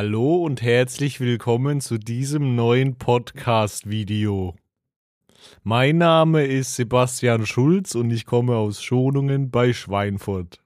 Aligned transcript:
Hallo 0.00 0.44
und 0.44 0.62
herzlich 0.62 1.18
willkommen 1.18 1.80
zu 1.80 1.98
diesem 1.98 2.54
neuen 2.54 2.98
Podcast-Video. 2.98 4.54
Mein 5.64 5.98
Name 5.98 6.44
ist 6.44 6.76
Sebastian 6.76 7.46
Schulz 7.46 7.96
und 7.96 8.12
ich 8.12 8.24
komme 8.24 8.54
aus 8.54 8.80
Schonungen 8.80 9.50
bei 9.50 9.72
Schweinfurt. 9.72 10.62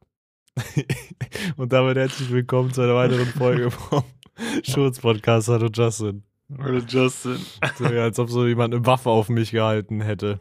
und 1.57 1.73
damit 1.73 1.97
herzlich 1.97 2.31
willkommen 2.31 2.75
zu 2.75 2.83
einer 2.83 2.95
weiteren 2.95 3.25
Folge 3.25 3.71
vom 3.71 4.05
Schulz-Podcast. 4.65 5.49
Hallo 5.49 5.71
Justin. 5.73 6.25
Hallo 6.59 6.81
Justin. 6.87 7.39
So, 7.79 7.87
ja, 7.87 8.03
als 8.03 8.19
ob 8.19 8.29
so 8.29 8.47
jemand 8.47 8.75
eine 8.75 8.85
Waffe 8.85 9.09
auf 9.09 9.31
mich 9.31 9.53
gehalten 9.53 10.03
hätte. 10.03 10.41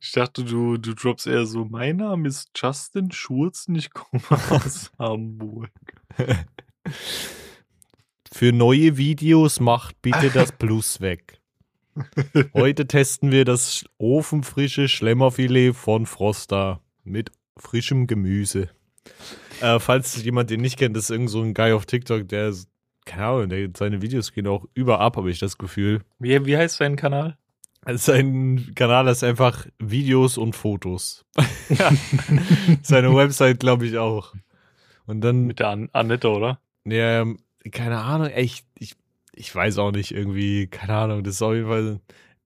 Ich 0.00 0.12
dachte, 0.12 0.44
du, 0.44 0.76
du 0.76 0.92
droppst 0.92 1.26
eher 1.26 1.46
so, 1.46 1.64
mein 1.64 1.96
Name 1.96 2.28
ist 2.28 2.50
Justin 2.56 3.10
Schulz 3.10 3.68
und 3.68 3.76
ich 3.76 3.90
komme 3.90 4.22
aus 4.50 4.92
Hamburg. 4.98 5.70
Für 8.32 8.50
neue 8.50 8.96
Videos 8.96 9.60
macht 9.60 10.00
bitte 10.00 10.30
das 10.30 10.52
Plus 10.58 11.02
weg. 11.02 11.38
Heute 12.54 12.86
testen 12.86 13.30
wir 13.30 13.44
das 13.44 13.84
ofenfrische 13.98 14.88
Schlemmerfilet 14.88 15.74
von 15.74 16.06
Frosta 16.06 16.80
mit 17.04 17.30
frischem 17.58 18.06
Gemüse. 18.06 18.70
Äh, 19.60 19.78
falls 19.78 20.24
jemand 20.24 20.48
den 20.48 20.62
nicht 20.62 20.78
kennt, 20.78 20.96
das 20.96 21.04
ist 21.04 21.10
irgend 21.10 21.28
so 21.28 21.42
ein 21.42 21.52
Guy 21.52 21.72
auf 21.72 21.84
TikTok, 21.84 22.26
der, 22.26 22.54
keine 23.04 23.26
Ahnung, 23.26 23.48
der, 23.50 23.68
seine 23.76 24.00
Videos 24.00 24.32
gehen 24.32 24.46
auch 24.46 24.64
überab, 24.72 25.18
habe 25.18 25.30
ich 25.30 25.38
das 25.38 25.58
Gefühl. 25.58 26.00
Wie, 26.18 26.46
wie 26.46 26.56
heißt 26.56 26.80
dein 26.80 26.96
Kanal? 26.96 27.36
Sein 27.86 28.72
Kanal 28.74 29.08
ist 29.08 29.22
einfach 29.24 29.66
Videos 29.78 30.38
und 30.38 30.56
Fotos. 30.56 31.26
Seine 32.82 33.14
Website, 33.14 33.58
glaube 33.58 33.86
ich, 33.86 33.98
auch. 33.98 34.34
Und 35.06 35.20
dann. 35.20 35.46
Mit 35.46 35.58
der 35.58 35.68
An 35.68 35.90
Annette, 35.92 36.30
oder? 36.30 36.60
Ja, 36.84 37.26
keine 37.70 37.98
Ahnung, 37.98 38.28
echt, 38.28 38.66
ich, 38.78 38.94
ich 39.34 39.54
weiß 39.54 39.78
auch 39.78 39.92
nicht, 39.92 40.10
irgendwie, 40.12 40.66
keine 40.66 40.94
Ahnung, 40.96 41.22
das 41.22 41.34
ist 41.34 41.42
auf 41.42 41.54
jeden 41.54 41.68
Fall. 41.68 42.00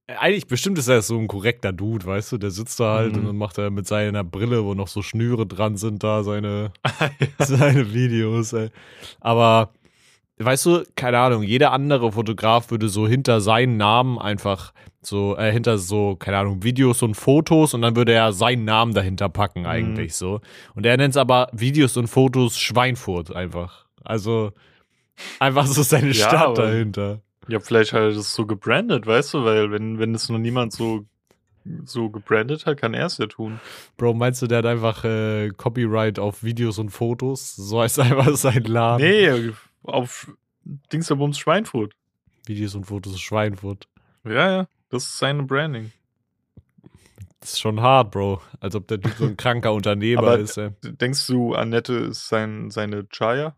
Eigentlich, 0.09 0.47
bestimmt 0.47 0.79
ist 0.79 0.87
er 0.87 1.03
so 1.03 1.19
ein 1.19 1.27
korrekter 1.27 1.73
Dude, 1.73 2.07
weißt 2.07 2.33
du? 2.33 2.39
Der 2.39 2.51
sitzt 2.53 2.79
da 2.79 2.95
halt 2.95 3.17
Mhm. 3.17 3.27
und 3.27 3.37
macht 3.39 3.59
er 3.59 3.71
mit 3.71 3.89
seiner 3.89 4.23
Brille, 4.23 4.65
wo 4.65 4.75
noch 4.75 4.87
so 4.87 5.03
Schnüre 5.03 5.47
dran 5.47 5.77
sind, 5.77 6.05
da 6.05 6.23
seine, 6.23 6.73
seine 7.39 7.93
Videos, 7.93 8.53
ey. 8.53 8.71
Aber, 9.21 9.71
weißt 10.39 10.67
du, 10.67 10.85
keine 10.95 11.19
Ahnung, 11.19 11.43
jeder 11.43 11.73
andere 11.73 12.13
Fotograf 12.13 12.71
würde 12.71 12.89
so 12.89 13.09
hinter 13.09 13.41
seinen 13.41 13.79
Namen 13.79 14.19
einfach 14.21 14.73
so, 15.03 15.37
äh, 15.37 15.51
hinter 15.51 15.79
so, 15.79 16.15
keine 16.15 16.39
Ahnung, 16.39 16.63
Videos 16.63 17.03
und 17.03 17.15
Fotos 17.15 17.75
und 17.75 17.83
dann 17.83 17.97
würde 17.97 18.13
er 18.13 18.33
seinen 18.33 18.65
Namen 18.65 18.95
dahinter 18.95 19.29
packen, 19.29 19.61
Mhm. 19.63 19.67
eigentlich 19.67 20.15
so. 20.15 20.41
Und 20.77 20.87
er 20.87 20.97
nennt 20.97 21.15
es 21.15 21.17
aber 21.17 21.49
Videos 21.53 21.97
und 21.97 22.07
Fotos 22.07 22.59
Schweinfurt 22.59 23.35
einfach. 23.35 23.87
Also, 24.05 24.53
einfach 25.39 25.67
so 25.67 25.83
seine 25.83 26.09
Ja, 26.13 26.29
Stadt 26.29 26.59
dahinter. 26.59 27.21
Ja, 27.49 27.61
vielleicht 27.61 27.93
hat 27.93 28.01
er 28.01 28.13
das 28.13 28.35
so 28.35 28.45
gebrandet, 28.47 29.07
weißt 29.07 29.35
du? 29.35 29.45
Weil, 29.45 29.71
wenn, 29.71 29.99
wenn 29.99 30.15
es 30.15 30.29
noch 30.29 30.39
niemand 30.39 30.73
so, 30.73 31.05
so 31.85 32.11
gebrandet 32.11 32.67
hat, 32.67 32.79
kann 32.79 32.93
er 32.95 33.07
es 33.07 33.19
ja 33.19 33.27
tun. 33.27 33.61
Bro, 33.97 34.15
meinst 34.15 34.43
du, 34.43 34.47
der 34.47 34.59
hat 34.59 34.67
einfach 34.67 35.05
äh, 35.05 35.51
Copyright 35.57 36.19
auf 36.19 36.43
Videos 36.43 36.79
und 36.79 36.91
Fotos? 36.91 37.55
So 37.55 37.81
heißt 37.83 38.01
einfach 38.01 38.37
sein 38.37 38.65
Laden. 38.65 39.07
Nee, 39.07 39.53
auf 39.85 40.31
Dingsabums 40.93 41.39
Schweinfurt. 41.39 41.95
Videos 42.47 42.75
und 42.75 42.85
Fotos 42.85 43.21
Schweinfurt. 43.21 43.87
Ja, 44.25 44.51
ja, 44.51 44.69
das 44.91 45.05
ist 45.05 45.19
seine 45.19 45.45
Branding. 45.45 45.93
Das 47.41 47.53
ist 47.53 47.61
schon 47.61 47.81
hart, 47.81 48.11
Bro. 48.11 48.41
Als 48.59 48.75
ob 48.75 48.89
der 48.89 49.01
Typ 49.01 49.13
so 49.19 49.25
ein 49.27 49.37
kranker 49.37 49.73
Unternehmer 49.73 50.23
Aber- 50.23 50.39
ist. 50.39 50.57
Ey. 50.57 50.71
Denkst 50.83 51.27
du, 51.29 51.55
Annette 51.55 51.93
ist 51.95 52.29
sein, 52.29 52.71
seine 52.71 53.07
Chaya? 53.09 53.55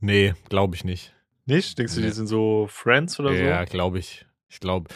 Nee, 0.00 0.34
glaube 0.48 0.76
ich 0.76 0.84
nicht. 0.84 1.14
Nicht? 1.46 1.78
Denkst 1.78 1.94
du, 1.94 2.00
Nee. 2.00 2.06
die 2.06 2.12
sind 2.12 2.26
so 2.26 2.66
Friends 2.70 3.18
oder 3.18 3.32
Ja, 3.32 3.64
glaube 3.64 3.98
ich. 3.98 4.26
Ich 4.48 4.60
glaube. 4.60 4.88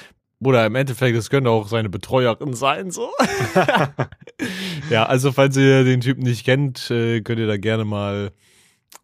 Oder 0.44 0.66
im 0.66 0.74
Endeffekt, 0.74 1.16
es 1.16 1.30
könnte 1.30 1.50
auch 1.50 1.68
seine 1.68 1.88
Betreuerin 1.88 2.54
sein, 2.54 2.90
so. 2.90 3.10
ja, 4.90 5.06
also 5.06 5.32
falls 5.32 5.56
ihr 5.56 5.84
den 5.84 6.00
Typen 6.00 6.22
nicht 6.24 6.44
kennt, 6.44 6.90
äh, 6.90 7.20
könnt 7.20 7.38
ihr 7.38 7.46
da 7.46 7.56
gerne 7.56 7.84
mal 7.84 8.32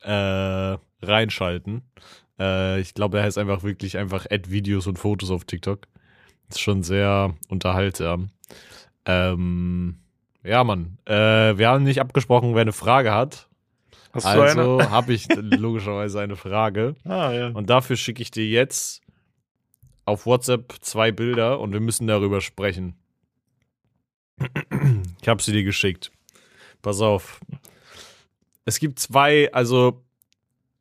äh, 0.03 0.77
reinschalten. 1.03 1.83
Äh, 2.39 2.81
ich 2.81 2.95
glaube, 2.95 3.19
er 3.19 3.25
heißt 3.25 3.39
einfach 3.39 3.63
wirklich 3.63 3.99
einfach 3.99 4.27
Ad-Videos 4.31 4.87
und 4.87 4.99
Fotos 4.99 5.31
auf 5.31 5.45
TikTok. 5.45 5.87
Ist 6.49 6.61
schon 6.61 6.83
sehr 6.83 7.35
unterhaltsam. 7.49 8.31
Ähm, 9.05 10.01
ja, 10.43 10.65
Mann. 10.65 10.99
Äh, 11.05 11.57
wir 11.57 11.69
haben 11.69 11.85
nicht 11.85 12.01
abgesprochen, 12.01 12.55
wer 12.55 12.63
eine 12.63 12.73
Frage 12.73 13.13
hat. 13.13 13.48
Also 14.25 14.91
habe 14.91 15.13
ich 15.13 15.29
logischerweise 15.37 16.21
eine 16.21 16.37
Frage. 16.37 16.95
Ah, 17.05 17.33
ja. 17.33 17.49
Und 17.49 17.71
dafür 17.71 17.97
schicke 17.97 18.23
ich 18.23 18.31
dir 18.31 18.47
jetzt 18.47 19.01
auf 20.05 20.27
WhatsApp 20.27 20.75
zwei 20.81 21.13
Bilder 21.13 21.61
und 21.61 21.73
wir 21.73 21.81
müssen 21.81 22.07
darüber 22.07 22.41
sprechen. 22.41 22.95
Ich 25.21 25.29
habe 25.29 25.43
sie 25.43 25.53
dir 25.53 25.65
geschickt. 25.65 26.11
Pass 26.83 27.01
auf. 27.01 27.41
Es 28.65 28.79
gibt 28.79 28.99
zwei, 28.99 29.53
also 29.53 30.05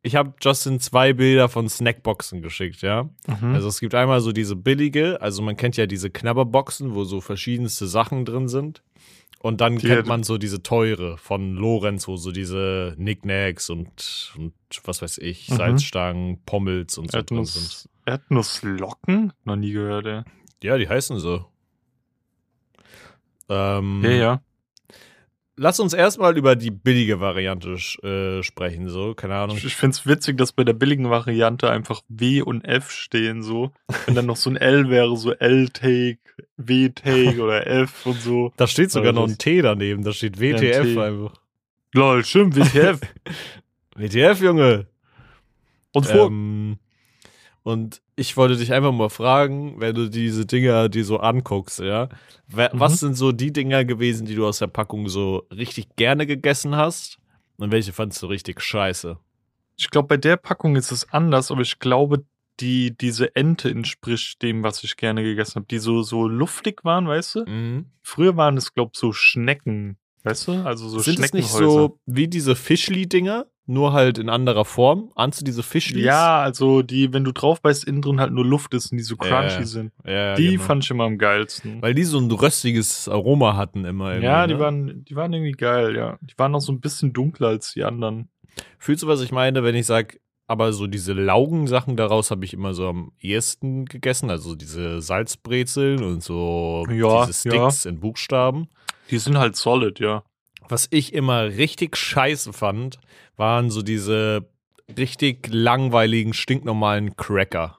ich 0.02 0.16
habe 0.16 0.32
Justin 0.40 0.80
zwei 0.80 1.12
Bilder 1.12 1.48
von 1.48 1.68
Snackboxen 1.68 2.40
geschickt, 2.40 2.82
ja. 2.82 3.08
Mhm. 3.26 3.54
Also 3.54 3.68
es 3.68 3.80
gibt 3.80 3.94
einmal 3.94 4.20
so 4.20 4.32
diese 4.32 4.56
billige, 4.56 5.20
also 5.20 5.42
man 5.42 5.56
kennt 5.56 5.76
ja 5.76 5.86
diese 5.86 6.10
Knabberboxen, 6.10 6.94
wo 6.94 7.04
so 7.04 7.20
verschiedenste 7.20 7.86
Sachen 7.86 8.24
drin 8.24 8.48
sind. 8.48 8.82
Und 9.40 9.60
dann 9.60 9.76
Die 9.78 9.86
kennt 9.86 10.06
man 10.08 10.24
so 10.24 10.36
diese 10.36 10.62
teure 10.64 11.16
von 11.16 11.54
Lorenz, 11.54 12.08
wo 12.08 12.16
so 12.16 12.32
diese 12.32 12.94
Knickknacks 12.96 13.70
und, 13.70 14.34
und 14.36 14.52
was 14.84 15.00
weiß 15.00 15.18
ich, 15.18 15.48
Mhm. 15.48 15.54
Salzstangen, 15.54 16.42
Pommels 16.44 16.98
und 16.98 17.12
so. 17.12 17.18
Erdnuss, 17.18 17.88
Erdnusslocken? 18.04 19.32
Noch 19.44 19.56
nie 19.56 19.70
gehört, 19.72 20.06
ey. 20.06 20.22
Ja, 20.62 20.76
die 20.76 20.88
heißen 20.88 21.20
so. 21.20 21.46
Ähm, 23.48 24.00
Ja, 24.02 24.10
ja. 24.10 24.42
Lass 25.60 25.80
uns 25.80 25.92
erstmal 25.92 26.38
über 26.38 26.54
die 26.54 26.70
billige 26.70 27.18
Variante 27.18 27.72
äh, 28.02 28.44
sprechen, 28.44 28.88
so, 28.88 29.14
keine 29.14 29.34
Ahnung. 29.34 29.56
Ich, 29.56 29.64
ich 29.64 29.74
find's 29.74 30.06
witzig, 30.06 30.38
dass 30.38 30.52
bei 30.52 30.62
der 30.62 30.72
billigen 30.72 31.10
Variante 31.10 31.68
einfach 31.68 32.02
W 32.08 32.42
und 32.42 32.64
F 32.64 32.92
stehen, 32.92 33.42
so. 33.42 33.72
Wenn 34.06 34.14
dann 34.14 34.26
noch 34.26 34.36
so 34.36 34.50
ein 34.50 34.56
L 34.56 34.88
wäre, 34.88 35.16
so 35.16 35.32
L-Take, 35.32 36.20
W-Take 36.58 37.40
oder 37.42 37.66
F 37.66 38.06
und 38.06 38.20
so. 38.20 38.52
Da 38.56 38.68
steht 38.68 38.92
sogar 38.92 39.08
Also 39.08 39.22
noch 39.22 39.28
ein 39.28 39.36
T 39.36 39.60
daneben, 39.60 40.04
da 40.04 40.12
steht 40.12 40.38
Ja, 40.38 40.48
ein 40.56 40.60
WTF 40.60 40.94
T. 40.94 41.00
einfach. 41.00 41.34
Lol, 41.92 42.24
stimmt, 42.24 42.54
WTF. 42.54 43.00
WTF, 43.96 44.40
Junge! 44.40 44.86
Und 45.92 46.06
vor. 46.06 46.28
Ähm, 46.28 46.78
und 47.64 48.00
ich 48.18 48.36
wollte 48.36 48.56
dich 48.56 48.72
einfach 48.72 48.92
mal 48.92 49.08
fragen, 49.08 49.80
wenn 49.80 49.94
du 49.94 50.08
diese 50.10 50.44
Dinger 50.44 50.88
dir 50.88 51.04
so 51.04 51.18
anguckst, 51.18 51.78
ja, 51.80 52.08
Mhm. 52.48 52.68
was 52.72 53.00
sind 53.00 53.14
so 53.14 53.32
die 53.32 53.52
Dinger 53.52 53.84
gewesen, 53.84 54.26
die 54.26 54.34
du 54.34 54.46
aus 54.46 54.58
der 54.58 54.66
Packung 54.68 55.08
so 55.08 55.46
richtig 55.54 55.94
gerne 55.96 56.26
gegessen 56.26 56.76
hast? 56.76 57.18
Und 57.58 57.72
welche 57.72 57.92
fandst 57.92 58.22
du 58.22 58.26
richtig 58.26 58.60
scheiße? 58.60 59.18
Ich 59.76 59.90
glaube, 59.90 60.08
bei 60.08 60.16
der 60.16 60.36
Packung 60.36 60.76
ist 60.76 60.90
es 60.92 61.08
anders, 61.12 61.50
aber 61.50 61.60
ich 61.62 61.78
glaube, 61.78 62.24
die, 62.60 62.96
diese 62.96 63.36
Ente 63.36 63.70
entspricht 63.70 64.42
dem, 64.42 64.62
was 64.64 64.82
ich 64.82 64.96
gerne 64.96 65.22
gegessen 65.22 65.56
habe. 65.56 65.66
Die 65.70 65.78
so, 65.78 66.02
so 66.02 66.26
luftig 66.26 66.84
waren, 66.84 67.06
weißt 67.06 67.34
du? 67.36 67.44
Mhm. 67.46 67.86
Früher 68.02 68.36
waren 68.36 68.56
es, 68.56 68.74
glaube 68.74 68.90
ich, 68.94 68.98
so 68.98 69.12
Schnecken, 69.12 69.96
weißt 70.24 70.48
du? 70.48 70.52
Also 70.64 70.88
so 70.88 70.98
sind 70.98 71.20
es 71.20 71.32
nicht 71.32 71.48
so 71.48 72.00
wie 72.06 72.26
diese 72.26 72.56
Fischli-Dinger, 72.56 73.46
nur 73.68 73.92
halt 73.92 74.18
in 74.18 74.28
anderer 74.28 74.64
Form? 74.64 75.10
Ahnst 75.14 75.40
du 75.40 75.44
diese 75.44 75.62
Fischlis? 75.62 76.04
Ja, 76.04 76.40
also 76.40 76.82
die, 76.82 77.12
wenn 77.12 77.24
du 77.24 77.32
drauf 77.32 77.60
beißt, 77.60 77.84
innen 77.84 78.02
drin 78.02 78.20
halt 78.20 78.32
nur 78.32 78.44
Luft 78.44 78.74
ist 78.74 78.90
und 78.90 78.98
die 78.98 79.04
so 79.04 79.14
Ja, 79.22 79.28
crunchy 79.28 79.60
ja. 79.60 79.66
sind. 79.66 79.92
ja 80.06 80.34
die 80.34 80.52
genau. 80.52 80.62
fand 80.62 80.84
ich 80.84 80.90
immer 80.90 81.04
am 81.04 81.18
geilsten. 81.18 81.82
Weil 81.82 81.94
die 81.94 82.04
so 82.04 82.18
ein 82.18 82.30
röstiges 82.30 83.08
Aroma 83.08 83.56
hatten 83.56 83.84
immer. 83.84 84.18
Ja, 84.18 84.46
die 84.46 84.54
ne? 84.54 84.60
waren, 84.60 85.04
die 85.04 85.14
waren 85.16 85.32
irgendwie 85.32 85.52
geil, 85.52 85.94
ja. 85.96 86.18
Die 86.22 86.38
waren 86.38 86.52
noch 86.52 86.60
so 86.60 86.72
ein 86.72 86.80
bisschen 86.80 87.12
dunkler 87.12 87.48
als 87.48 87.72
die 87.74 87.84
anderen. 87.84 88.28
Fühlst 88.78 89.02
du, 89.02 89.06
was 89.06 89.20
ich 89.20 89.32
meine, 89.32 89.62
wenn 89.62 89.74
ich 89.74 89.86
sage, 89.86 90.18
aber 90.46 90.72
so 90.72 90.86
diese 90.86 91.12
Laugensachen 91.12 91.96
daraus 91.96 92.30
habe 92.30 92.44
ich 92.46 92.54
immer 92.54 92.72
so 92.72 92.88
am 92.88 93.12
ehesten 93.20 93.84
gegessen, 93.84 94.30
also 94.30 94.54
diese 94.54 95.02
Salzbrezeln 95.02 96.02
und 96.02 96.22
so 96.22 96.86
Ja, 96.90 97.26
diese 97.26 97.38
Sticks 97.50 97.84
in 97.84 98.00
Buchstaben. 98.00 98.68
Die 99.10 99.18
sind 99.18 99.38
halt 99.38 99.56
solid, 99.56 100.00
ja. 100.00 100.22
Was 100.68 100.88
ich 100.90 101.14
immer 101.14 101.44
richtig 101.44 101.96
scheiße 101.96 102.52
fand, 102.52 102.98
waren 103.36 103.70
so 103.70 103.82
diese 103.82 104.48
richtig 104.96 105.48
langweiligen, 105.50 106.32
stinknormalen 106.34 107.16
Cracker. 107.16 107.78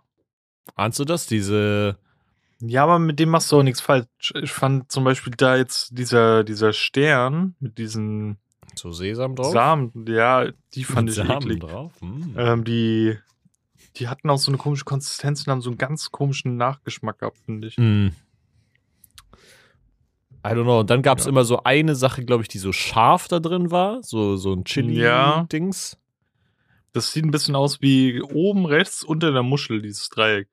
Ahnst 0.75 0.99
du 0.99 1.05
das? 1.05 1.27
Diese, 1.27 1.97
Ja, 2.61 2.83
aber 2.83 2.99
mit 2.99 3.19
dem 3.19 3.29
machst 3.29 3.51
du 3.51 3.59
auch 3.59 3.63
nichts 3.63 3.81
falsch. 3.81 4.33
Ich 4.41 4.51
fand 4.51 4.91
zum 4.91 5.03
Beispiel 5.03 5.33
da 5.35 5.55
jetzt 5.57 5.97
dieser, 5.97 6.43
dieser 6.43 6.73
Stern 6.73 7.55
mit 7.59 7.77
diesen 7.77 8.37
so 8.75 8.91
Sesam 8.91 9.35
drauf? 9.35 9.51
Samen, 9.51 9.91
ja, 10.07 10.47
die 10.73 10.83
fand 10.83 11.07
Mit 11.09 11.17
ich 11.17 11.27
Samen 11.27 11.41
eklig. 11.41 11.59
drauf? 11.61 11.91
Hm. 11.99 12.35
Ähm, 12.37 12.63
die, 12.63 13.17
die 13.95 14.07
hatten 14.07 14.29
auch 14.29 14.37
so 14.37 14.51
eine 14.51 14.57
komische 14.57 14.85
Konsistenz 14.85 15.45
und 15.45 15.51
haben 15.51 15.61
so 15.61 15.69
einen 15.69 15.77
ganz 15.77 16.11
komischen 16.11 16.57
Nachgeschmack 16.57 17.19
gehabt, 17.19 17.37
finde 17.45 17.67
ich. 17.67 17.77
Mm. 17.77 18.09
I 20.51 20.55
don't 20.55 20.63
know. 20.63 20.79
Und 20.79 20.89
dann 20.89 21.01
gab 21.01 21.19
es 21.19 21.25
Ja. 21.25 21.29
immer 21.29 21.43
so 21.43 21.63
eine 21.63 21.95
Sache, 21.95 22.23
glaube 22.25 22.43
ich, 22.43 22.47
die 22.49 22.57
so 22.57 22.71
scharf 22.71 23.27
da 23.27 23.39
drin 23.39 23.71
war. 23.71 24.01
So, 24.03 24.35
so 24.37 24.53
ein 24.53 24.59
Ja. 24.59 24.63
Chili-Dings. 24.65 25.97
Das 26.91 27.11
sieht 27.11 27.23
ein 27.25 27.31
bisschen 27.31 27.55
aus 27.55 27.81
wie 27.81 28.21
oben 28.21 28.65
rechts 28.65 29.03
unter 29.03 29.31
der 29.31 29.43
Muschel, 29.43 29.81
dieses 29.81 30.09
Dreieck. 30.09 30.47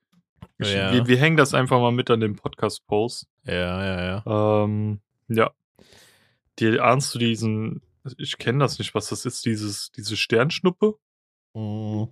Ich, 0.58 0.72
Ja. 0.72 0.93
wir, 0.93 1.06
wir 1.06 1.16
hängen 1.19 1.37
das 1.37 1.54
einfach 1.54 1.81
mal 1.81 1.93
mit 1.93 2.10
an 2.10 2.20
den 2.20 2.37
Podcast-Post. 2.37 3.26
Ja, 3.44 3.52
ja, 3.84 4.22
ja. 4.26 4.62
Ähm, 4.64 5.00
ja. 5.28 5.50
Die, 6.58 6.78
ahnst 6.81 7.14
du 7.14 7.19
diesen, 7.19 7.82
ich 8.19 8.38
kenne 8.38 8.58
das 8.60 8.78
nicht, 8.78 8.94
was 8.94 9.08
das 9.08 9.25
ist, 9.26 9.44
dieses, 9.44 9.90
diese 9.93 10.16
Sternschnuppe? 10.16 10.94
Mm. 11.54 12.04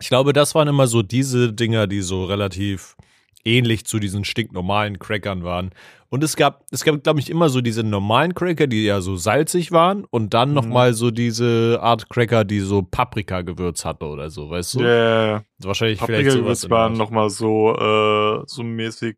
Ich 0.00 0.08
glaube, 0.08 0.32
das 0.32 0.54
waren 0.54 0.68
immer 0.68 0.86
so 0.86 1.02
diese 1.02 1.52
Dinger, 1.52 1.86
die 1.86 2.00
so 2.00 2.24
relativ 2.24 2.96
ähnlich 3.44 3.84
zu 3.86 3.98
diesen 3.98 4.24
stinknormalen 4.24 4.98
Crackern 4.98 5.44
waren. 5.44 5.70
Und 6.08 6.24
es 6.24 6.36
gab, 6.36 6.64
es 6.72 6.84
gab, 6.84 7.02
glaube 7.04 7.20
ich, 7.20 7.30
immer 7.30 7.48
so 7.48 7.60
diese 7.60 7.82
normalen 7.84 8.34
Cracker, 8.34 8.66
die 8.66 8.84
ja 8.84 9.00
so 9.00 9.16
salzig 9.16 9.70
waren 9.72 10.04
und 10.04 10.34
dann 10.34 10.48
Mhm. 10.50 10.54
nochmal 10.56 10.92
so 10.92 11.10
diese 11.10 11.78
Art 11.80 12.10
Cracker, 12.10 12.44
die 12.44 12.60
so 12.60 12.82
Paprika-Gewürz 12.82 13.84
hatte 13.84 14.06
oder 14.06 14.28
so, 14.30 14.50
weißt 14.50 14.74
du? 14.74 14.80
Ja, 14.82 15.34
Also 15.58 15.68
wahrscheinlich 15.68 16.00
vielleicht 16.00 16.30
sowas. 16.32 16.62
Paprika-Gewürz 16.62 16.70
waren 16.70 16.92
nochmal 16.94 17.30
so, 17.30 17.74
äh, 17.76 18.42
so 18.46 18.62
mäßig. 18.62 19.16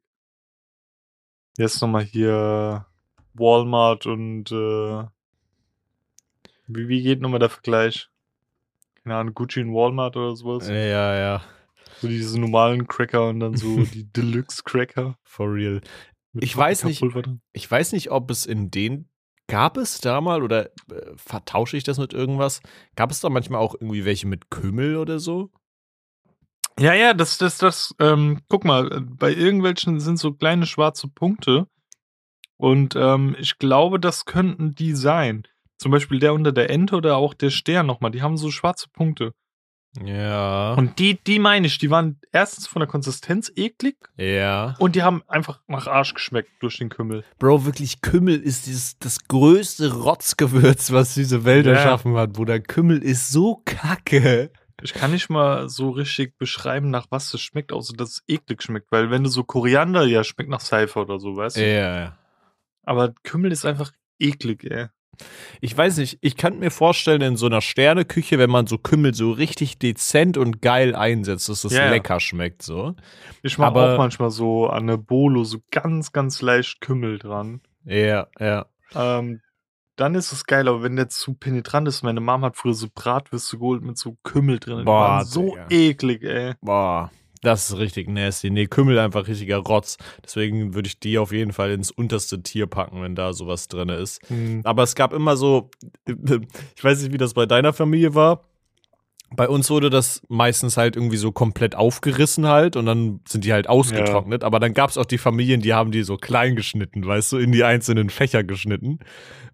Jetzt 1.58 1.80
nochmal 1.82 2.04
hier 2.04 2.86
Walmart 3.34 4.06
und, 4.06 4.50
äh, 4.52 5.04
wie, 6.66 6.88
wie 6.88 7.02
geht 7.02 7.20
nochmal 7.20 7.40
der 7.40 7.50
Vergleich? 7.50 8.08
Keine 9.02 9.16
Ahnung, 9.16 9.34
Gucci 9.34 9.60
und 9.62 9.74
Walmart 9.74 10.16
oder 10.16 10.36
sowas? 10.36 10.68
Ja, 10.68 11.16
ja, 11.16 11.42
So 12.02 12.08
diese 12.08 12.40
normalen 12.40 12.88
Cracker 12.88 13.28
und 13.28 13.40
dann 13.40 13.56
so 13.56 13.76
die 13.94 14.12
Deluxe-Cracker. 14.12 15.16
for 15.24 15.52
real. 15.52 15.80
mit 16.32 16.44
Ich 16.44 16.56
weiß 16.56 16.84
nicht-. 16.84 17.04
Ich 17.52 17.70
weiß 17.70 17.92
nicht, 17.92 18.10
ob 18.10 18.30
es 18.30 18.44
in 18.44 18.70
den 18.70 19.08
gab 19.46 19.76
es 19.76 20.00
da 20.00 20.20
mal 20.20 20.42
oder 20.42 20.66
äh, 20.90 21.12
vertausche 21.16 21.76
ich 21.76 21.84
das 21.84 21.98
mit 21.98 22.12
irgendwas? 22.14 22.60
Gab 22.96 23.10
es 23.10 23.20
da 23.20 23.28
manchmal 23.28 23.60
auch 23.60 23.74
irgendwie 23.74 24.04
welche 24.04 24.26
mit 24.26 24.50
Kümmel 24.50 24.96
oder 24.96 25.18
so? 25.18 25.50
Ja, 26.80 26.94
ja, 26.94 27.12
das, 27.12 27.38
das, 27.38 27.58
das, 27.58 27.94
ähm, 27.98 28.40
guck 28.48 28.64
mal, 28.64 29.02
bei 29.02 29.32
irgendwelchen 29.32 30.00
sind 30.00 30.18
so 30.18 30.32
kleine 30.32 30.66
schwarze 30.66 31.06
Punkte. 31.06 31.66
Und 32.56 32.96
ähm, 32.96 33.36
ich 33.38 33.58
glaube, 33.58 34.00
das 34.00 34.24
könnten 34.24 34.74
die 34.74 34.94
sein. 34.94 35.46
Zum 35.78 35.92
Beispiel 35.92 36.18
der 36.18 36.32
unter 36.32 36.52
der 36.52 36.70
Ente 36.70 36.96
oder 36.96 37.16
auch 37.16 37.34
der 37.34 37.50
Stern 37.50 37.86
nochmal, 37.86 38.10
die 38.10 38.22
haben 38.22 38.36
so 38.36 38.50
schwarze 38.50 38.88
Punkte. 38.88 39.34
Ja. 40.00 40.72
Und 40.74 40.98
die, 40.98 41.22
die 41.22 41.38
meine 41.38 41.66
ich, 41.66 41.78
die 41.78 41.90
waren 41.90 42.18
erstens 42.32 42.66
von 42.66 42.80
der 42.80 42.88
Konsistenz 42.88 43.52
eklig 43.54 43.96
ja. 44.16 44.74
und 44.78 44.96
die 44.96 45.02
haben 45.02 45.22
einfach 45.28 45.60
nach 45.66 45.86
Arsch 45.86 46.14
geschmeckt 46.14 46.50
durch 46.60 46.78
den 46.78 46.88
Kümmel. 46.88 47.24
Bro, 47.38 47.66
wirklich, 47.66 48.00
Kümmel 48.00 48.40
ist 48.40 48.66
dieses, 48.66 48.98
das 48.98 49.28
größte 49.28 49.92
Rotzgewürz, 49.92 50.92
was 50.92 51.14
diese 51.14 51.44
Welt 51.44 51.66
Ja. 51.66 51.72
erschaffen 51.72 52.16
hat, 52.16 52.32
Bruder. 52.32 52.58
Kümmel 52.58 53.02
ist 53.02 53.30
so 53.30 53.60
kacke. 53.66 54.50
Ich 54.80 54.94
kann 54.94 55.12
nicht 55.12 55.28
mal 55.30 55.68
so 55.68 55.90
richtig 55.90 56.38
beschreiben, 56.38 56.90
nach 56.90 57.06
was 57.10 57.30
das 57.30 57.40
schmeckt, 57.40 57.70
außer 57.72 57.94
dass 57.94 58.10
es 58.10 58.22
eklig 58.26 58.62
schmeckt. 58.62 58.90
Weil 58.90 59.10
wenn 59.10 59.22
du 59.22 59.30
so 59.30 59.44
Koriander, 59.44 60.04
ja, 60.04 60.24
schmeckt 60.24 60.50
nach 60.50 60.60
Seife 60.60 60.98
oder 61.00 61.20
so, 61.20 61.36
weißt 61.36 61.58
du? 61.58 61.70
Ja. 61.72 62.16
Aber 62.82 63.12
Kümmel 63.22 63.52
ist 63.52 63.64
einfach 63.64 63.92
eklig, 64.18 64.64
ey. 64.64 64.88
Ich 65.60 65.76
weiß 65.76 65.98
nicht, 65.98 66.18
ich 66.20 66.36
kann 66.36 66.58
mir 66.58 66.70
vorstellen, 66.70 67.22
in 67.22 67.36
so 67.36 67.46
einer 67.46 67.60
Sterneküche, 67.60 68.38
wenn 68.38 68.50
man 68.50 68.66
so 68.66 68.78
Kümmel 68.78 69.14
so 69.14 69.30
richtig 69.32 69.78
dezent 69.78 70.36
und 70.36 70.60
geil 70.62 70.94
einsetzt, 70.94 71.48
dass 71.48 71.62
das 71.62 71.72
Ja, 71.72 71.84
ja. 71.84 71.90
lecker 71.90 72.18
schmeckt, 72.20 72.62
so. 72.62 72.94
Ich 73.42 73.58
mache 73.58 73.74
auch 73.78 73.98
manchmal 73.98 74.30
so 74.30 74.66
an 74.66 74.86
der 74.86 74.96
Bolo 74.96 75.44
so 75.44 75.58
ganz, 75.70 76.12
ganz 76.12 76.42
leicht 76.42 76.80
Kümmel 76.80 77.18
dran. 77.18 77.60
Ja, 77.84 78.26
ja. 78.40 78.66
Ähm, 78.94 79.40
dann 79.96 80.14
ist 80.14 80.32
es 80.32 80.46
geil, 80.46 80.68
aber 80.68 80.82
wenn 80.82 80.96
der 80.96 81.08
zu 81.08 81.34
penetrant 81.34 81.86
ist, 81.86 82.02
meine 82.02 82.20
Mom 82.20 82.42
hat 82.44 82.56
früher 82.56 82.74
so 82.74 82.88
Bratwürste 82.92 83.58
geholt 83.58 83.82
mit 83.82 83.98
so 83.98 84.16
Kümmel 84.22 84.58
drin. 84.58 84.78
Die 84.78 84.84
Boah, 84.84 85.18
waren 85.18 85.26
so 85.26 85.50
Digga. 85.50 85.66
eklig, 85.70 86.22
ey. 86.24 86.54
Boah, 86.62 87.10
das 87.42 87.70
ist 87.70 87.76
richtig 87.78 88.08
nasty. 88.08 88.50
Nee, 88.50 88.66
Kümmel 88.66 88.98
einfach 88.98 89.26
richtiger 89.26 89.58
Rotz. 89.58 89.98
Deswegen 90.24 90.74
würde 90.74 90.86
ich 90.86 90.98
die 91.00 91.18
auf 91.18 91.32
jeden 91.32 91.52
Fall 91.52 91.72
ins 91.72 91.90
unterste 91.90 92.42
Tier 92.42 92.66
packen, 92.66 93.02
wenn 93.02 93.14
da 93.14 93.32
sowas 93.32 93.68
drin 93.68 93.88
ist. 93.88 94.20
Aber 94.64 94.84
es 94.84 94.94
gab 94.94 95.12
immer 95.12 95.36
so, 95.36 95.70
ich 96.06 96.82
weiß 96.84 97.02
nicht, 97.02 97.12
wie 97.12 97.18
das 97.18 97.34
bei 97.34 97.44
deiner 97.46 97.72
Familie 97.72 98.14
war. 98.14 98.44
Bei 99.34 99.48
uns 99.48 99.70
wurde 99.70 99.88
das 99.88 100.20
meistens 100.28 100.76
halt 100.76 100.94
irgendwie 100.94 101.16
so 101.16 101.32
komplett 101.32 101.74
aufgerissen 101.74 102.46
halt 102.48 102.76
und 102.76 102.84
dann 102.84 103.20
sind 103.26 103.44
die 103.44 103.52
halt 103.54 103.66
ausgetrocknet. 103.66 104.44
Aber 104.44 104.60
dann 104.60 104.74
gab 104.74 104.90
es 104.90 104.98
auch 104.98 105.06
die 105.06 105.16
Familien, 105.16 105.62
die 105.62 105.72
haben 105.72 105.90
die 105.90 106.02
so 106.02 106.18
klein 106.18 106.54
geschnitten, 106.54 107.06
weißt 107.06 107.32
du, 107.32 107.38
in 107.38 107.50
die 107.50 107.64
einzelnen 107.64 108.10
Fächer 108.10 108.44
geschnitten. 108.44 108.98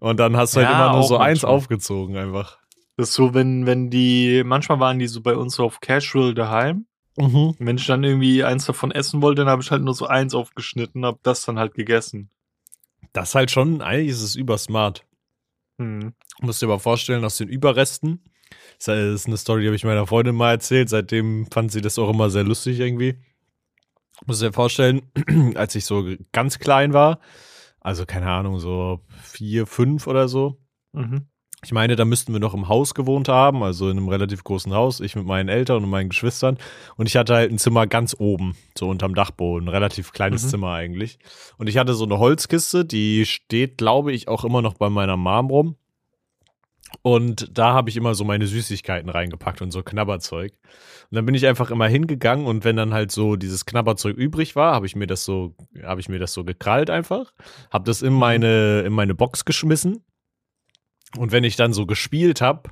Und 0.01 0.19
dann 0.19 0.35
hast 0.35 0.53
du 0.55 0.59
halt 0.59 0.69
Ja, 0.69 0.85
immer 0.87 0.97
nur 0.97 1.07
so 1.07 1.15
eins 1.17 1.43
manchmal. 1.43 1.51
aufgezogen 1.53 2.17
einfach. 2.17 2.59
Das 2.97 3.09
ist 3.09 3.15
so, 3.15 3.33
wenn, 3.33 3.65
wenn 3.65 3.89
die, 3.89 4.43
manchmal 4.45 4.81
waren 4.81 4.99
die 4.99 5.07
so 5.07 5.21
bei 5.21 5.37
uns 5.37 5.55
so 5.55 5.63
auf 5.63 5.79
Casual 5.79 6.33
daheim. 6.33 6.85
Mhm. 7.17 7.55
Wenn 7.59 7.77
ich 7.77 7.85
dann 7.85 8.03
irgendwie 8.03 8.43
eins 8.43 8.65
davon 8.65 8.91
essen 8.91 9.21
wollte, 9.21 9.41
dann 9.41 9.49
habe 9.49 9.61
ich 9.61 9.71
halt 9.71 9.83
nur 9.83 9.93
so 9.93 10.07
eins 10.07 10.33
aufgeschnitten, 10.33 11.05
hab 11.05 11.21
das 11.23 11.43
dann 11.43 11.59
halt 11.59 11.73
gegessen. 11.73 12.29
Das 13.13 13.29
ist 13.29 13.35
halt 13.35 13.51
schon, 13.51 13.81
eigentlich 13.81 14.11
ist 14.11 14.21
es 14.21 14.35
übersmart. 14.35 15.05
Hm. 15.79 16.13
Musst 16.41 16.61
dir 16.61 16.67
aber 16.67 16.79
vorstellen, 16.79 17.25
aus 17.25 17.37
den 17.37 17.49
Überresten. 17.49 18.23
Das 18.77 18.87
ist 18.87 19.27
eine 19.27 19.37
Story, 19.37 19.61
die 19.61 19.67
habe 19.67 19.75
ich 19.75 19.83
meiner 19.83 20.07
Freundin 20.07 20.35
mal 20.35 20.51
erzählt. 20.51 20.89
Seitdem 20.89 21.47
fand 21.51 21.71
sie 21.71 21.81
das 21.81 21.99
auch 21.99 22.09
immer 22.09 22.29
sehr 22.29 22.43
lustig 22.43 22.79
irgendwie. 22.79 23.19
Musst 24.25 24.41
dir 24.41 24.53
vorstellen, 24.53 25.11
als 25.55 25.75
ich 25.75 25.85
so 25.85 26.05
ganz 26.31 26.59
klein 26.59 26.93
war, 26.93 27.19
also 27.79 28.05
keine 28.05 28.29
Ahnung, 28.29 28.59
so 28.59 29.01
vier, 29.21 29.65
fünf 29.65 30.07
oder 30.07 30.27
so. 30.27 30.61
Mhm. 30.93 31.27
Ich 31.63 31.73
meine, 31.73 31.97
da 31.97 32.05
müssten 32.05 32.31
wir 32.31 32.39
noch 32.39 32.53
im 32.53 32.69
Haus 32.69 32.93
gewohnt 32.93 33.27
haben, 33.27 33.63
also 33.63 33.89
in 33.89 33.97
einem 33.97 34.07
relativ 34.07 34.43
großen 34.45 34.73
Haus, 34.73 35.01
ich 35.01 35.15
mit 35.15 35.25
meinen 35.25 35.49
Eltern 35.49 35.83
und 35.83 35.89
meinen 35.89 36.09
Geschwistern. 36.09 36.57
Und 36.95 37.07
ich 37.07 37.17
hatte 37.17 37.33
halt 37.33 37.51
ein 37.51 37.57
Zimmer 37.57 37.85
ganz 37.85 38.15
oben, 38.17 38.55
so 38.77 38.87
unterm 38.87 39.13
Dachboden, 39.13 39.67
ein 39.67 39.71
relativ 39.71 40.13
kleines 40.13 40.45
Mhm. 40.45 40.49
Zimmer 40.49 40.73
eigentlich. 40.73 41.19
Und 41.57 41.67
ich 41.67 41.77
hatte 41.77 41.93
so 41.95 42.05
eine 42.05 42.17
Holzkiste, 42.17 42.85
die 42.85 43.25
steht, 43.25 43.77
glaube 43.77 44.13
ich, 44.13 44.29
auch 44.29 44.45
immer 44.45 44.61
noch 44.61 44.75
bei 44.75 44.89
meiner 44.89 45.17
Mom 45.17 45.47
rum. 45.47 45.75
Und 47.01 47.57
da 47.57 47.73
habe 47.73 47.89
ich 47.89 47.97
immer 47.97 48.15
so 48.15 48.23
meine 48.23 48.47
Süßigkeiten 48.47 49.09
reingepackt 49.09 49.61
und 49.61 49.71
so 49.71 49.83
Knabberzeug. 49.83 50.53
Und 51.11 51.15
dann 51.15 51.25
bin 51.25 51.35
ich 51.35 51.45
einfach 51.45 51.71
immer 51.71 51.87
hingegangen 51.87 52.45
und 52.45 52.63
wenn 52.63 52.75
dann 52.75 52.93
halt 52.93 53.11
so 53.11 53.35
dieses 53.35 53.65
Knabberzeug 53.65 54.15
übrig 54.15 54.55
war, 54.55 54.73
habe 54.73 54.85
ich 54.85 54.95
mir 54.95 55.07
das 55.07 55.23
so, 55.23 55.55
habe 55.83 56.01
ich 56.01 56.09
mir 56.09 56.19
das 56.19 56.33
so 56.33 56.43
gekrallt 56.43 56.89
einfach, 56.89 57.33
habe 57.71 57.85
das 57.85 58.01
in 58.01 58.13
meine, 58.13 58.81
in 58.81 58.93
meine 58.93 59.13
Box 59.13 59.45
geschmissen. 59.45 60.03
Und 61.17 61.31
wenn 61.31 61.43
ich 61.43 61.55
dann 61.55 61.73
so 61.73 61.85
gespielt 61.85 62.41
habe, 62.41 62.69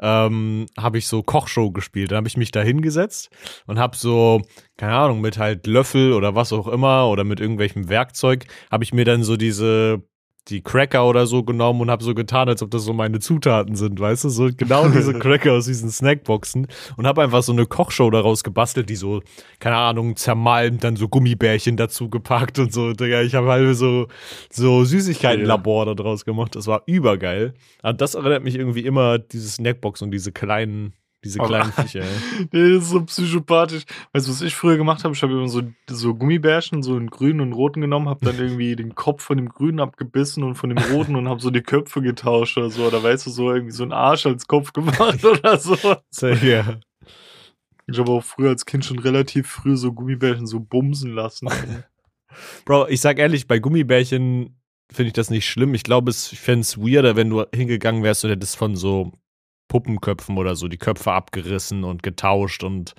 ähm, 0.00 0.66
habe 0.78 0.98
ich 0.98 1.06
so 1.06 1.22
Kochshow 1.22 1.70
gespielt. 1.70 2.10
Dann 2.10 2.18
habe 2.18 2.28
ich 2.28 2.36
mich 2.36 2.50
da 2.50 2.62
hingesetzt 2.62 3.30
und 3.66 3.78
habe 3.78 3.96
so, 3.96 4.42
keine 4.76 4.94
Ahnung, 4.94 5.20
mit 5.20 5.38
halt 5.38 5.66
Löffel 5.66 6.12
oder 6.12 6.34
was 6.34 6.52
auch 6.52 6.68
immer 6.68 7.08
oder 7.08 7.24
mit 7.24 7.40
irgendwelchem 7.40 7.88
Werkzeug, 7.88 8.46
habe 8.70 8.84
ich 8.84 8.94
mir 8.94 9.04
dann 9.04 9.22
so 9.22 9.36
diese 9.36 10.02
die 10.48 10.62
Cracker 10.62 11.06
oder 11.06 11.26
so 11.26 11.42
genommen 11.42 11.80
und 11.82 11.90
habe 11.90 12.02
so 12.02 12.14
getan, 12.14 12.48
als 12.48 12.62
ob 12.62 12.70
das 12.70 12.84
so 12.84 12.92
meine 12.92 13.20
Zutaten 13.20 13.76
sind, 13.76 14.00
weißt 14.00 14.24
du, 14.24 14.28
so 14.28 14.48
genau 14.56 14.88
diese 14.88 15.12
Cracker 15.18 15.52
aus 15.52 15.66
diesen 15.66 15.90
Snackboxen 15.90 16.66
und 16.96 17.06
habe 17.06 17.22
einfach 17.22 17.42
so 17.42 17.52
eine 17.52 17.66
Kochshow 17.66 18.10
daraus 18.10 18.42
gebastelt, 18.42 18.88
die 18.88 18.96
so, 18.96 19.22
keine 19.58 19.76
Ahnung, 19.76 20.16
zermalmt, 20.16 20.82
dann 20.84 20.96
so 20.96 21.08
Gummibärchen 21.08 21.76
dazu 21.76 22.08
gepackt 22.08 22.58
und 22.58 22.72
so, 22.72 22.92
Digga, 22.92 23.22
ich 23.22 23.34
habe 23.34 23.48
halt 23.48 23.76
so 23.76 24.06
so 24.50 24.84
Süßigkeitenlabor 24.84 25.86
da 25.86 25.94
draus 25.94 26.24
gemacht, 26.24 26.56
das 26.56 26.66
war 26.66 26.82
übergeil. 26.86 27.54
Aber 27.82 27.92
das 27.92 28.14
erinnert 28.14 28.42
mich 28.42 28.56
irgendwie 28.56 28.84
immer 28.84 29.18
diese 29.18 29.48
Snackbox 29.48 30.02
und 30.02 30.10
diese 30.10 30.32
kleinen 30.32 30.94
diese 31.24 31.40
Aber- 31.40 31.48
kleinen 31.48 31.72
Viecher. 31.72 32.00
ey. 32.02 32.08
Nee, 32.52 32.74
das 32.74 32.84
ist 32.84 32.90
so 32.90 33.02
psychopathisch. 33.04 33.84
Weißt 34.12 34.26
du, 34.26 34.30
was 34.32 34.40
ich 34.42 34.54
früher 34.54 34.76
gemacht 34.76 35.04
habe? 35.04 35.14
Ich 35.14 35.22
habe 35.22 35.32
immer 35.34 35.48
so, 35.48 35.62
so 35.88 36.14
Gummibärchen, 36.14 36.82
so 36.82 36.96
in 36.96 37.08
grünen 37.10 37.40
und 37.40 37.52
roten 37.52 37.80
genommen, 37.80 38.08
habe 38.08 38.24
dann 38.24 38.36
irgendwie 38.38 38.74
den 38.76 38.94
Kopf 38.94 39.22
von 39.22 39.36
dem 39.36 39.48
grünen 39.48 39.80
abgebissen 39.80 40.42
und 40.44 40.54
von 40.54 40.70
dem 40.70 40.78
roten 40.78 41.16
und 41.16 41.28
habe 41.28 41.40
so 41.40 41.50
die 41.50 41.60
Köpfe 41.62 42.00
getauscht 42.02 42.56
oder 42.56 42.70
so. 42.70 42.86
Oder 42.86 43.02
weißt 43.02 43.26
du, 43.26 43.30
so 43.30 43.52
irgendwie 43.52 43.72
so 43.72 43.82
einen 43.82 43.92
Arsch 43.92 44.24
als 44.26 44.46
Kopf 44.46 44.72
gemacht 44.72 45.24
oder 45.24 45.58
so. 45.58 45.76
ja. 46.22 46.80
Ich 47.92 47.98
habe 47.98 48.12
auch 48.12 48.22
früher 48.24 48.50
als 48.50 48.66
Kind 48.66 48.84
schon 48.84 49.00
relativ 49.00 49.48
früh 49.48 49.76
so 49.76 49.92
Gummibärchen 49.92 50.46
so 50.46 50.60
bumsen 50.60 51.12
lassen. 51.14 51.48
Bro, 52.64 52.86
ich 52.88 53.00
sag 53.00 53.18
ehrlich, 53.18 53.48
bei 53.48 53.58
Gummibärchen 53.58 54.56
finde 54.92 55.08
ich 55.08 55.12
das 55.12 55.30
nicht 55.30 55.46
schlimm. 55.48 55.74
Ich 55.74 55.82
glaube, 55.82 56.10
ich 56.12 56.38
fände 56.38 56.60
es 56.60 56.78
weirder, 56.78 57.16
wenn 57.16 57.30
du 57.30 57.44
hingegangen 57.54 58.02
wärst 58.04 58.24
und 58.24 58.30
hättest 58.30 58.56
von 58.56 58.76
so 58.76 59.12
Puppenköpfen 59.70 60.36
oder 60.36 60.56
so 60.56 60.66
die 60.66 60.78
Köpfe 60.78 61.12
abgerissen 61.12 61.84
und 61.84 62.02
getauscht 62.02 62.64
und 62.64 62.94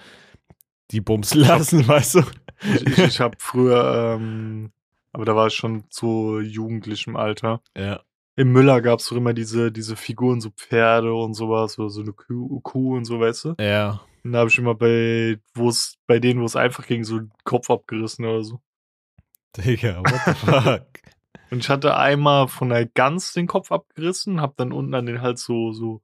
die 0.92 1.02
bumsen 1.02 1.42
lassen, 1.42 1.88
weißt 1.88 2.16
du? 2.16 2.24
ich 2.64 2.88
ich, 2.88 2.98
ich 2.98 3.20
habe 3.20 3.36
früher, 3.40 4.16
ähm, 4.16 4.72
aber 5.12 5.26
da 5.26 5.36
war 5.36 5.48
ich 5.48 5.54
schon 5.54 5.84
zu 5.90 6.40
jugendlichem 6.40 7.18
Alter. 7.18 7.62
Ja. 7.78 8.02
Im 8.38 8.54
Müller 8.54 8.82
gab 8.82 9.00
es 9.00 9.10
doch 9.10 9.18
immer 9.18 9.34
diese, 9.34 9.72
diese 9.72 9.98
Figuren, 9.98 10.40
so 10.40 10.50
Pferde 10.52 11.14
und 11.14 11.34
sowas, 11.34 11.78
oder 11.78 11.90
so 11.90 12.02
eine 12.02 12.14
Kuh, 12.14 12.62
Kuh 12.62 12.96
und 12.96 13.04
so, 13.04 13.20
weißt 13.20 13.46
du? 13.46 13.56
Ja. 13.60 14.02
Und 14.24 14.32
da 14.32 14.40
habe 14.40 14.50
ich 14.50 14.58
immer 14.58 14.74
bei, 14.74 15.40
wo 15.54 15.68
es, 15.68 15.98
bei 16.08 16.20
denen, 16.20 16.40
wo 16.40 16.46
es 16.46 16.56
einfach 16.56 16.88
ging, 16.88 17.04
so 17.04 17.20
den 17.20 17.32
Kopf 17.44 17.70
abgerissen 17.70 18.24
oder 18.26 18.44
so. 18.44 18.62
Digga, 19.58 20.00
what 20.00 20.22
the 20.26 20.34
fuck? 20.34 20.88
Und 21.52 21.60
ich 21.60 21.70
hatte 21.70 21.98
einmal 21.98 22.48
von 22.48 22.72
einer 22.72 22.86
Gans 22.86 23.34
den 23.34 23.46
Kopf 23.46 23.74
abgerissen, 23.74 24.40
hab 24.40 24.56
dann 24.56 24.72
unten 24.72 24.94
an 24.94 25.06
den 25.06 25.22
Hals 25.22 25.44
so, 25.44 25.74
so 25.74 26.02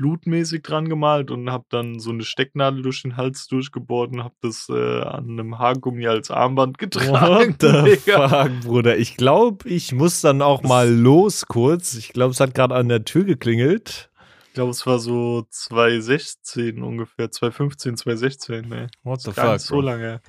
blutmäßig 0.00 0.62
dran 0.62 0.88
gemalt 0.88 1.30
und 1.30 1.50
habe 1.50 1.66
dann 1.68 2.00
so 2.00 2.08
eine 2.08 2.24
Stecknadel 2.24 2.80
durch 2.80 3.02
den 3.02 3.18
Hals 3.18 3.48
durchgebohrt 3.48 4.12
und 4.12 4.24
habe 4.24 4.34
das 4.40 4.66
äh, 4.70 5.02
an 5.02 5.28
einem 5.28 5.58
Haargummi 5.58 6.06
als 6.06 6.30
Armband 6.30 6.78
getragen. 6.78 7.54
What 7.60 7.60
the 7.60 7.96
fuck, 8.10 8.60
Bruder? 8.64 8.96
Ich 8.96 9.18
glaube, 9.18 9.68
ich 9.68 9.92
muss 9.92 10.22
dann 10.22 10.40
auch 10.40 10.62
mal 10.62 10.90
los 10.90 11.44
kurz. 11.46 11.94
Ich 11.96 12.14
glaube, 12.14 12.30
es 12.30 12.40
hat 12.40 12.54
gerade 12.54 12.74
an 12.76 12.88
der 12.88 13.04
Tür 13.04 13.24
geklingelt. 13.24 14.10
Ich 14.46 14.54
glaube, 14.54 14.70
es 14.70 14.86
war 14.86 14.98
so 14.98 15.46
2016 15.50 16.82
ungefähr, 16.82 17.30
2015, 17.30 17.98
2016, 17.98 18.68
ne? 18.68 18.88
What 19.02 19.20
the 19.20 19.32
fuck? 19.32 19.60
so 19.60 19.82
lange. 19.82 20.22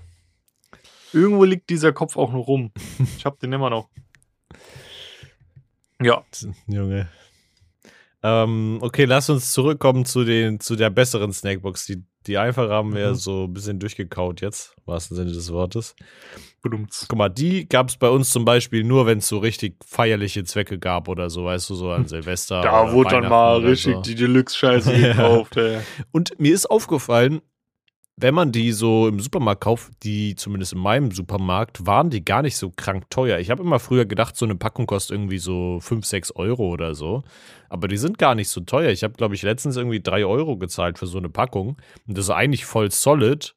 Irgendwo 1.13 1.45
liegt 1.45 1.69
dieser 1.69 1.93
Kopf 1.93 2.17
auch 2.17 2.33
noch 2.33 2.45
rum. 2.47 2.71
Ich 3.17 3.25
hab 3.25 3.39
den 3.39 3.53
immer 3.53 3.69
noch. 3.69 3.89
Ja, 6.01 6.23
Junge. 6.67 7.07
Ähm, 8.23 8.77
okay, 8.81 9.05
lass 9.05 9.29
uns 9.29 9.51
zurückkommen 9.51 10.05
zu 10.05 10.23
den 10.23 10.59
zu 10.59 10.75
der 10.75 10.89
besseren 10.91 11.33
Snackbox. 11.33 11.87
Die, 11.87 12.03
die 12.27 12.37
einfache 12.37 12.69
haben 12.69 12.93
wir 12.93 13.09
Mhm. 13.11 13.15
so 13.15 13.43
ein 13.45 13.53
bisschen 13.53 13.79
durchgekaut 13.79 14.41
jetzt, 14.41 14.75
im 14.77 14.93
wahrsten 14.93 15.17
Sinne 15.17 15.31
des 15.31 15.51
Wortes. 15.51 15.95
bedummt. 16.61 17.05
Guck 17.09 17.17
mal, 17.17 17.29
die 17.29 17.67
gab 17.67 17.89
es 17.89 17.97
bei 17.97 18.07
uns 18.09 18.29
zum 18.29 18.45
Beispiel 18.45 18.83
nur, 18.83 19.07
wenn 19.07 19.17
es 19.17 19.27
so 19.27 19.39
richtig 19.39 19.77
feierliche 19.83 20.43
Zwecke 20.43 20.77
gab 20.77 21.07
oder 21.07 21.31
so, 21.31 21.45
weißt 21.45 21.67
du, 21.71 21.73
so 21.75 21.89
an 21.89 22.07
Silvester. 22.07 22.61
Da 22.61 22.91
wurde 22.93 23.09
dann 23.21 23.27
mal 23.29 23.57
richtig 23.65 23.95
so. 23.95 24.01
die 24.01 24.13
Deluxe-Scheiße 24.13 24.93
gekauft, 25.01 25.57
ey. 25.57 25.79
Und 26.11 26.39
mir 26.39 26.53
ist 26.53 26.69
aufgefallen, 26.69 27.41
wenn 28.21 28.35
man 28.35 28.51
die 28.51 28.71
so 28.71 29.07
im 29.07 29.19
Supermarkt 29.19 29.61
kauft, 29.61 29.91
die 30.03 30.35
zumindest 30.35 30.73
in 30.73 30.79
meinem 30.79 31.11
Supermarkt, 31.11 31.85
waren 31.85 32.09
die 32.09 32.23
gar 32.23 32.43
nicht 32.43 32.55
so 32.55 32.71
krank 32.75 33.09
teuer. 33.09 33.39
Ich 33.39 33.49
habe 33.49 33.63
immer 33.63 33.79
früher 33.79 34.05
gedacht, 34.05 34.37
so 34.37 34.45
eine 34.45 34.55
Packung 34.55 34.85
kostet 34.85 35.15
irgendwie 35.15 35.39
so 35.39 35.79
5, 35.81 36.05
6 36.05 36.31
Euro 36.35 36.69
oder 36.69 36.93
so. 36.93 37.23
Aber 37.69 37.87
die 37.87 37.97
sind 37.97 38.17
gar 38.19 38.35
nicht 38.35 38.49
so 38.49 38.61
teuer. 38.61 38.91
Ich 38.91 39.03
habe, 39.03 39.13
glaube 39.15 39.33
ich, 39.35 39.41
letztens 39.41 39.75
irgendwie 39.75 40.01
3 40.01 40.25
Euro 40.25 40.57
gezahlt 40.57 40.99
für 40.99 41.07
so 41.07 41.17
eine 41.17 41.29
Packung. 41.29 41.77
Und 42.07 42.17
das 42.17 42.25
ist 42.25 42.31
eigentlich 42.31 42.65
voll 42.65 42.91
solid, 42.91 43.55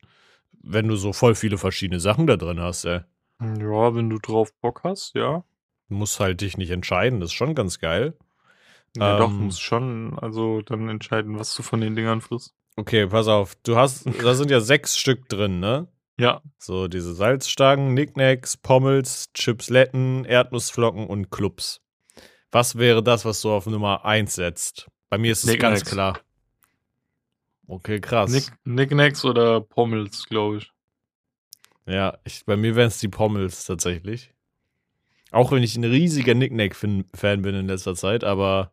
wenn 0.62 0.88
du 0.88 0.96
so 0.96 1.12
voll 1.12 1.34
viele 1.34 1.58
verschiedene 1.58 2.00
Sachen 2.00 2.26
da 2.26 2.36
drin 2.36 2.60
hast. 2.60 2.86
Ey. 2.86 3.00
Ja, 3.40 3.94
wenn 3.94 4.08
du 4.08 4.18
drauf 4.18 4.52
Bock 4.62 4.80
hast, 4.84 5.14
ja. 5.14 5.44
Du 5.90 5.94
musst 5.94 6.20
halt 6.20 6.40
dich 6.40 6.56
nicht 6.56 6.70
entscheiden. 6.70 7.20
Das 7.20 7.28
ist 7.28 7.34
schon 7.34 7.54
ganz 7.54 7.78
geil. 7.80 8.14
Ja, 8.96 9.18
doch, 9.18 9.28
Ähm. 9.30 9.44
musst 9.46 9.60
schon, 9.60 10.18
also 10.18 10.62
dann 10.62 10.88
entscheiden, 10.88 11.38
was 11.38 11.54
du 11.54 11.62
von 11.62 11.80
den 11.80 11.96
Dingern 11.96 12.22
frisst. 12.22 12.54
Okay, 12.76 13.06
pass 13.06 13.28
auf. 13.28 13.54
Du 13.62 13.76
hast, 13.76 14.06
da 14.22 14.34
sind 14.34 14.50
ja 14.50 14.60
sechs 14.60 14.96
Stück 14.96 15.28
drin, 15.28 15.60
ne? 15.60 15.88
Ja, 16.18 16.42
So, 16.58 16.86
diese 16.86 17.12
Salzstangen, 17.14 17.94
Nicknacks, 17.94 18.56
Pommels, 18.56 19.32
Chipsletten, 19.34 20.24
Erdnussflocken 20.24 21.06
und 21.06 21.30
Clubs. 21.30 21.80
Was 22.52 22.76
wäre 22.76 23.02
das, 23.02 23.24
was 23.24 23.40
du 23.40 23.50
auf 23.50 23.66
Nummer 23.66 24.04
1 24.04 24.32
setzt? 24.34 24.88
Bei 25.08 25.18
mir 25.18 25.32
ist 25.32 25.44
es 25.44 25.58
ganz 25.58 25.84
klar. 25.84 26.20
Okay, 27.66 28.00
krass. 28.00 28.30
Nick, 28.30 28.44
Nicknacks 28.64 29.24
oder 29.24 29.60
Pommels, 29.60 30.26
glaube 30.26 30.58
ich. 30.58 30.70
ja, 31.86 32.18
ich, 32.24 32.44
bei 32.44 32.56
mir 32.56 32.76
wären 32.76 32.88
es 32.88 32.98
die 32.98 33.08
Pommels 33.08 33.64
tatsächlich. 33.64 34.32
Auch 35.32 35.50
wenn 35.50 35.62
ich 35.64 35.76
ein 35.76 35.84
riesiger 35.84 36.34
Nicknack-Fan 36.34 37.42
bin 37.42 37.54
in 37.54 37.66
letzter 37.66 37.94
Zeit, 37.96 38.22
aber 38.22 38.72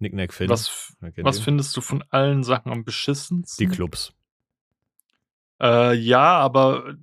Nicknack-Fan. 0.00 0.48
Was, 0.48 0.94
Wer 1.00 1.12
kennt 1.12 1.26
was 1.26 1.36
den? 1.36 1.44
findest 1.44 1.76
du 1.76 1.80
von 1.80 2.02
allen 2.10 2.42
Sachen 2.42 2.72
am 2.72 2.84
beschissensten? 2.84 3.64
Die 3.68 3.74
Clubs. 3.74 4.12
Äh, 5.60 5.94
ja, 5.94 6.38
aber 6.38 6.94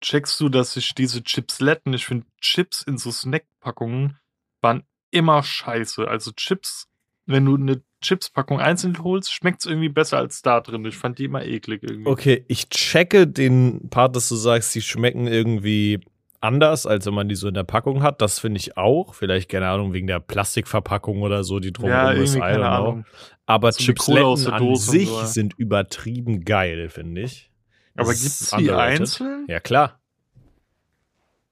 checkst 0.00 0.38
du, 0.40 0.48
dass 0.48 0.76
ich 0.76 0.94
diese 0.94 1.22
Chipsletten, 1.22 1.94
ich 1.94 2.06
finde 2.06 2.26
Chips 2.40 2.82
in 2.82 2.98
so 2.98 3.10
Snackpackungen 3.10 4.18
waren 4.60 4.82
immer 5.10 5.42
scheiße. 5.42 6.06
Also 6.08 6.32
Chips, 6.32 6.88
wenn 7.26 7.44
du 7.44 7.56
eine 7.56 7.82
Chipspackung 8.02 8.60
einzeln 8.60 9.02
holst, 9.02 9.32
schmeckt 9.32 9.60
es 9.60 9.66
irgendwie 9.66 9.88
besser 9.88 10.18
als 10.18 10.42
da 10.42 10.60
drin. 10.60 10.84
Ich 10.84 10.96
fand 10.98 11.18
die 11.18 11.24
immer 11.24 11.44
eklig 11.44 11.82
irgendwie. 11.82 12.06
Okay, 12.10 12.44
ich 12.48 12.68
checke 12.68 13.26
den 13.26 13.88
Part, 13.88 14.16
dass 14.16 14.28
du 14.28 14.34
sagst, 14.36 14.74
die 14.74 14.82
schmecken 14.82 15.26
irgendwie 15.26 16.00
anders, 16.44 16.86
als 16.86 17.06
wenn 17.06 17.14
man 17.14 17.28
die 17.28 17.34
so 17.34 17.48
in 17.48 17.54
der 17.54 17.64
Packung 17.64 18.02
hat. 18.02 18.20
Das 18.20 18.38
finde 18.38 18.58
ich 18.58 18.76
auch. 18.76 19.14
Vielleicht, 19.14 19.48
keine 19.48 19.68
Ahnung, 19.68 19.92
wegen 19.92 20.06
der 20.06 20.20
Plastikverpackung 20.20 21.22
oder 21.22 21.42
so, 21.42 21.58
die 21.58 21.68
ja, 21.68 21.72
drumherum 21.72 22.22
ist. 22.22 22.34
irgendwie, 22.34 22.38
I 22.38 22.52
don't 22.52 22.54
keine. 22.54 22.68
Ahnung. 22.68 23.06
Aber 23.46 23.72
So 23.72 23.78
Chipsletten 23.78 24.44
der 24.44 24.52
an 24.52 24.76
sich 24.76 25.08
so, 25.08 25.20
ja. 25.20 25.26
sind 25.26 25.54
übertrieben 25.54 26.44
geil, 26.44 26.88
finde 26.88 27.22
ich. 27.22 27.50
Aber 27.96 28.08
gibt's 28.08 28.42
ist 28.42 28.56
die 28.58 28.70
einzeln? 28.70 29.46
Ja, 29.48 29.60
klar. 29.60 30.00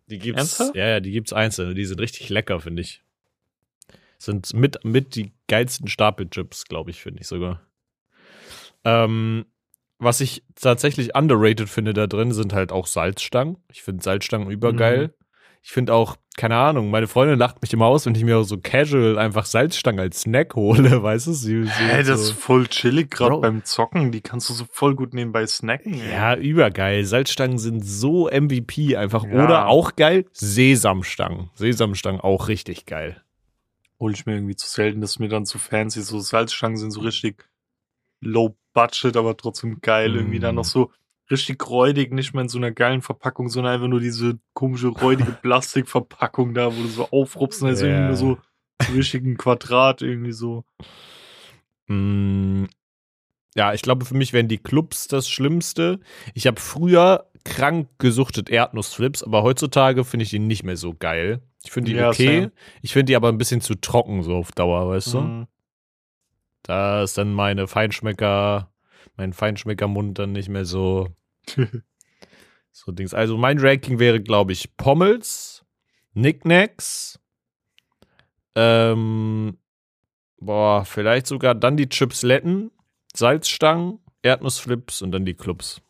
Die 0.08 0.18
gibt's. 0.18 0.38
Ernsthaft? 0.38 0.76
Ja, 0.76 0.86
ja, 0.86 1.00
die 1.00 1.12
gibt's 1.12 1.32
einzeln. 1.32 1.74
Die 1.74 1.84
sind 1.84 2.00
richtig 2.00 2.28
lecker, 2.28 2.60
finde 2.60 2.82
ich. 2.82 3.02
Sind 4.18 4.52
mit, 4.54 4.84
mit 4.84 5.14
die 5.14 5.32
geilsten 5.48 5.88
Stapelchips, 5.88 6.66
glaube 6.66 6.90
ich, 6.90 7.00
finde 7.00 7.20
ich 7.20 7.26
sogar. 7.26 7.60
Ähm, 8.84 9.46
was 10.02 10.20
ich 10.20 10.42
tatsächlich 10.54 11.14
underrated 11.14 11.68
finde 11.68 11.92
da 11.92 12.06
drin, 12.06 12.32
sind 12.32 12.52
halt 12.52 12.72
auch 12.72 12.86
Salzstangen. 12.86 13.56
Ich 13.70 13.82
finde 13.82 14.02
Salzstangen 14.02 14.50
übergeil. 14.50 15.08
Mhm. 15.08 15.12
Ich 15.64 15.70
finde 15.70 15.94
auch, 15.94 16.16
keine 16.36 16.56
Ahnung, 16.56 16.90
meine 16.90 17.06
Freundin 17.06 17.38
lacht 17.38 17.62
mich 17.62 17.72
immer 17.72 17.86
aus, 17.86 18.04
wenn 18.04 18.16
ich 18.16 18.24
mir 18.24 18.42
so 18.42 18.58
casual 18.58 19.16
einfach 19.16 19.44
Salzstangen 19.46 20.00
als 20.00 20.22
Snack 20.22 20.56
hole, 20.56 21.02
weißt 21.02 21.28
du? 21.28 21.32
Sie, 21.32 21.62
sie 21.62 21.70
Hä, 21.70 22.02
das 22.02 22.20
ist 22.20 22.26
so, 22.28 22.34
voll 22.34 22.66
chillig, 22.66 23.12
gerade 23.12 23.38
beim 23.38 23.64
Zocken. 23.64 24.10
Die 24.10 24.22
kannst 24.22 24.48
du 24.50 24.54
so 24.54 24.64
voll 24.72 24.96
gut 24.96 25.14
nebenbei 25.14 25.46
snacken. 25.46 25.94
ey. 25.94 26.12
Ja, 26.12 26.34
übergeil. 26.34 27.04
Salzstangen 27.04 27.58
sind 27.58 27.84
so 27.84 28.28
MVP 28.28 28.96
einfach. 28.96 29.24
Ja. 29.24 29.44
Oder 29.44 29.68
auch 29.68 29.94
geil, 29.94 30.24
Sesamstangen. 30.32 31.50
Sesamstangen 31.54 32.20
auch 32.20 32.48
richtig 32.48 32.86
geil. 32.86 33.22
Hol 34.00 34.12
ich 34.12 34.26
mir 34.26 34.34
irgendwie 34.34 34.56
zu 34.56 34.68
selten, 34.68 35.00
das 35.00 35.12
ist 35.12 35.18
mir 35.20 35.28
dann 35.28 35.46
zu 35.46 35.58
fancy. 35.58 36.02
So 36.02 36.18
Salzstangen 36.18 36.76
sind 36.76 36.90
so 36.90 37.00
richtig 37.02 37.44
low 38.22 38.56
budget, 38.72 39.16
aber 39.18 39.36
trotzdem 39.36 39.80
geil. 39.82 40.14
Irgendwie 40.16 40.38
dann 40.38 40.54
Mm. 40.54 40.56
noch 40.56 40.64
so 40.64 40.90
richtig 41.30 41.68
räudig, 41.68 42.12
nicht 42.12 42.32
mehr 42.32 42.42
in 42.42 42.48
so 42.48 42.56
einer 42.58 42.70
geilen 42.70 43.02
Verpackung, 43.02 43.48
sondern 43.50 43.74
einfach 43.74 43.88
nur 43.88 44.00
diese 44.00 44.38
komische 44.54 44.88
räudige 44.88 45.32
Plastikverpackung 45.42 46.54
da, 46.54 46.66
wo 46.66 46.82
du 46.82 46.88
so 46.88 47.08
aufrupst 47.10 47.62
und 47.62 47.68
ist 47.68 47.82
Ja. 47.82 47.88
irgendwie 47.88 48.06
nur 48.06 48.16
so 48.16 48.38
so 48.86 48.92
richtig 48.94 49.24
ein 49.24 49.36
Quadrat 49.36 50.02
irgendwie 50.02 50.32
so. 50.32 50.64
Mm, 51.88 52.64
ja, 53.54 53.74
ich 53.74 53.82
glaube, 53.82 54.04
für 54.04 54.14
mich 54.14 54.32
wären 54.32 54.48
die 54.48 54.58
Clubs 54.58 55.08
das 55.08 55.28
Schlimmste. 55.28 56.00
Ich 56.34 56.46
habe 56.46 56.60
früher 56.60 57.26
krank 57.44 57.88
gesuchtet 57.98 58.48
Erdnussflips, 58.50 59.22
aber 59.22 59.42
heutzutage 59.42 60.04
finde 60.04 60.24
ich 60.24 60.30
die 60.30 60.38
nicht 60.38 60.62
mehr 60.64 60.76
so 60.76 60.94
geil. 60.94 61.42
Ich 61.64 61.70
finde 61.70 61.90
die 61.92 61.96
Ja, 61.96 62.08
okay. 62.08 62.40
same. 62.40 62.52
Ich 62.82 62.92
finde 62.92 63.06
die 63.06 63.16
aber 63.16 63.28
ein 63.28 63.38
bisschen 63.38 63.60
zu 63.60 63.74
trocken 63.74 64.22
so 64.22 64.34
auf 64.36 64.52
Dauer, 64.52 64.88
weißt 64.88 65.14
du? 65.14 65.20
Mhm. 65.20 65.46
Da 66.62 67.02
ist 67.02 67.18
dann 67.18 67.32
meine 67.34 67.66
Feinschmecker, 67.66 68.72
mein 69.16 69.32
Feinschmeckermund 69.32 70.18
dann 70.18 70.32
nicht 70.32 70.48
mehr 70.48 70.64
so 70.64 71.08
So 72.72 72.90
Dings. 72.90 73.12
Also 73.12 73.36
mein 73.36 73.58
Ranking 73.58 73.98
wäre, 73.98 74.20
glaube 74.20 74.52
ich, 74.52 74.76
Pommels, 74.76 75.64
Knickknacks, 76.14 77.20
ähm, 78.54 79.58
boah, 80.38 80.84
vielleicht 80.84 81.26
sogar 81.26 81.54
dann 81.54 81.76
die 81.76 81.88
Chipsletten, 81.88 82.70
Salzstangen, 83.14 83.98
Erdnussflips 84.22 85.02
und 85.02 85.12
dann 85.12 85.26
die 85.26 85.34
Clubs. 85.34 85.82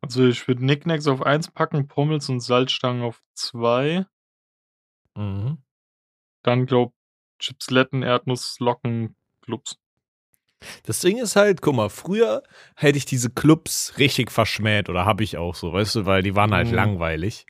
Also 0.00 0.26
ich 0.26 0.46
würde 0.46 0.64
Nicknacks 0.64 1.06
auf 1.06 1.22
1 1.22 1.52
packen, 1.52 1.88
Pommels 1.88 2.28
und 2.28 2.40
Salzstangen 2.40 3.02
auf 3.02 3.22
2. 3.34 4.06
Mhm. 5.16 5.58
Dann 6.42 6.66
glaub 6.66 6.94
Chipsletten, 7.38 8.02
Erdnusslocken, 8.02 9.16
Clubs. 9.46 9.78
Das 10.84 11.00
Ding 11.00 11.18
ist 11.18 11.36
halt, 11.36 11.62
guck 11.62 11.76
mal, 11.76 11.88
früher 11.90 12.42
hätte 12.74 12.98
ich 12.98 13.04
diese 13.04 13.30
Clubs 13.30 13.94
richtig 13.98 14.32
verschmäht 14.32 14.88
oder 14.88 15.04
habe 15.04 15.22
ich 15.22 15.36
auch 15.36 15.54
so, 15.54 15.72
weißt 15.72 15.94
du, 15.96 16.06
weil 16.06 16.22
die 16.22 16.34
waren 16.34 16.52
halt 16.52 16.68
Mhm. 16.68 16.74
langweilig. 16.74 17.46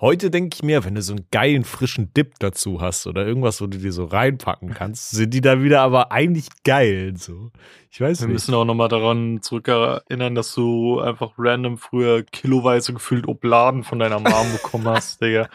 Heute 0.00 0.30
denke 0.30 0.54
ich 0.54 0.62
mir, 0.62 0.84
wenn 0.84 0.94
du 0.94 1.02
so 1.02 1.12
einen 1.12 1.26
geilen 1.32 1.64
frischen 1.64 2.14
Dip 2.14 2.34
dazu 2.38 2.80
hast 2.80 3.08
oder 3.08 3.26
irgendwas, 3.26 3.60
wo 3.60 3.66
du 3.66 3.78
dir 3.78 3.90
so 3.90 4.04
reinpacken 4.04 4.72
kannst, 4.72 5.10
sind 5.12 5.34
die 5.34 5.40
da 5.40 5.60
wieder 5.60 5.80
aber 5.80 6.12
eigentlich 6.12 6.46
geil. 6.62 7.14
So, 7.16 7.50
ich 7.90 8.00
weiß 8.00 8.20
Wir 8.20 8.28
nicht. 8.28 8.34
müssen 8.34 8.54
auch 8.54 8.64
nochmal 8.64 8.88
daran 8.88 9.42
zurückerinnern, 9.42 10.36
dass 10.36 10.54
du 10.54 11.00
einfach 11.00 11.32
random 11.36 11.78
früher 11.78 12.22
kiloweise 12.22 12.92
gefüllt 12.92 13.26
Obladen 13.26 13.82
von 13.82 13.98
deiner 13.98 14.20
Mom 14.20 14.52
bekommen 14.52 14.86
hast, 14.86 15.20
Digga. 15.20 15.48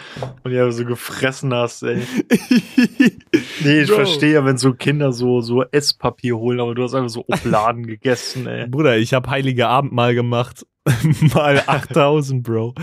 Und 0.44 0.52
die 0.52 0.60
einfach 0.60 0.74
so 0.74 0.84
gefressen 0.84 1.54
hast, 1.54 1.84
ey. 1.84 2.02
Nee, 3.64 3.82
ich 3.82 3.88
Bro. 3.88 3.96
verstehe 3.96 4.34
ja, 4.34 4.46
wenn 4.46 4.58
so 4.58 4.74
Kinder 4.74 5.14
so, 5.14 5.40
so 5.40 5.64
Esspapier 5.64 6.38
holen, 6.38 6.60
aber 6.60 6.76
du 6.76 6.84
hast 6.84 6.96
einfach 6.96 7.10
so 7.10 7.24
Obladen 7.28 7.88
gegessen, 7.88 8.46
ey. 8.48 8.68
Bruder, 8.68 8.98
ich 8.98 9.14
habe 9.14 9.30
heilige 9.30 9.70
Abendmahl 9.70 10.16
gemacht 10.16 10.66
Mal 11.34 11.64
8000, 11.66 12.44
Bro. 12.44 12.74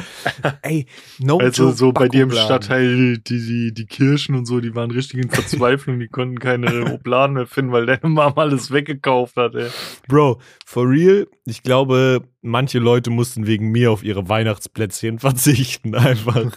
Ey, 0.62 0.86
no 1.18 1.38
Also 1.38 1.64
joke, 1.66 1.76
so 1.76 1.92
bei 1.92 2.08
dir 2.08 2.22
im. 2.22 2.30
Stadtteil, 2.30 3.18
die, 3.18 3.22
die, 3.46 3.74
die 3.74 3.86
Kirchen 3.86 4.34
und 4.34 4.46
so, 4.46 4.60
die 4.60 4.74
waren 4.74 4.90
richtig 4.90 5.20
in 5.22 5.28
Verzweiflung, 5.30 5.98
die 6.00 6.08
konnten 6.08 6.38
keine 6.38 6.84
Obladen 6.94 7.34
mehr 7.34 7.46
finden, 7.46 7.72
weil 7.72 7.84
deine 7.84 8.08
Mama 8.08 8.40
alles 8.40 8.70
weggekauft 8.70 9.36
hat, 9.36 9.54
ey. 9.54 9.68
Bro, 10.08 10.40
for 10.64 10.88
real, 10.88 11.26
ich 11.44 11.62
glaube, 11.62 12.22
manche 12.40 12.78
Leute 12.78 13.10
mussten 13.10 13.46
wegen 13.46 13.68
mir 13.70 13.90
auf 13.90 14.02
ihre 14.02 14.28
Weihnachtsplätzchen 14.30 15.18
verzichten, 15.18 15.94
einfach. 15.94 16.56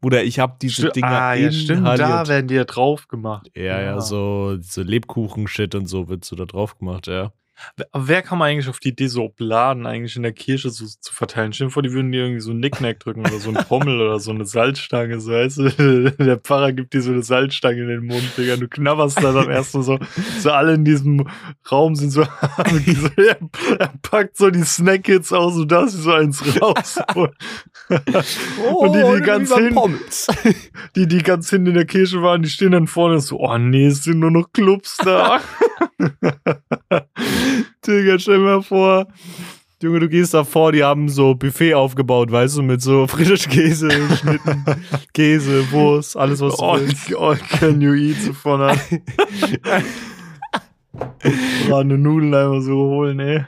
Bruder, 0.00 0.24
ich 0.24 0.40
habe 0.40 0.56
diese 0.60 0.88
Sti- 0.88 0.92
Dinger 0.94 1.08
ah, 1.08 1.34
ja, 1.34 1.52
stimmt, 1.52 1.86
da 1.86 2.26
werden 2.26 2.48
die 2.48 2.54
ja 2.54 2.64
drauf 2.64 3.06
gemacht. 3.06 3.48
ja, 3.54 3.80
ja, 3.80 4.00
so, 4.00 4.56
so 4.60 4.82
Lebkuchen-Shit 4.82 5.76
und 5.76 5.86
so 5.86 6.08
wird 6.08 6.24
so 6.24 6.34
da 6.34 6.46
drauf 6.46 6.78
gemacht, 6.78 7.06
ja. 7.06 7.32
Wer 7.92 8.22
kam 8.22 8.42
eigentlich 8.42 8.68
auf 8.68 8.80
die 8.80 8.90
Idee, 8.90 9.06
so 9.06 9.24
Obladen 9.24 9.86
eigentlich 9.86 10.16
in 10.16 10.22
der 10.22 10.32
Kirche 10.32 10.70
so 10.70 10.86
zu 10.86 11.12
verteilen? 11.12 11.52
Stell 11.52 11.68
dir 11.68 11.72
vor, 11.72 11.82
die 11.82 11.92
würden 11.92 12.12
dir 12.12 12.22
irgendwie 12.22 12.40
so 12.40 12.50
einen 12.50 12.60
Nicknack 12.60 13.00
drücken 13.00 13.20
oder 13.20 13.38
so 13.38 13.50
einen 13.50 13.64
Pommel 13.64 14.00
oder 14.00 14.18
so 14.20 14.30
eine 14.30 14.44
Salzstange, 14.44 15.20
so 15.20 15.32
weißt 15.32 15.58
du? 15.58 16.10
Der 16.18 16.36
Pfarrer 16.38 16.72
gibt 16.72 16.94
dir 16.94 17.02
so 17.02 17.12
eine 17.12 17.22
Salzstange 17.22 17.82
in 17.82 17.88
den 17.88 18.06
Mund, 18.06 18.32
Digga. 18.36 18.56
Du 18.56 18.68
knabberst 18.68 19.22
da 19.22 19.32
dann 19.32 19.50
erstmal 19.50 19.82
so, 19.82 19.98
so 20.38 20.50
alle 20.50 20.74
in 20.74 20.84
diesem 20.84 21.26
Raum 21.70 21.94
sind 21.94 22.10
so, 22.10 22.22
so 22.56 23.08
er, 23.16 23.38
er 23.78 23.92
packt 24.02 24.36
so 24.36 24.50
die 24.50 24.64
Snack-Hits 24.64 25.32
aus 25.32 25.56
und 25.56 25.70
da 25.70 25.84
ist 25.84 25.92
so 25.92 26.12
eins 26.12 26.42
raus. 26.60 26.98
und 27.88 28.94
die, 28.94 29.16
die 29.16 29.20
ganz 29.22 29.54
hin, 29.54 29.76
die, 30.96 31.06
die 31.06 31.18
ganz 31.18 31.50
hinten 31.50 31.68
in 31.68 31.74
der 31.74 31.86
Kirche 31.86 32.22
waren, 32.22 32.42
die 32.42 32.50
stehen 32.50 32.72
dann 32.72 32.86
vorne 32.86 33.20
so, 33.20 33.40
oh 33.40 33.58
nee, 33.58 33.86
es 33.86 34.04
sind 34.04 34.18
nur 34.20 34.30
noch 34.30 34.52
Clubs 34.52 34.96
da. 34.98 35.40
Digga, 37.86 38.18
stell 38.18 38.38
dir 38.38 38.44
mal 38.44 38.62
vor, 38.62 39.06
Junge, 39.82 40.00
du 40.00 40.08
gehst 40.08 40.34
da 40.34 40.44
vor, 40.44 40.72
die 40.72 40.84
haben 40.84 41.08
so 41.08 41.34
Buffet 41.34 41.74
aufgebaut, 41.74 42.30
weißt 42.30 42.58
du, 42.58 42.62
mit 42.62 42.82
so 42.82 43.06
Frischkäse, 43.08 43.90
Schnitten, 44.16 44.64
Käse, 45.14 45.70
Wurst, 45.72 46.16
alles, 46.16 46.40
was 46.40 46.56
du 46.56 46.62
all, 46.64 46.80
willst. 46.80 47.16
all 47.16 47.36
can 47.36 47.80
you 47.80 47.94
eat 47.94 48.16
so 48.20 48.32
von 48.34 48.60
an. 48.60 48.78
Brane 51.66 51.96
Nudeln 51.96 52.34
einfach 52.34 52.60
so 52.60 52.74
holen, 52.74 53.20
ey. 53.20 53.44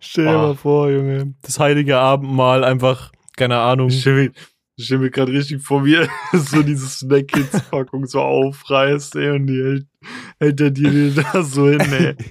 Stell 0.00 0.24
dir 0.24 0.32
Boah. 0.32 0.38
mal 0.48 0.54
vor, 0.54 0.90
Junge, 0.90 1.34
das 1.42 1.58
heilige 1.58 1.98
Abendmahl 1.98 2.64
einfach, 2.64 3.12
keine 3.36 3.58
Ahnung. 3.58 3.90
Ich 4.78 4.84
stelle 4.84 5.00
mir, 5.00 5.10
gerade 5.10 5.32
richtig 5.32 5.62
vor, 5.62 5.84
wie 5.84 5.94
er 5.94 6.08
so 6.38 6.62
diese 6.62 6.86
Snack-Kids-Packung 6.86 8.06
so 8.06 8.20
aufreißt, 8.20 9.16
ey, 9.16 9.30
und 9.30 9.46
die 9.46 9.62
hält, 9.62 9.86
hält 10.38 10.60
er 10.60 10.70
dir 10.70 11.14
da 11.32 11.42
so 11.42 11.68
hin, 11.68 11.80
ey. 11.80 12.14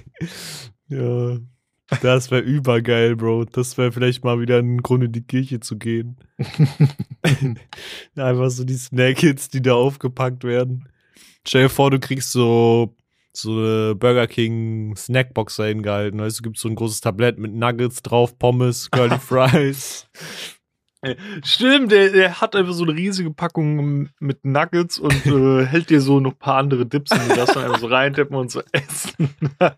Ja, 0.88 1.38
das 2.00 2.30
wäre 2.30 2.42
übergeil, 2.42 3.16
Bro. 3.16 3.46
Das 3.46 3.76
wäre 3.76 3.90
vielleicht 3.90 4.22
mal 4.22 4.38
wieder 4.38 4.58
ein 4.58 4.82
Grund, 4.82 5.02
in 5.02 5.10
die 5.10 5.26
Kirche 5.26 5.58
zu 5.58 5.76
gehen. 5.78 6.16
Einfach 8.14 8.50
so 8.50 8.62
die 8.62 8.76
Snack-Hits, 8.76 9.48
die 9.48 9.62
da 9.62 9.74
aufgepackt 9.74 10.44
werden. 10.44 10.88
Stell 11.44 11.64
dir 11.64 11.68
vor, 11.68 11.90
du 11.90 11.98
kriegst 11.98 12.30
so, 12.30 12.94
so 13.32 13.50
eine 13.50 13.94
Burger 13.96 14.28
King 14.28 14.94
Snackbox 14.94 15.56
dahin 15.56 15.82
gehalten. 15.82 16.20
Weißt 16.20 16.38
du, 16.38 16.42
gibt 16.44 16.58
so 16.58 16.68
ein 16.68 16.76
großes 16.76 17.00
Tablett 17.00 17.38
mit 17.38 17.52
Nuggets 17.52 18.00
drauf, 18.00 18.38
Pommes, 18.38 18.88
Curly 18.92 19.18
Fries. 19.18 20.08
Stimmt, 21.44 21.92
der, 21.92 22.10
der 22.10 22.40
hat 22.40 22.56
einfach 22.56 22.72
so 22.72 22.84
eine 22.84 22.94
riesige 22.94 23.30
Packung 23.30 24.08
mit 24.18 24.44
Nuggets 24.44 24.98
und 24.98 25.26
äh, 25.26 25.64
hält 25.66 25.90
dir 25.90 26.00
so 26.00 26.20
noch 26.20 26.32
ein 26.32 26.38
paar 26.38 26.58
andere 26.58 26.86
Dips 26.86 27.12
und 27.12 27.30
du 27.30 27.36
darfst 27.36 27.56
dann 27.56 27.64
einfach 27.64 27.80
so 27.80 27.86
reintippen 27.86 28.36
und 28.36 28.50
so 28.50 28.62
essen. 28.72 29.30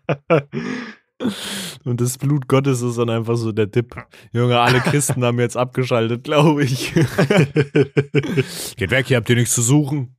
Und 1.83 1.99
das 1.99 2.17
Blut 2.17 2.47
Gottes 2.47 2.81
ist 2.81 2.97
dann 2.97 3.09
einfach 3.09 3.35
so 3.35 3.51
der 3.51 3.65
Dip. 3.65 3.93
Junge, 4.31 4.59
alle 4.59 4.79
Christen 4.79 5.23
haben 5.25 5.39
jetzt 5.39 5.57
abgeschaltet, 5.57 6.23
glaube 6.23 6.63
ich. 6.63 6.93
Geht 8.77 8.91
weg, 8.91 9.09
ihr 9.09 9.17
habt 9.17 9.27
hier 9.27 9.35
nichts 9.35 9.53
zu 9.53 9.61
suchen. 9.61 10.15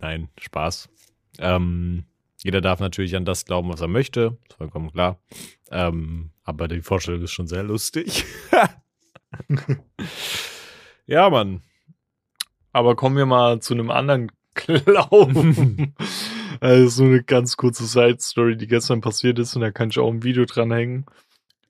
Nein, 0.00 0.28
Spaß. 0.40 0.88
Ähm, 1.40 2.04
jeder 2.42 2.60
darf 2.60 2.80
natürlich 2.80 3.16
an 3.16 3.24
das 3.24 3.44
glauben, 3.44 3.68
was 3.68 3.80
er 3.80 3.88
möchte. 3.88 4.38
Ist 4.48 4.56
vollkommen 4.56 4.90
klar. 4.92 5.18
Ähm, 5.70 6.30
aber 6.44 6.68
die 6.68 6.80
Vorstellung 6.82 7.22
ist 7.22 7.32
schon 7.32 7.46
sehr 7.46 7.62
lustig. 7.62 8.24
ja, 11.06 11.30
Mann. 11.30 11.62
Aber 12.72 12.96
kommen 12.96 13.16
wir 13.16 13.26
mal 13.26 13.60
zu 13.60 13.74
einem 13.74 13.90
anderen 13.90 14.30
Glauben. 14.54 15.94
also 16.60 16.88
so 16.88 17.04
eine 17.04 17.22
ganz 17.22 17.56
kurze 17.56 17.86
Side-Story, 17.86 18.56
die 18.56 18.66
gestern 18.66 19.00
passiert 19.00 19.38
ist 19.38 19.54
und 19.54 19.62
da 19.62 19.70
kann 19.70 19.90
ich 19.90 19.98
auch 19.98 20.10
ein 20.10 20.22
Video 20.22 20.44
dranhängen. 20.44 21.06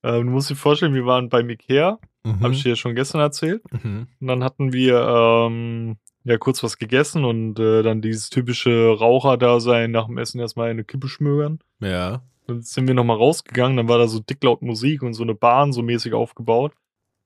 Ähm, 0.03 0.27
du 0.27 0.33
musst 0.33 0.51
dir 0.51 0.57
vorstellen, 0.57 0.95
wir 0.95 1.07
waren 1.07 1.29
beim 1.29 1.49
Ikea, 1.51 1.99
Mhm. 2.23 2.41
habe 2.41 2.53
ich 2.53 2.63
dir 2.63 2.71
ja 2.71 2.77
schon 2.77 2.95
gestern 2.95 3.23
erzählt. 3.23 3.63
Mhm. 3.83 4.07
Und 4.21 4.27
dann 4.27 4.45
hatten 4.45 4.75
wir 4.75 5.01
ähm, 5.49 5.97
ja 6.25 6.39
kurz 6.39 6.63
was 6.63 6.79
gegessen 6.79 7.25
und 7.25 7.59
äh, 7.59 7.83
dann 7.83 8.03
dieses 8.03 8.31
typische 8.31 8.97
Raucher-Dasein 8.99 9.91
nach 9.91 10.07
dem 10.07 10.19
Essen 10.19 10.41
erstmal 10.41 10.71
eine 10.71 10.85
Kippe 10.85 11.09
schmögern. 11.09 11.61
Ja. 11.81 12.23
Dann 12.47 12.63
sind 12.63 12.89
wir 12.89 12.95
nochmal 12.95 13.17
rausgegangen, 13.17 13.77
dann 13.77 13.89
war 13.89 13.99
da 13.99 14.09
so 14.09 14.21
dick 14.21 14.43
laut 14.43 14.63
Musik 14.63 15.03
und 15.03 15.15
so 15.15 15.23
eine 15.23 15.35
Bahn 15.35 15.73
so 15.73 15.83
mäßig 15.83 16.13
aufgebaut. 16.15 16.73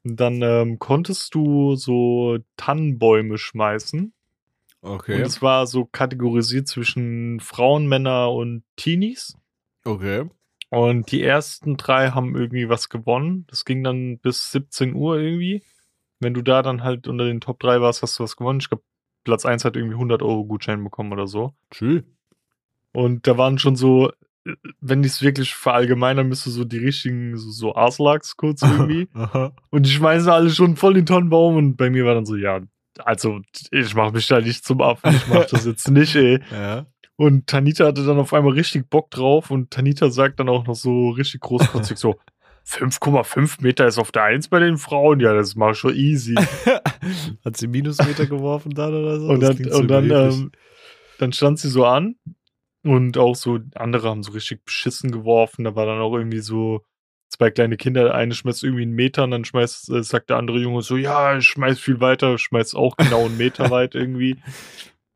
Und 0.04 0.20
dann 0.20 0.42
ähm, 0.42 0.78
konntest 0.78 1.34
du 1.34 1.76
so 1.76 2.38
Tannenbäume 2.56 3.38
schmeißen. 3.38 4.12
Okay. 4.82 5.16
Und 5.16 5.22
es 5.22 5.40
war 5.40 5.66
so 5.66 5.86
kategorisiert 5.86 6.68
zwischen 6.68 7.40
Frauen, 7.40 7.86
Männer 7.86 8.30
und 8.30 8.64
Teenies. 8.76 9.38
Okay. 9.84 10.28
Und 10.68 11.10
die 11.10 11.22
ersten 11.22 11.76
drei 11.76 12.10
haben 12.10 12.36
irgendwie 12.36 12.68
was 12.68 12.90
gewonnen. 12.90 13.46
Das 13.48 13.64
ging 13.64 13.82
dann 13.82 14.18
bis 14.18 14.50
17 14.52 14.94
Uhr 14.94 15.18
irgendwie. 15.18 15.62
Wenn 16.20 16.34
du 16.34 16.42
da 16.42 16.62
dann 16.62 16.82
halt 16.82 17.08
unter 17.08 17.24
den 17.24 17.40
Top 17.40 17.60
3 17.60 17.80
warst, 17.80 18.02
hast 18.02 18.18
du 18.18 18.22
was 18.22 18.36
gewonnen. 18.36 18.60
Ich 18.60 18.68
glaube, 18.68 18.84
Platz 19.24 19.44
1 19.44 19.64
hat 19.64 19.76
irgendwie 19.76 19.94
100 19.94 20.22
Euro 20.22 20.44
Gutschein 20.44 20.82
bekommen 20.82 21.12
oder 21.12 21.26
so. 21.26 21.54
Tschüss. 21.70 22.02
Und 22.92 23.26
da 23.26 23.36
waren 23.36 23.58
schon 23.58 23.76
so, 23.76 24.12
wenn 24.80 25.02
ich 25.02 25.12
es 25.12 25.22
wirklich 25.22 25.54
verallgemeinern 25.54 26.28
müsste, 26.28 26.50
so 26.50 26.64
die 26.64 26.78
richtigen, 26.78 27.36
so, 27.36 27.50
so 27.50 27.74
Arslaks 27.74 28.36
kurz 28.36 28.62
irgendwie. 28.62 29.08
Und 29.70 29.86
die 29.86 29.90
schmeißen 29.90 30.30
alle 30.30 30.50
schon 30.50 30.76
voll 30.76 30.94
den 30.94 31.06
Tonnenbaum. 31.06 31.56
Und 31.56 31.76
bei 31.76 31.90
mir 31.90 32.04
war 32.04 32.14
dann 32.14 32.26
so, 32.26 32.36
ja, 32.36 32.60
also 32.98 33.40
ich 33.70 33.94
mach 33.94 34.12
mich 34.12 34.28
da 34.28 34.40
nicht 34.40 34.64
zum 34.64 34.80
Affen. 34.80 35.14
Ich 35.14 35.26
mach 35.28 35.46
das 35.46 35.66
jetzt 35.66 35.90
nicht, 35.90 36.14
ey. 36.14 36.40
Ja. 36.52 36.86
Und 37.16 37.46
Tanita 37.46 37.86
hatte 37.86 38.04
dann 38.04 38.18
auf 38.18 38.34
einmal 38.34 38.54
richtig 38.54 38.90
Bock 38.90 39.08
drauf 39.10 39.52
und 39.52 39.70
Tanita 39.70 40.10
sagt 40.10 40.40
dann 40.40 40.48
auch 40.48 40.66
noch 40.66 40.74
so 40.74 41.10
richtig 41.10 41.42
großkotzig 41.42 41.96
so, 41.96 42.16
5,5 42.66 43.62
Meter 43.62 43.86
ist 43.86 43.98
auf 43.98 44.10
der 44.10 44.24
1 44.24 44.48
bei 44.48 44.58
den 44.58 44.78
Frauen. 44.78 45.20
Ja, 45.20 45.34
das 45.34 45.54
mach 45.54 45.72
ich 45.72 45.78
schon 45.78 45.94
easy. 45.94 46.34
Hat 47.44 47.56
sie 47.56 47.66
Minusmeter 47.66 48.26
geworfen 48.26 48.72
dann 48.74 48.94
oder 48.94 49.20
so? 49.20 49.28
und 49.28 49.40
Das 49.40 49.56
dann, 49.56 49.70
so 49.70 49.78
und 49.78 49.88
dann, 49.88 50.10
ähm, 50.10 50.52
dann 51.18 51.32
stand 51.32 51.58
sie 51.58 51.68
so 51.68 51.84
an 51.84 52.16
und 52.82 53.18
auch 53.18 53.34
so, 53.34 53.58
andere 53.74 54.08
haben 54.08 54.22
so 54.22 54.32
richtig 54.32 54.64
beschissen 54.64 55.10
geworfen. 55.10 55.64
Da 55.64 55.74
war 55.74 55.86
dann 55.86 56.00
auch 56.00 56.16
irgendwie 56.16 56.40
so 56.40 56.82
zwei 57.28 57.50
kleine 57.50 57.76
Kinder. 57.76 58.04
Der 58.04 58.14
eine 58.14 58.34
schmeißt 58.34 58.64
irgendwie 58.64 58.82
einen 58.82 58.94
Meter 58.94 59.24
und 59.24 59.32
dann 59.32 59.44
schmeißt, 59.44 59.90
äh, 59.90 60.02
sagt 60.02 60.30
der 60.30 60.38
andere 60.38 60.58
Junge 60.58 60.82
so, 60.82 60.96
ja, 60.96 61.36
ich 61.36 61.46
schmeiß 61.46 61.78
viel 61.78 62.00
weiter, 62.00 62.38
schmeißt 62.38 62.74
auch 62.76 62.96
genau 62.96 63.26
einen 63.26 63.36
Meter 63.36 63.70
weit 63.70 63.94
irgendwie. 63.94 64.38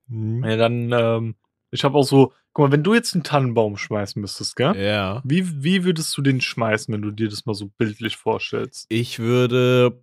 Mhm. 0.09 0.45
Ja, 0.45 0.57
dann, 0.57 0.93
ähm, 0.93 1.35
ich 1.71 1.85
habe 1.85 1.97
auch 1.99 2.05
so, 2.05 2.33
guck 2.53 2.67
mal, 2.67 2.73
wenn 2.73 2.83
du 2.83 2.95
jetzt 2.95 3.15
einen 3.15 3.25
Tannenbaum 3.25 3.77
schmeißen 3.77 4.21
müsstest, 4.21 4.57
gell? 4.57 4.77
Ja. 4.77 5.23
Wie, 5.25 5.63
wie 5.63 5.85
würdest 5.85 6.17
du 6.17 6.23
den 6.23 6.41
schmeißen, 6.41 6.93
wenn 6.93 7.03
du 7.03 7.11
dir 7.11 7.29
das 7.29 7.47
mal 7.47 7.55
so 7.55 7.69
bildlich 7.79 8.17
vorstellst? 8.17 8.87
Ich 8.89 9.19
würde 9.19 10.03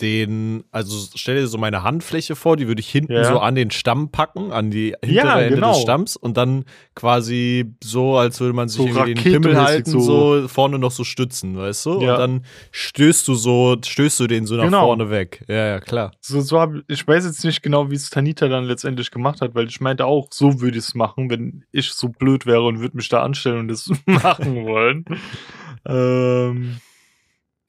den, 0.00 0.64
also 0.72 1.08
stell 1.14 1.36
dir 1.36 1.46
so 1.46 1.56
meine 1.56 1.84
Handfläche 1.84 2.34
vor, 2.34 2.56
die 2.56 2.66
würde 2.66 2.80
ich 2.80 2.88
hinten 2.90 3.12
Ja. 3.12 3.24
so 3.24 3.38
an 3.38 3.54
den 3.54 3.70
Stamm 3.70 4.10
packen, 4.10 4.50
an 4.50 4.70
die 4.72 4.94
hintere 5.04 5.26
Ja, 5.26 5.38
Ende 5.40 5.54
genau. 5.54 5.72
des 5.72 5.82
Stamms 5.82 6.16
und 6.16 6.36
dann 6.36 6.64
quasi 6.96 7.74
so, 7.82 8.16
als 8.16 8.40
würde 8.40 8.54
man 8.54 8.68
sich 8.68 8.78
So 8.78 8.86
irgendwie 8.88 9.14
den 9.14 9.22
Pimmel 9.42 9.56
halten, 9.62 9.90
so. 9.90 10.00
so. 10.40 10.48
vorne 10.48 10.80
noch 10.80 10.90
so 10.90 11.04
stützen, 11.04 11.56
weißt 11.56 11.86
du? 11.86 12.00
Ja. 12.00 12.14
Und 12.14 12.18
dann 12.18 12.44
stößt 12.72 13.28
du 13.28 13.34
so, 13.34 13.76
stößt 13.84 14.18
du 14.18 14.26
den 14.26 14.46
so 14.46 14.56
nach 14.56 14.64
Genau. 14.64 14.86
vorne 14.86 15.10
weg. 15.10 15.44
Ja, 15.48 15.66
ja, 15.66 15.80
klar. 15.80 16.10
So, 16.20 16.40
so 16.40 16.58
hab, 16.58 16.72
ich 16.88 17.06
weiß 17.06 17.24
jetzt 17.24 17.44
nicht 17.44 17.62
genau, 17.62 17.90
wie 17.90 17.94
es 17.94 18.10
Tanita 18.10 18.48
dann 18.48 18.64
letztendlich 18.64 19.12
gemacht 19.12 19.40
hat, 19.40 19.54
weil 19.54 19.68
ich 19.68 19.80
meinte 19.80 20.06
auch, 20.06 20.26
so 20.32 20.60
würde 20.60 20.76
ich 20.76 20.84
es 20.84 20.94
machen, 20.94 21.30
wenn 21.30 21.64
ich 21.70 21.92
so 21.92 22.08
blöd 22.08 22.46
wäre 22.46 22.62
und 22.64 22.80
würde 22.80 22.96
mich 22.96 23.08
da 23.08 23.22
anstellen 23.22 23.60
und 23.60 23.68
das 23.68 23.88
machen 24.06 24.64
wollen. 24.64 25.04
ähm, 25.86 26.76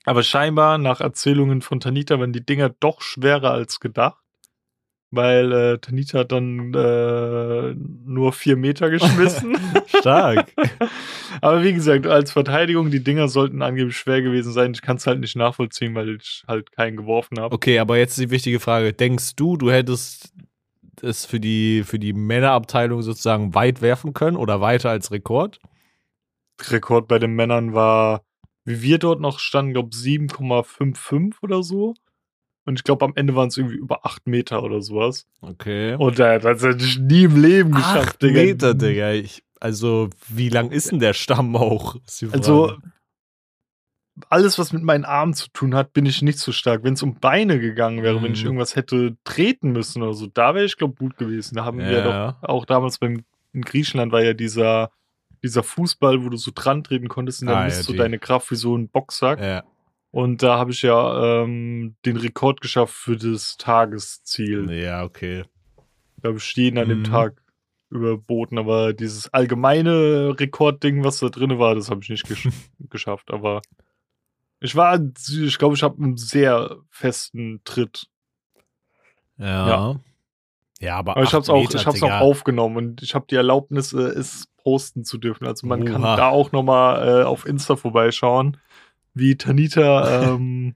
aber 0.05 0.23
scheinbar, 0.23 0.77
nach 0.77 1.01
Erzählungen 1.01 1.61
von 1.61 1.79
Tanita, 1.79 2.19
waren 2.19 2.33
die 2.33 2.45
Dinger 2.45 2.69
doch 2.69 3.01
schwerer 3.01 3.51
als 3.51 3.79
gedacht. 3.79 4.21
Weil 5.11 5.51
äh, 5.51 5.77
Tanita 5.77 6.19
hat 6.19 6.31
dann 6.31 6.73
äh, 6.73 7.73
nur 7.73 8.33
vier 8.33 8.57
Meter 8.57 8.89
geschmissen. 8.89 9.57
Stark. 9.87 10.51
Aber 11.41 11.63
wie 11.63 11.73
gesagt, 11.73 12.05
als 12.05 12.31
Verteidigung, 12.31 12.91
die 12.91 13.03
Dinger 13.03 13.27
sollten 13.27 13.61
angeblich 13.61 13.97
schwer 13.97 14.21
gewesen 14.21 14.51
sein. 14.51 14.73
Ich 14.73 14.81
kann 14.81 14.97
es 14.97 15.07
halt 15.07 15.19
nicht 15.19 15.35
nachvollziehen, 15.35 15.95
weil 15.95 16.15
ich 16.15 16.43
halt 16.47 16.71
keinen 16.71 16.97
geworfen 16.97 17.39
habe. 17.39 17.53
Okay, 17.53 17.79
aber 17.79 17.97
jetzt 17.97 18.17
die 18.17 18.29
wichtige 18.29 18.59
Frage. 18.59 18.93
Denkst 18.93 19.35
du, 19.35 19.57
du 19.57 19.71
hättest 19.71 20.33
es 21.01 21.25
für 21.25 21.39
die, 21.39 21.83
für 21.83 21.99
die 21.99 22.13
Männerabteilung 22.13 23.01
sozusagen 23.01 23.53
weit 23.53 23.81
werfen 23.81 24.13
können 24.13 24.37
oder 24.37 24.61
weiter 24.61 24.89
als 24.89 25.11
Rekord? 25.11 25.59
Rekord 26.69 27.07
bei 27.07 27.19
den 27.19 27.33
Männern 27.33 27.73
war 27.73 28.21
wie 28.65 28.81
wir 28.81 28.97
dort 28.97 29.21
noch 29.21 29.39
standen, 29.39 29.73
glaube 29.73 29.95
7,55 29.95 31.35
oder 31.41 31.63
so. 31.63 31.93
Und 32.65 32.79
ich 32.79 32.83
glaube, 32.83 33.05
am 33.05 33.13
Ende 33.15 33.35
waren 33.35 33.49
es 33.49 33.57
irgendwie 33.57 33.75
über 33.77 34.05
8 34.05 34.25
Meter 34.27 34.63
oder 34.63 34.81
sowas. 34.81 35.27
Okay. 35.41 35.93
Und 35.95 36.17
er 36.17 36.33
hat 36.35 36.41
tatsächlich 36.41 36.97
nie 36.99 37.25
im 37.25 37.39
Leben 37.41 37.71
geschafft, 37.71 38.15
Acht 38.15 38.21
Meter, 38.23 38.73
Digga. 38.73 39.11
Ich, 39.13 39.43
also, 39.59 40.09
wie 40.29 40.49
lang 40.49 40.71
ist 40.71 40.91
denn 40.91 40.99
der 40.99 41.13
Stamm 41.13 41.55
auch? 41.55 41.95
Also, 42.31 42.75
alles, 44.29 44.57
was 44.57 44.71
mit 44.71 44.81
meinen 44.81 45.03
Armen 45.05 45.33
zu 45.33 45.49
tun 45.51 45.75
hat, 45.75 45.91
bin 45.93 46.05
ich 46.05 46.21
nicht 46.21 46.39
so 46.39 46.51
stark. 46.51 46.83
Wenn 46.83 46.93
es 46.93 47.03
um 47.03 47.19
Beine 47.19 47.59
gegangen 47.59 48.01
wäre, 48.01 48.23
wenn 48.23 48.31
ich 48.33 48.41
Mhm. 48.41 48.45
irgendwas 48.47 48.75
hätte 48.75 49.17
treten 49.25 49.71
müssen 49.71 50.01
oder 50.01 50.13
so, 50.13 50.27
da 50.27 50.55
wäre 50.55 50.65
ich, 50.65 50.77
glaube 50.77 50.95
gut 50.95 51.17
gewesen. 51.17 51.55
Da 51.55 51.65
haben 51.65 51.79
wir 51.79 51.97
Ja. 51.99 52.01
doch 52.01 52.43
auch 52.49 52.65
damals 52.65 52.97
beim, 52.97 53.25
in 53.53 53.61
Griechenland 53.61 54.11
war 54.11 54.23
ja 54.23 54.33
dieser, 54.33 54.91
dieser 55.45 55.63
Fußball, 55.63 56.23
wo 56.23 56.29
du 56.29 56.37
so 56.37 56.51
dran 56.53 56.83
treten 56.83 57.07
konntest 57.07 57.41
und 57.41 57.47
dann 57.47 57.57
Ah, 57.57 57.59
ja, 57.61 57.65
misst 57.65 57.87
du 57.87 57.93
die. 57.93 57.97
deine 57.99 58.19
Kraft 58.19 58.51
wie 58.51 58.55
so 58.55 58.75
ein 58.77 58.89
Boxsack. 58.89 59.39
ja. 59.39 59.63
Und 60.11 60.43
da 60.43 60.57
habe 60.57 60.71
ich 60.71 60.81
ja 60.81 61.41
ähm, 61.43 61.97
den 62.05 62.15
Rekord 62.15 62.61
geschafft 62.61 62.93
für 62.93 63.17
das 63.17 63.57
Tagesziel. 63.57 64.71
ja, 64.71 65.03
okay. 65.03 65.43
Da 66.21 66.29
habe 66.29 66.37
ich 66.37 66.55
jeden 66.55 66.77
an 66.77 66.87
dem 66.87 66.99
Mhm. 66.99 67.03
Tag 67.03 67.41
überboten, 67.89 68.57
aber 68.57 68.93
dieses 68.93 69.33
allgemeine 69.33 70.33
Rekordding, 70.39 71.03
was 71.03 71.19
da 71.19 71.27
drin 71.27 71.59
war, 71.59 71.75
das 71.75 71.89
habe 71.91 71.99
ich 72.01 72.09
nicht 72.09 72.27
gesch 72.29 72.47
geschafft. 72.89 73.29
Aber 73.31 73.61
ich 74.61 74.73
war, 74.77 74.99
ich 75.29 75.57
glaube, 75.57 75.75
ich 75.75 75.83
habe 75.83 76.01
einen 76.01 76.15
sehr 76.15 76.77
festen 76.89 77.59
Tritt. 77.65 78.07
Ja. 79.37 79.67
Ja. 79.67 79.99
Ja, 80.79 80.97
aber, 80.97 81.11
Aber 81.17 81.23
ich 81.23 81.33
habe 81.33 81.41
es 81.43 81.49
auch, 81.49 81.61
Meter, 81.61 81.79
ich 81.79 81.85
hab's 81.87 82.03
auch 82.03 82.19
aufgenommen 82.21 82.77
und 82.77 83.01
ich 83.03 83.15
habe 83.15 83.25
die 83.29 83.35
Erlaubnis, 83.35 83.91
äh, 83.93 83.97
es 83.99 84.47
posten 84.65 85.05
zu 85.05 85.19
dürfen. 85.19 85.45
Also 85.45 85.67
man 85.67 85.85
kann 85.85 86.01
Oha. 86.03 86.15
da 86.15 86.29
auch 86.29 86.51
nochmal 86.51 87.21
äh, 87.21 87.23
auf 87.23 87.45
Insta 87.45 87.75
vorbeischauen, 87.75 88.57
wie 89.13 89.37
Tanita 89.37 90.23
ähm, 90.33 90.73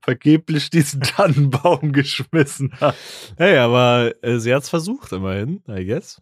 vergeblich 0.00 0.70
diesen 0.70 1.00
Tannenbaum 1.02 1.92
geschmissen 1.92 2.72
hat. 2.80 2.94
Hey, 3.36 3.58
aber 3.58 4.14
äh, 4.22 4.38
sie 4.38 4.54
hat's 4.54 4.68
versucht, 4.68 5.10
immerhin, 5.12 5.60
I 5.68 5.84
guess. 5.84 6.20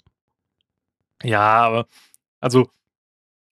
Ja, 1.22 1.61
aber 1.66 1.87
also 2.40 2.70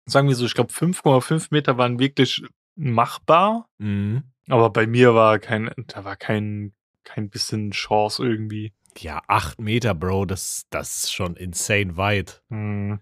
sagen 0.07 0.29
wir 0.29 0.35
so, 0.35 0.47
ich 0.47 0.55
glaube 0.55 0.73
5,5 0.73 1.49
Meter 1.51 1.77
waren 1.77 1.99
wirklich 1.99 2.43
machbar, 2.75 3.69
Mhm. 3.77 4.23
aber 4.49 4.71
bei 4.71 4.87
mir 4.87 5.15
war 5.15 5.39
kein, 5.39 5.71
da 5.89 6.05
war 6.05 6.17
kein, 6.17 6.73
kein 7.05 7.29
bisschen 7.29 7.73
Chance 7.73 8.25
irgendwie. 8.25 8.73
Ja, 8.97 9.21
acht 9.29 9.61
Meter, 9.61 9.95
Bro, 9.95 10.25
das, 10.25 10.67
das 10.71 11.05
ist 11.05 11.13
schon 11.13 11.37
insane 11.37 11.97
weit. 11.99 12.43
Hm. 12.49 13.01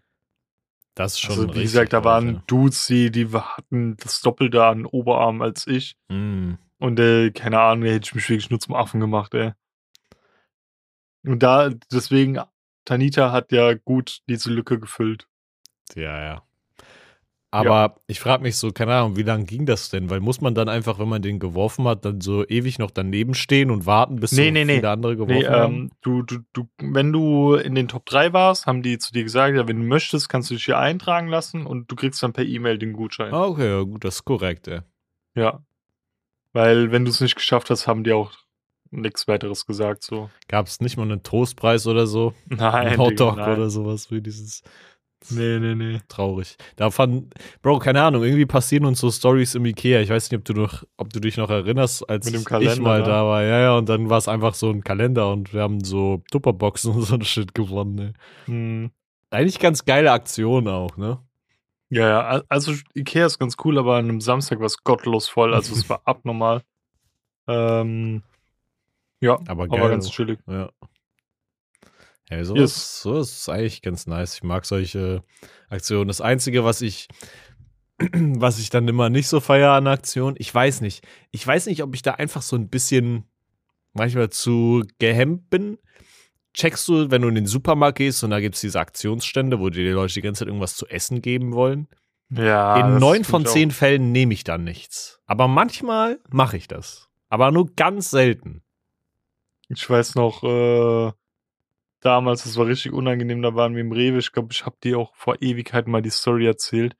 Das 0.96 1.12
ist 1.12 1.20
schon 1.20 1.32
Also 1.32 1.54
wie 1.54 1.62
gesagt, 1.62 1.92
da 1.92 2.02
waren 2.04 2.42
Dudes, 2.46 2.86
die, 2.86 3.10
die 3.10 3.28
hatten 3.28 3.96
das 3.98 4.22
Doppelte 4.22 4.64
an 4.64 4.86
Oberarm 4.86 5.42
als 5.42 5.66
ich. 5.66 5.96
ja. 6.10 6.16
Mhm. 6.16 6.58
Und 6.78 7.00
äh, 7.00 7.30
keine 7.30 7.58
Ahnung, 7.60 7.84
da 7.86 7.90
hätte 7.92 8.08
ich 8.08 8.14
mich 8.14 8.28
wirklich 8.28 8.50
nur 8.50 8.60
zum 8.60 8.74
Affen 8.74 9.00
gemacht, 9.00 9.32
ey. 9.32 9.52
Und 11.24 11.42
da, 11.42 11.70
deswegen, 11.90 12.38
Tanita 12.84 13.32
hat 13.32 13.50
ja 13.50 13.72
gut 13.72 14.20
diese 14.28 14.50
Lücke 14.50 14.78
gefüllt. 14.78 15.26
Ja, 15.94 16.22
ja. 16.22 16.45
Aber 17.56 18.00
ich 18.06 18.20
frage 18.20 18.42
mich 18.42 18.56
so, 18.56 18.70
keine 18.70 18.94
Ahnung, 18.94 19.16
wie 19.16 19.22
lange 19.22 19.44
ging 19.44 19.66
das 19.66 19.88
denn? 19.90 20.10
Weil 20.10 20.20
muss 20.20 20.40
man 20.40 20.54
dann 20.54 20.68
einfach, 20.68 20.98
wenn 20.98 21.08
man 21.08 21.22
den 21.22 21.38
geworfen 21.38 21.86
hat, 21.88 22.04
dann 22.04 22.20
so 22.20 22.46
ewig 22.46 22.78
noch 22.78 22.90
daneben 22.90 23.34
stehen 23.34 23.70
und 23.70 23.86
warten, 23.86 24.16
bis 24.16 24.32
Nee, 24.32 24.46
so 24.48 24.52
nee, 24.52 24.64
nee. 24.64 24.74
viele 24.76 24.90
andere 24.90 25.16
geworfen 25.16 25.38
Nee, 25.38 25.46
haben? 25.46 25.74
ähm, 25.74 25.90
du, 26.02 26.22
du, 26.22 26.38
du, 26.52 26.68
wenn 26.78 27.12
du 27.12 27.54
in 27.54 27.74
den 27.74 27.88
Top 27.88 28.06
3 28.06 28.32
warst, 28.32 28.66
haben 28.66 28.82
die 28.82 28.98
zu 28.98 29.12
dir 29.12 29.22
gesagt, 29.24 29.56
ja, 29.56 29.66
wenn 29.66 29.78
du 29.80 29.86
möchtest, 29.86 30.28
kannst 30.28 30.50
du 30.50 30.54
dich 30.54 30.64
hier 30.64 30.78
eintragen 30.78 31.28
lassen 31.28 31.66
und 31.66 31.90
du 31.90 31.96
kriegst 31.96 32.22
dann 32.22 32.32
per 32.32 32.44
E-Mail 32.44 32.78
den 32.78 32.92
Gutschein. 32.92 33.32
Ah, 33.32 33.44
okay, 33.46 33.68
ja, 33.68 33.82
gut, 33.82 34.04
das 34.04 34.16
ist 34.16 34.24
korrekt, 34.24 34.68
ey. 34.68 34.80
Ja. 35.34 35.62
Weil, 36.52 36.90
wenn 36.92 37.04
du 37.04 37.10
es 37.10 37.20
nicht 37.20 37.36
geschafft 37.36 37.70
hast, 37.70 37.86
haben 37.86 38.02
die 38.04 38.12
auch 38.12 38.32
nichts 38.90 39.28
weiteres 39.28 39.66
gesagt, 39.66 40.02
so. 40.04 40.30
Gab 40.48 40.66
es 40.66 40.80
nicht 40.80 40.96
mal 40.96 41.02
einen 41.02 41.22
Trostpreis 41.22 41.86
oder 41.86 42.06
so? 42.06 42.32
Nein, 42.46 42.60
Ein 42.88 42.98
Hotdog 42.98 43.36
nein. 43.36 43.56
oder 43.56 43.68
sowas 43.68 44.10
wie 44.10 44.20
dieses. 44.22 44.62
Nee, 45.30 45.58
nee, 45.58 45.74
nee. 45.74 46.00
Traurig. 46.08 46.56
Da 46.76 46.90
fand, 46.90 47.34
Bro, 47.62 47.80
keine 47.80 48.02
Ahnung, 48.02 48.22
irgendwie 48.22 48.46
passieren 48.46 48.84
uns 48.84 49.00
so 49.00 49.10
Stories 49.10 49.54
im 49.54 49.64
Ikea. 49.66 50.00
Ich 50.00 50.10
weiß 50.10 50.30
nicht, 50.30 50.38
ob 50.38 50.44
du 50.44 50.52
noch, 50.52 50.84
ob 50.98 51.12
du 51.12 51.20
dich 51.20 51.36
noch 51.36 51.50
erinnerst, 51.50 52.08
als 52.08 52.26
Mit 52.26 52.34
dem 52.34 52.40
ich 52.40 52.46
Kalender, 52.46 52.82
mal 52.82 53.00
ne? 53.00 53.06
da 53.06 53.24
war. 53.24 53.42
Ja, 53.42 53.58
ja, 53.60 53.76
und 53.76 53.88
dann 53.88 54.08
war 54.08 54.18
es 54.18 54.28
einfach 54.28 54.54
so 54.54 54.70
ein 54.70 54.84
Kalender 54.84 55.32
und 55.32 55.52
wir 55.52 55.62
haben 55.62 55.82
so 55.82 56.22
Tupperboxen 56.30 56.92
und 56.94 57.02
so 57.02 57.14
ein 57.14 57.24
Shit 57.24 57.54
gewonnen, 57.54 57.98
ey. 57.98 58.12
Hm. 58.46 58.90
Eigentlich 59.30 59.58
ganz 59.58 59.84
geile 59.84 60.12
Aktion 60.12 60.68
auch, 60.68 60.96
ne? 60.96 61.18
Ja, 61.88 62.08
ja, 62.08 62.20
al- 62.26 62.44
also 62.48 62.72
Ikea 62.94 63.26
ist 63.26 63.38
ganz 63.38 63.56
cool, 63.64 63.78
aber 63.78 63.96
an 63.96 64.08
einem 64.08 64.20
Samstag 64.20 64.58
war 64.60 64.66
es 64.66 64.82
gottlos 64.84 65.28
voll, 65.28 65.54
also 65.54 65.74
es 65.74 65.88
war 65.88 66.00
abnormal. 66.04 66.62
Ähm, 67.48 68.22
ja, 69.20 69.38
Aber 69.46 69.66
geil. 69.68 69.80
aber 69.80 69.90
ganz 69.90 70.10
chillig. 70.10 70.38
Ja. 70.46 70.70
Ja, 72.30 72.44
sowas, 72.44 72.60
Yes. 72.60 73.02
sowas 73.02 73.30
ist 73.32 73.48
eigentlich 73.48 73.82
ganz 73.82 74.06
nice. 74.06 74.34
Ich 74.36 74.42
mag 74.42 74.64
solche 74.66 75.22
Aktionen. 75.68 76.08
Das 76.08 76.20
Einzige, 76.20 76.64
was 76.64 76.80
ich, 76.82 77.08
was 77.98 78.58
ich 78.58 78.70
dann 78.70 78.88
immer 78.88 79.08
nicht 79.10 79.28
so 79.28 79.40
feier 79.40 79.72
an 79.72 79.86
Aktionen, 79.86 80.36
ich 80.38 80.52
weiß 80.52 80.80
nicht. 80.80 81.06
Ich 81.30 81.46
weiß 81.46 81.66
nicht, 81.66 81.82
ob 81.82 81.94
ich 81.94 82.02
da 82.02 82.12
einfach 82.12 82.42
so 82.42 82.56
ein 82.56 82.68
bisschen 82.68 83.24
manchmal 83.92 84.30
zu 84.30 84.84
gehemmt 84.98 85.50
bin. 85.50 85.78
Checkst 86.52 86.88
du, 86.88 87.10
wenn 87.10 87.22
du 87.22 87.28
in 87.28 87.34
den 87.34 87.46
Supermarkt 87.46 87.98
gehst 87.98 88.24
und 88.24 88.30
da 88.30 88.40
gibt 88.40 88.54
es 88.54 88.60
diese 88.62 88.80
Aktionsstände, 88.80 89.60
wo 89.60 89.68
dir 89.70 89.84
die 89.84 89.90
Leute 89.90 90.14
die 90.14 90.22
ganze 90.22 90.40
Zeit 90.40 90.48
irgendwas 90.48 90.74
zu 90.76 90.86
essen 90.88 91.22
geben 91.22 91.52
wollen? 91.52 91.86
Ja. 92.28 92.76
in 92.80 92.98
neun 92.98 93.22
von 93.22 93.46
zehn 93.46 93.70
Fällen 93.70 94.10
nehme 94.10 94.34
ich 94.34 94.42
dann 94.42 94.64
nichts. 94.64 95.20
Aber 95.26 95.46
manchmal 95.46 96.18
mache 96.28 96.56
ich 96.56 96.66
das. 96.66 97.08
Aber 97.28 97.52
nur 97.52 97.72
ganz 97.76 98.10
selten. 98.10 98.62
Ich 99.68 99.88
weiß 99.88 100.16
noch, 100.16 100.42
äh, 100.42 101.12
damals, 102.00 102.44
das 102.44 102.56
war 102.56 102.66
richtig 102.66 102.92
unangenehm, 102.92 103.42
da 103.42 103.54
waren 103.54 103.74
wir 103.74 103.80
im 103.80 103.92
Rewe. 103.92 104.18
Ich 104.18 104.32
glaube, 104.32 104.48
ich 104.52 104.64
habe 104.66 104.76
dir 104.82 104.98
auch 104.98 105.14
vor 105.14 105.36
Ewigkeiten 105.40 105.90
mal 105.90 106.02
die 106.02 106.10
Story 106.10 106.46
erzählt. 106.46 106.96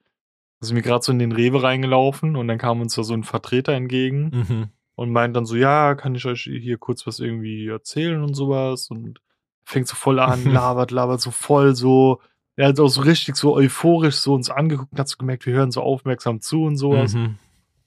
Da 0.59 0.67
sind 0.67 0.75
wir 0.75 0.81
gerade 0.83 1.03
so 1.03 1.11
in 1.11 1.19
den 1.19 1.31
Rewe 1.31 1.61
reingelaufen 1.63 2.35
und 2.35 2.47
dann 2.47 2.57
kam 2.57 2.81
uns 2.81 2.95
da 2.95 3.03
so 3.03 3.13
ein 3.13 3.23
Vertreter 3.23 3.73
entgegen 3.73 4.31
Mhm. 4.33 4.67
und 4.95 5.11
meint 5.11 5.35
dann 5.35 5.45
so, 5.45 5.55
ja, 5.55 5.93
kann 5.95 6.15
ich 6.15 6.25
euch 6.25 6.41
hier 6.43 6.77
kurz 6.77 7.05
was 7.05 7.19
irgendwie 7.19 7.67
erzählen 7.67 8.21
und 8.23 8.33
sowas 8.33 8.89
und 8.89 9.19
fängt 9.63 9.87
so 9.87 9.95
voll 9.95 10.19
an, 10.19 10.43
labert, 10.51 10.91
labert 10.91 11.21
so 11.21 11.31
voll 11.31 11.75
so. 11.75 12.19
Er 12.55 12.69
hat 12.69 12.79
auch 12.79 12.87
so 12.87 13.01
richtig 13.01 13.35
so 13.35 13.55
euphorisch 13.55 14.15
so 14.15 14.33
uns 14.33 14.49
angeguckt 14.49 14.91
und 14.93 14.99
hat 14.99 15.07
so 15.07 15.17
gemerkt, 15.17 15.45
wir 15.45 15.53
hören 15.53 15.69
so 15.71 15.81
aufmerksam 15.81 16.41
zu 16.41 16.63
und 16.63 16.77
sowas. 16.77 17.13
Mhm. 17.13 17.35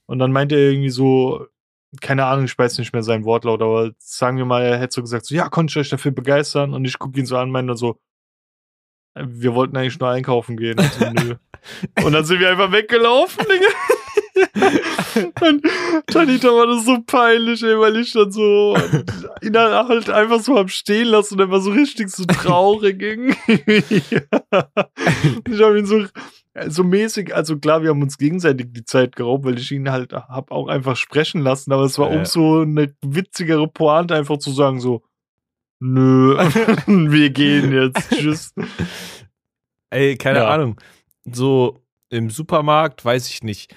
Und 0.06 0.18
dann 0.20 0.30
meinte 0.30 0.54
er 0.54 0.70
irgendwie 0.70 0.90
so, 0.90 1.46
keine 2.00 2.26
Ahnung, 2.26 2.44
ich 2.44 2.56
weiß 2.56 2.78
nicht 2.78 2.92
mehr 2.92 3.02
seinen 3.02 3.24
Wortlaut, 3.24 3.62
aber 3.62 3.90
sagen 3.98 4.36
wir 4.36 4.44
mal, 4.44 4.62
er 4.62 4.78
hätte 4.78 4.94
so 4.94 5.02
gesagt, 5.02 5.26
so, 5.26 5.34
ja, 5.34 5.48
konnte 5.48 5.72
ich 5.72 5.76
euch 5.78 5.88
dafür 5.88 6.12
begeistern? 6.12 6.72
Und 6.74 6.84
ich 6.84 6.98
gucke 6.98 7.18
ihn 7.18 7.26
so 7.26 7.36
an, 7.36 7.50
meinte 7.50 7.76
so, 7.76 7.98
äh, 9.14 9.24
wir 9.26 9.54
wollten 9.54 9.76
eigentlich 9.76 9.98
nur 9.98 10.10
einkaufen 10.10 10.56
gehen. 10.56 10.78
Also. 10.78 11.04
Und 12.04 12.12
dann 12.12 12.24
sind 12.24 12.40
wir 12.40 12.50
einfach 12.50 12.72
weggelaufen, 12.72 13.44
Digga. 13.44 13.68
Und 15.40 15.62
Tanita 16.06 16.48
war 16.48 16.66
das 16.66 16.84
so 16.84 17.02
peinlich, 17.02 17.62
ey, 17.62 17.78
weil 17.78 17.96
ich 17.96 18.12
dann 18.12 18.30
so 18.30 18.76
ihn 19.42 19.52
dann 19.52 19.88
halt 19.88 20.08
einfach 20.08 20.40
so 20.40 20.56
hab 20.56 20.70
stehen 20.70 21.08
lassen 21.08 21.34
und 21.34 21.40
er 21.40 21.50
war 21.50 21.60
so 21.60 21.70
richtig 21.70 22.08
so 22.10 22.24
traurig 22.24 23.00
irgendwie. 23.02 23.36
ich 25.50 25.60
habe 25.60 25.78
ihn 25.78 25.86
so, 25.86 26.04
so 26.68 26.84
mäßig, 26.84 27.34
also 27.34 27.58
klar, 27.58 27.82
wir 27.82 27.90
haben 27.90 28.02
uns 28.02 28.18
gegenseitig 28.18 28.68
die 28.72 28.84
Zeit 28.84 29.16
geraubt, 29.16 29.44
weil 29.44 29.58
ich 29.58 29.70
ihn 29.72 29.90
halt 29.90 30.12
hab 30.12 30.50
auch 30.50 30.68
einfach 30.68 30.96
sprechen 30.96 31.40
lassen, 31.40 31.72
aber 31.72 31.84
es 31.84 31.98
war 31.98 32.10
Ja. 32.10 32.18
umso 32.18 32.62
eine 32.62 32.94
witzigere 33.02 33.68
Pointe, 33.68 34.14
einfach 34.14 34.38
zu 34.38 34.50
sagen 34.52 34.80
so, 34.80 35.02
nö, 35.80 36.36
wir 36.86 37.30
gehen 37.30 37.72
jetzt, 37.72 38.10
tschüss. 38.10 38.52
Ey, 39.90 40.16
keine 40.16 40.40
Ja. 40.40 40.48
Ahnung. 40.48 40.80
So 41.24 41.82
im 42.10 42.30
Supermarkt, 42.30 43.04
weiß 43.04 43.28
ich 43.28 43.42
nicht. 43.42 43.74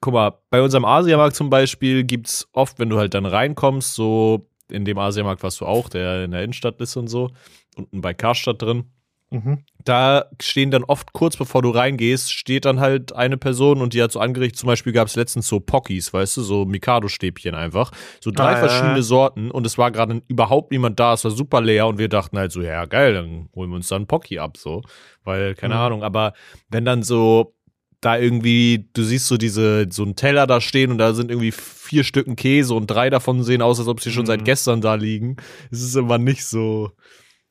Guck 0.00 0.14
mal, 0.14 0.38
bei 0.50 0.62
unserem 0.62 0.84
Asiamarkt 0.84 1.36
zum 1.36 1.50
Beispiel 1.50 2.04
gibt's 2.04 2.48
oft, 2.52 2.78
wenn 2.78 2.88
du 2.88 2.98
halt 2.98 3.12
dann 3.14 3.26
reinkommst, 3.26 3.94
so 3.94 4.48
in 4.70 4.84
dem 4.84 4.98
Asiamarkt 4.98 5.42
warst 5.42 5.60
du 5.60 5.66
auch, 5.66 5.88
der 5.88 6.24
in 6.24 6.30
der 6.30 6.42
Innenstadt 6.42 6.80
ist 6.80 6.96
und 6.96 7.08
so, 7.08 7.30
unten 7.76 8.00
bei 8.00 8.14
Karstadt 8.14 8.62
drin. 8.62 8.84
Mhm. 9.30 9.60
Da 9.84 10.26
stehen 10.42 10.70
dann 10.72 10.82
oft 10.84 11.12
kurz 11.12 11.36
bevor 11.36 11.62
du 11.62 11.70
reingehst, 11.70 12.32
steht 12.32 12.64
dann 12.64 12.80
halt 12.80 13.14
eine 13.14 13.36
Person 13.38 13.80
und 13.80 13.94
die 13.94 14.02
hat 14.02 14.10
so 14.12 14.18
angerichtet. 14.20 14.58
Zum 14.58 14.66
Beispiel 14.66 14.92
gab 14.92 15.06
es 15.08 15.16
letztens 15.16 15.46
so 15.46 15.60
Pockys, 15.60 16.12
weißt 16.12 16.36
du, 16.36 16.42
so 16.42 16.64
Mikado-Stäbchen 16.64 17.54
einfach. 17.54 17.92
So 18.20 18.30
drei 18.32 18.54
Ah, 18.54 18.56
verschiedene 18.56 18.96
ja. 18.96 19.02
Sorten 19.02 19.50
und 19.50 19.64
es 19.66 19.78
war 19.78 19.90
gerade 19.92 20.20
überhaupt 20.28 20.72
niemand 20.72 20.98
da. 21.00 21.14
Es 21.14 21.24
war 21.24 21.30
super 21.30 21.60
leer 21.60 21.86
und 21.86 21.98
wir 21.98 22.08
dachten 22.08 22.36
halt 22.38 22.50
so, 22.52 22.60
ja 22.60 22.84
geil, 22.86 23.14
dann 23.14 23.48
holen 23.54 23.70
wir 23.70 23.76
uns 23.76 23.88
dann 23.88 24.06
Pocky 24.06 24.38
ab, 24.40 24.56
so. 24.56 24.82
Weil, 25.24 25.54
keine 25.54 25.74
Mhm. 25.74 25.80
Ahnung, 25.80 26.02
aber 26.02 26.32
wenn 26.68 26.84
dann 26.84 27.02
so 27.02 27.54
da 28.00 28.18
irgendwie, 28.18 28.88
du 28.94 29.02
siehst 29.02 29.28
so 29.28 29.36
diese, 29.36 29.86
so 29.90 30.02
einen 30.02 30.16
Teller 30.16 30.46
da 30.46 30.60
stehen 30.60 30.90
und 30.90 30.98
da 30.98 31.12
sind 31.12 31.30
irgendwie 31.30 31.52
vier 31.52 32.02
Stücken 32.02 32.34
Käse 32.34 32.74
und 32.74 32.86
drei 32.86 33.10
davon 33.10 33.42
sehen 33.44 33.60
aus, 33.62 33.78
als 33.78 33.88
ob 33.88 34.00
sie 34.00 34.10
schon 34.10 34.22
Mhm. 34.22 34.26
seit 34.26 34.44
gestern 34.44 34.80
da 34.80 34.94
liegen. 34.94 35.36
Es 35.70 35.82
ist 35.82 35.94
immer 35.96 36.16
nicht 36.18 36.44
so, 36.46 36.92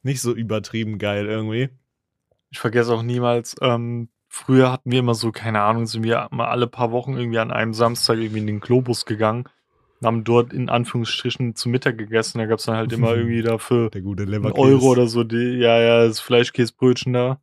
nicht 0.03 0.21
so 0.21 0.33
übertrieben 0.33 0.97
geil 0.97 1.25
irgendwie. 1.25 1.69
Ich 2.51 2.59
vergesse 2.59 2.93
auch 2.93 3.03
niemals, 3.03 3.55
ähm, 3.61 4.09
früher 4.27 4.71
hatten 4.71 4.91
wir 4.91 4.99
immer 4.99 5.15
so, 5.15 5.31
keine 5.31 5.61
Ahnung, 5.61 5.85
sind 5.85 6.03
wir 6.03 6.27
mal 6.31 6.47
alle 6.47 6.67
paar 6.67 6.91
Wochen 6.91 7.17
irgendwie 7.17 7.39
an 7.39 7.51
einem 7.51 7.73
Samstag 7.73 8.17
irgendwie 8.17 8.39
in 8.39 8.47
den 8.47 8.59
Globus 8.59 9.05
gegangen, 9.05 9.45
haben 10.03 10.23
dort 10.23 10.53
in 10.53 10.69
Anführungsstrichen 10.69 11.55
zu 11.55 11.69
Mittag 11.69 11.97
gegessen. 11.97 12.37
Da 12.37 12.45
gab 12.45 12.59
es 12.59 12.65
dann 12.65 12.75
halt 12.75 12.93
immer 12.93 13.15
irgendwie 13.15 13.41
dafür 13.41 13.89
Der 13.89 14.01
gute 14.01 14.25
einen. 14.25 14.53
Euro 14.57 14.91
oder 14.91 15.07
so, 15.07 15.23
die, 15.23 15.57
ja, 15.57 15.79
ja, 15.79 16.05
das 16.05 16.19
Fleischkäsebrötchen 16.19 17.13
da. 17.13 17.41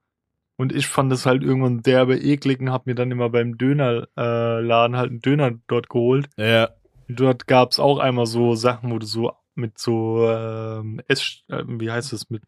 Und 0.59 0.75
ich 0.75 0.87
fand 0.87 1.13
das 1.13 1.27
halt 1.27 1.43
irgendwann 1.43 1.83
derbe 1.83 2.17
eklig 2.17 2.61
und 2.61 2.73
hab 2.73 2.87
mir 2.87 2.95
dann 2.95 3.11
immer 3.11 3.29
beim 3.29 3.59
Dönerladen 3.59 4.95
äh, 4.95 4.97
halt 4.97 5.11
einen 5.11 5.21
Döner 5.21 5.53
dort 5.67 5.91
geholt. 5.91 6.31
Ja, 6.39 6.71
Und 7.09 7.21
dort 7.21 7.47
gab's 7.47 7.79
auch 7.79 7.99
einmal 7.99 8.25
so 8.25 8.55
Sachen, 8.55 8.91
wo 8.91 8.99
du 8.99 9.07
so 9.07 9.33
mit 9.57 9.79
so 9.79 10.29
ähm, 10.29 11.01
Ess, 11.09 11.43
äh, 11.49 11.65
wie 11.67 11.91
heißt 11.91 12.13
das, 12.13 12.31
mit 12.31 12.43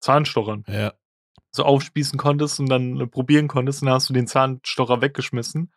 Zahnstochern 0.00 0.64
ja. 0.68 0.92
so 1.50 1.64
aufspießen 1.64 2.18
konntest 2.18 2.60
und 2.60 2.68
dann 2.68 3.00
äh, 3.00 3.06
probieren 3.06 3.48
konntest 3.48 3.82
und 3.82 3.86
dann 3.86 3.94
hast 3.94 4.08
du 4.08 4.14
den 4.14 4.26
Zahnstocher 4.26 5.00
weggeschmissen. 5.00 5.72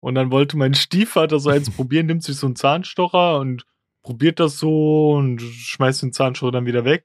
Und 0.00 0.14
dann 0.14 0.30
wollte 0.30 0.56
mein 0.56 0.74
Stiefvater 0.74 1.40
so 1.40 1.50
eins 1.50 1.70
probieren, 1.70 2.06
nimmt 2.06 2.22
sich 2.22 2.36
so 2.36 2.46
einen 2.46 2.54
Zahnstocher 2.54 3.40
und 3.40 3.66
probiert 4.02 4.38
das 4.38 4.58
so 4.58 5.14
und 5.14 5.40
schmeißt 5.40 6.02
den 6.02 6.12
Zahnstocher 6.12 6.52
dann 6.52 6.66
wieder 6.66 6.84
weg. 6.84 7.04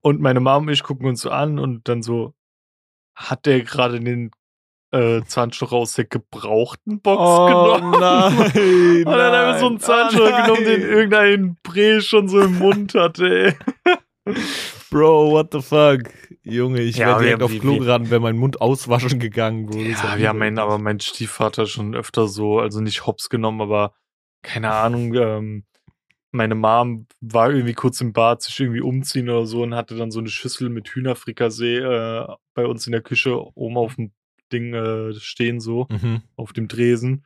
Und 0.00 0.20
meine 0.20 0.40
Mom 0.40 0.66
und 0.66 0.72
ich 0.72 0.82
gucken 0.82 1.06
uns 1.08 1.22
so 1.22 1.30
an 1.30 1.58
und 1.58 1.88
dann 1.88 2.02
so, 2.02 2.34
hat 3.14 3.46
der 3.46 3.62
gerade 3.62 4.00
den 4.00 4.30
äh, 4.94 5.24
Zahnstocher 5.24 5.76
aus 5.76 5.94
der 5.94 6.04
gebrauchten 6.04 7.00
Box 7.00 7.20
Oh 7.20 7.46
genommen? 7.46 7.90
nein. 8.00 9.04
Und 9.04 9.12
dann 9.12 9.32
haben 9.32 9.52
wir 9.52 9.58
so 9.58 9.66
einen 9.66 9.80
Zahnstocher 9.80 10.38
oh 10.38 10.42
genommen, 10.42 10.64
den 10.64 10.82
irgendein 10.82 11.56
Bre 11.62 12.00
schon 12.00 12.28
so 12.28 12.40
im 12.40 12.58
Mund 12.58 12.94
hatte, 12.94 13.56
ey. 14.26 14.34
Bro, 14.90 15.32
what 15.32 15.48
the 15.52 15.60
fuck? 15.60 16.02
Junge, 16.44 16.80
ich 16.80 16.96
Ja, 16.96 17.08
wäre 17.08 17.20
direkt 17.20 17.42
auf 17.42 17.58
Klo 17.58 17.78
gerannt, 17.78 18.10
wäre 18.10 18.20
mein 18.20 18.36
Mund 18.36 18.60
auswaschen 18.60 19.18
gegangen, 19.18 19.66
Bro. 19.66 19.78
Das 19.90 20.02
Ja, 20.02 20.18
wir 20.18 20.28
haben 20.28 20.42
ihn, 20.42 20.58
aber 20.58 20.78
mein 20.78 21.00
Stiefvater 21.00 21.66
schon 21.66 21.94
öfter 21.94 22.28
so, 22.28 22.60
also 22.60 22.80
nicht 22.80 23.06
hops 23.06 23.28
genommen, 23.28 23.60
aber 23.60 23.94
keine 24.42 24.70
Ahnung, 24.70 25.14
ähm, 25.14 25.64
meine 26.30 26.54
Mom 26.54 27.06
war 27.20 27.50
irgendwie 27.50 27.74
kurz 27.74 28.00
im 28.00 28.12
Bad, 28.12 28.42
sich 28.42 28.60
irgendwie 28.60 28.80
umziehen 28.80 29.28
oder 29.30 29.46
so 29.46 29.62
und 29.62 29.74
hatte 29.74 29.96
dann 29.96 30.10
so 30.10 30.20
eine 30.20 30.28
Schüssel 30.28 30.68
mit 30.68 30.88
Hühnerfrikassee 30.88 31.78
äh, 31.78 32.26
bei 32.54 32.66
uns 32.66 32.86
in 32.86 32.92
der 32.92 33.02
Küche 33.02 33.38
oben 33.56 33.76
auf 33.76 33.94
dem 33.96 34.12
Ding 34.54 34.74
äh, 34.74 35.12
stehen, 35.14 35.60
so, 35.60 35.86
Mhm. 35.90 36.22
auf 36.36 36.52
dem 36.52 36.68
Dresen. 36.68 37.24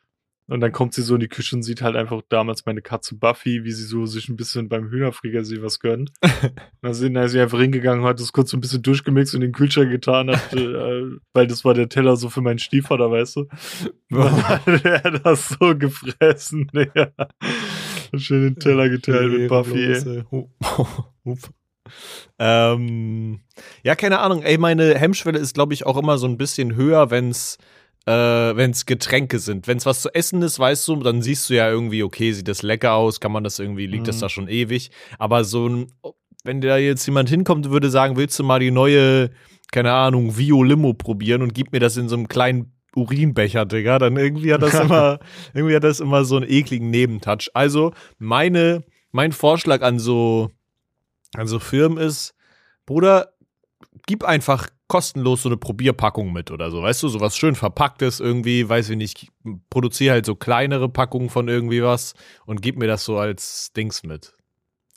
Und 0.51 0.61
dann 0.63 0.73
kommt 0.73 0.95
sie 0.95 1.03
so 1.03 1.13
in 1.13 1.21
die 1.21 1.29
Küche 1.29 1.55
und 1.57 1.63
sieht 1.63 1.83
halt 1.83 1.95
einfach 1.95 2.23
damals 2.31 2.65
meine 2.65 2.81
Katze 2.81 3.15
Buffy, 3.17 3.65
wie 3.65 3.71
sie 3.73 3.85
so 3.85 4.07
sich 4.07 4.31
ein 4.31 4.37
bisschen 4.37 4.71
beim 4.71 4.89
Hühnerfrikassee 4.89 5.61
was 5.61 5.79
gönnt. 5.79 6.11
Und 6.23 6.53
dann 6.81 6.95
sind- 6.95 7.13
dann 7.13 7.25
ist 7.27 7.33
sie 7.33 7.41
einfach 7.41 7.61
hingegangen, 7.61 8.03
hat 8.07 8.19
das 8.19 8.33
kurz 8.33 8.51
so 8.51 8.57
ein 8.57 8.63
bisschen 8.63 8.81
durchgemixt 8.83 9.35
und 9.35 9.43
in 9.43 9.49
den 9.49 9.53
Kühlschrank 9.55 9.91
getan, 9.91 10.31
hat, 10.31 10.55
äh, 10.55 11.03
weil 11.35 11.47
das 11.49 11.67
war 11.67 11.75
der 11.75 11.91
Teller 11.91 12.17
so 12.17 12.31
für 12.31 12.41
meinen 12.41 12.59
Stiefvater, 12.59 13.11
weißt 13.11 13.37
du. 13.37 13.41
Und 14.11 14.21
dann 14.21 14.43
hat 14.43 14.85
er 15.05 15.11
das 15.21 15.51
so 15.51 15.77
gefressen, 15.77 16.67
Digga. 16.75 17.13
Schön 18.17 18.43
den 18.45 18.57
Teller 18.59 18.89
geteilt 18.89 19.31
mit 19.31 19.49
Buffy, 19.49 19.85
ey. 19.85 19.99
ey. 20.17 20.25
Hup. 20.31 21.51
Ähm, 22.39 23.41
ja, 23.83 23.95
keine 23.95 24.21
Ahnung. 24.21 24.43
Ey, 24.43 24.59
meine 24.59 24.95
Hemmschwelle 24.99 25.39
ist, 25.39 25.55
glaube 25.55 25.75
ich, 25.75 25.87
auch 25.87 25.97
immer 25.97 26.19
so 26.19 26.27
ein 26.27 26.37
bisschen 26.39 26.75
höher, 26.77 27.11
wenn's 27.11 27.59
äh, 28.07 28.11
wenn's 28.57 28.87
Getränke 28.87 29.39
sind. 29.39 29.67
Wenn's 29.67 29.85
was 29.85 30.01
zu 30.01 30.15
essen 30.15 30.41
ist, 30.41 30.59
weißt 30.59 30.89
du, 30.89 30.97
dann 30.97 31.21
siehst 31.21 31.51
du 31.51 31.55
ja 31.55 31.69
irgendwie, 31.71 32.03
okay, 32.03 32.33
sieht 32.33 32.49
das 32.49 32.63
lecker 32.63 32.95
aus, 32.95 33.21
kann 33.21 33.33
man 33.33 33.45
das 33.45 33.59
irgendwie, 33.59 33.87
liegt 33.87 34.09
das 34.09 34.17
Mhm. 34.17 34.21
da 34.21 34.29
schon 34.31 34.49
ewig. 34.49 34.91
Aber 35.19 35.45
so 35.45 35.69
ein, 35.69 35.93
wenn 36.43 36.63
da 36.63 36.79
jetzt 36.79 37.05
jemand 37.05 37.29
hinkommt 37.29 37.67
und 37.67 37.73
würde 37.73 37.91
sagen, 37.91 38.17
willst 38.17 38.39
du 38.39 38.45
mal 38.45 38.61
die 38.61 38.71
neue, 38.71 39.31
keine 39.73 39.93
Ahnung, 39.93 40.39
Vio 40.39 40.63
Limo 40.63 40.95
probieren 40.95 41.43
und 41.43 41.53
gib 41.53 41.73
mir 41.73 41.81
das 41.81 41.99
in 41.99 42.09
so 42.09 42.17
einem 42.17 42.29
kleinen 42.29 42.73
Urinbecher, 42.97 43.67
Digga, 43.67 43.99
dann 43.99 44.17
irgendwie 44.17 44.55
hat 44.55 44.63
das 44.63 44.75
immer, 44.81 45.19
irgendwie 45.53 45.77
hat 45.77 45.85
das 45.85 46.01
immer 46.01 46.25
so 46.25 46.37
einen 46.37 46.49
ekligen 46.51 46.89
Nebentouch. 46.89 47.51
Also, 47.53 47.93
meine, 48.19 48.85
mein 49.13 49.33
Vorschlag 49.33 49.83
an 49.83 49.99
so, 49.99 50.51
an 51.35 51.47
so 51.47 51.59
Firmen 51.59 51.99
ist, 51.99 52.35
Bruder, 52.87 53.33
gib 54.07 54.25
einfach 54.25 54.69
kostenlos 54.89 55.43
so 55.43 55.51
eine 55.51 55.59
Probierpackung 55.59 56.33
mit 56.33 56.51
oder 56.51 56.71
so, 56.71 56.83
weißt 56.83 57.03
du, 57.03 57.09
sowas 57.09 57.37
schön 57.37 57.55
verpacktes 57.55 58.21
irgendwie, 58.21 58.69
weiß 58.69 58.89
ich 58.91 58.97
nicht, 58.97 59.29
produziere 59.69 60.15
halt 60.15 60.27
so 60.27 60.35
kleinere 60.35 60.89
Packungen 60.89 61.29
von 61.29 61.47
irgendwie 61.49 61.83
was 61.83 62.15
und 62.47 62.63
gib 62.63 62.79
mir 62.79 62.87
das 62.87 63.05
so 63.05 63.19
als 63.19 63.73
Dings 63.75 64.03
mit. 64.03 64.35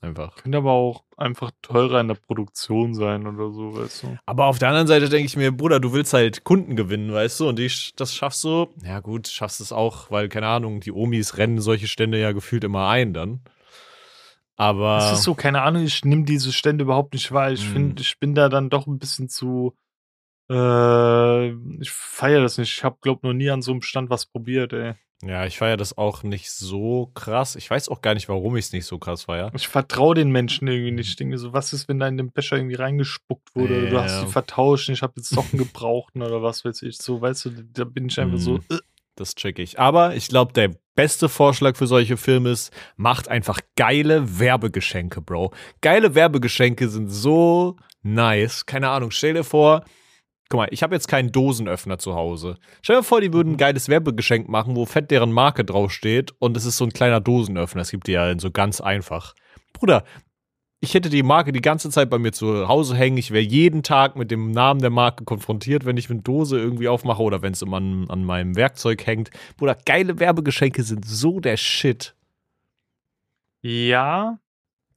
Einfach. 0.04 0.36
Könnte 0.38 0.58
aber 0.58 0.72
auch 0.72 1.04
einfach 1.15 1.52
teurer 1.62 2.00
in 2.02 2.08
der 2.08 2.15
Produktion 2.15 2.96
sein 2.96 3.28
oder 3.28 3.52
so, 3.52 3.76
weißt 3.76 4.04
du. 4.04 4.17
Aber 4.26 4.46
auf 4.48 4.58
der 4.58 4.70
anderen 4.70 4.88
Seite 4.88 5.10
denke 5.10 5.28
ich 5.28 5.38
mir, 5.38 5.52
Bruder, 5.52 5.80
du 5.80 5.94
willst 5.94 6.13
halt 6.13 6.44
Kunden 6.44 6.76
gewinnen, 6.76 7.13
weißt 7.13 7.39
du, 7.39 7.50
und 7.50 7.60
die, 7.60 7.72
das 7.98 8.15
schaffst 8.15 8.44
du, 8.44 8.74
ja 8.84 9.00
gut, 9.00 9.28
schaffst 9.28 9.62
es 9.62 9.72
auch, 9.72 10.10
weil, 10.10 10.28
keine 10.28 10.48
Ahnung, 10.48 10.80
die 10.80 10.91
Omis 10.91 11.38
rennen 11.38 11.62
solche 11.62 11.88
Stände 11.88 12.20
ja 12.20 12.32
gefühlt 12.32 12.63
immer 12.63 12.88
ein 12.88 13.13
dann. 13.13 13.41
Aber. 14.62 14.97
Es 15.00 15.12
ist 15.19 15.24
so, 15.24 15.34
keine 15.34 15.63
Ahnung, 15.63 15.84
ich 15.84 16.06
nehme 16.06 16.24
diese 16.24 16.52
Stände 16.54 16.84
überhaupt 16.84 17.13
nicht 17.13 17.32
wahr. 17.32 17.52
Ich 17.52 17.67
Mhm. 17.67 17.71
finde, 17.74 18.02
ich 18.04 18.19
bin 18.19 18.36
da 18.36 18.47
dann 18.47 18.69
doch 18.69 18.86
ein 18.86 19.00
bisschen 19.00 19.28
zu. 19.28 19.76
Äh, 20.52 21.50
ich 21.82 21.89
feiere 21.91 22.41
das 22.41 22.58
nicht. 22.58 22.71
Ich 22.78 22.84
habe, 22.84 22.97
glaub, 23.02 23.24
noch 23.24 23.34
nie 23.34 23.50
an 23.50 23.62
so 23.62 23.71
einem 23.71 23.82
Stand 23.82 24.10
was 24.10 24.26
probiert, 24.26 24.74
ey. 24.74 24.93
Ja, 25.24 25.45
ich 25.45 25.58
feiere 25.60 25.78
das 25.78 25.97
auch 25.97 26.24
nicht 26.24 26.52
so 26.52 27.12
krass. 27.13 27.56
Ich 27.56 27.69
weiß 27.69 27.89
auch 27.89 28.02
gar 28.02 28.15
nicht, 28.15 28.28
warum 28.28 28.56
ich 28.58 28.65
es 28.65 28.74
nicht 28.74 28.86
so 28.86 28.97
krass 28.97 29.24
feiere. 29.26 29.52
Ich 29.54 29.67
vertraue 29.67 30.15
den 30.15 30.32
Menschen 30.32 30.67
irgendwie 30.67 30.91
nicht. 30.91 31.10
Ich 31.10 31.15
denke 31.15 31.38
so, 31.38 31.54
was 31.54 31.74
ist, 31.74 31.88
wenn 31.88 32.00
da 32.00 32.08
in 32.08 32.17
den 32.17 32.32
Becher 32.32 32.56
irgendwie 32.58 32.76
reingespuckt 32.76 33.56
wurde? 33.56 33.82
oder 33.82 33.89
Du 33.89 34.00
hast 34.00 34.21
die 34.24 34.28
vertauscht, 34.28 34.89
und 34.89 34.95
ich 34.95 35.04
habe 35.04 35.13
jetzt 35.17 35.30
Socken 35.30 35.60
gebraucht 35.60 36.15
oder 36.15 36.41
was 36.41 36.65
weiß 36.65 36.82
ich. 36.82 36.97
So, 36.97 37.21
weißt 37.21 37.45
du, 37.45 37.50
da 37.71 37.84
bin 37.84 38.08
ich 38.08 38.19
einfach 38.19 38.39
so. 38.39 38.54
Mhm. 38.54 38.63
Äh, 38.71 38.78
Das 39.15 39.36
check 39.36 39.60
ich. 39.60 39.80
Aber 39.80 40.15
ich 40.15 40.28
glaube, 40.28 40.54
der 40.54 40.71
beste 40.95 41.30
Vorschlag 41.30 41.76
für 41.76 41.88
solche 41.88 42.17
Filme 42.17 42.52
ist, 42.52 42.71
macht 42.95 43.28
einfach 43.28 43.60
geile 43.76 44.39
Werbegeschenke, 44.39 45.21
Bro. 45.21 45.54
Geile 45.82 46.15
Werbegeschenke 46.15 46.89
sind 46.89 47.10
so 47.10 47.78
nice. 48.02 48.65
Keine 48.65 48.89
Ahnung, 48.89 49.12
stell 49.12 49.34
dir 49.34 49.43
vor, 49.43 49.84
guck 50.50 50.60
mal, 50.60 50.67
ich 50.71 50.84
habe 50.84 50.95
jetzt 50.95 51.08
keinen 51.08 51.32
Dosenöffner 51.32 51.97
zu 51.97 52.13
Hause. 52.13 52.58
Stell 52.82 52.97
dir 52.97 53.04
vor, 53.04 53.21
die 53.21 53.34
würden 53.34 53.54
ein 53.54 53.58
geiles 53.58 53.89
Werbegeschenk 53.89 54.50
machen, 54.50 54.76
wo 54.76 54.86
fett 54.86 55.12
deren 55.12 55.32
Marke 55.32 55.63
draufsteht 55.63 56.34
und 56.39 56.58
es 56.58 56.65
ist 56.65 56.78
so 56.78 56.86
ein 56.86 56.93
kleiner 56.93 57.21
Dosenöffner. 57.21 57.82
Das 57.82 57.91
gibt 57.91 58.08
die 58.08 58.13
ja 58.13 58.38
so 58.38 58.52
ganz 58.52 58.82
einfach. 58.82 59.34
Bruder, 59.74 60.04
ich 60.84 60.96
hätte 60.96 61.10
die 61.10 61.22
Marke 61.22 61.52
die 61.52 61.62
ganze 61.62 61.91
Zeit 61.91 62.10
bei 62.10 62.17
mir 62.17 62.32
zu 62.32 62.67
Hause 62.67 62.96
hängen. 62.96 63.17
Ich 63.17 63.30
wäre 63.30 63.44
jeden 63.44 63.84
Tag 63.84 64.15
mit 64.15 64.32
dem 64.32 64.50
Namen 64.50 64.82
der 64.82 64.89
Marke 64.89 65.24
konfrontiert, 65.24 65.86
wenn 65.86 65.96
ich 65.96 66.10
eine 66.10 66.22
Dose 66.22 66.60
irgendwie 66.60 66.88
aufmache 66.88 67.22
oder 67.22 67.44
wenn 67.44 67.54
es 67.54 67.62
immer 67.62 67.78
an, 67.78 68.10
an 68.10 68.26
meinem 68.26 68.56
Werkzeug 68.56 69.06
hängt. 69.06 69.30
Bruder, 69.58 69.78
geile 69.86 70.20
Werbegeschenke 70.20 70.82
sind 70.82 71.06
so 71.06 71.39
der 71.39 71.56
Shit. 71.58 72.15
Ja. 73.62 74.39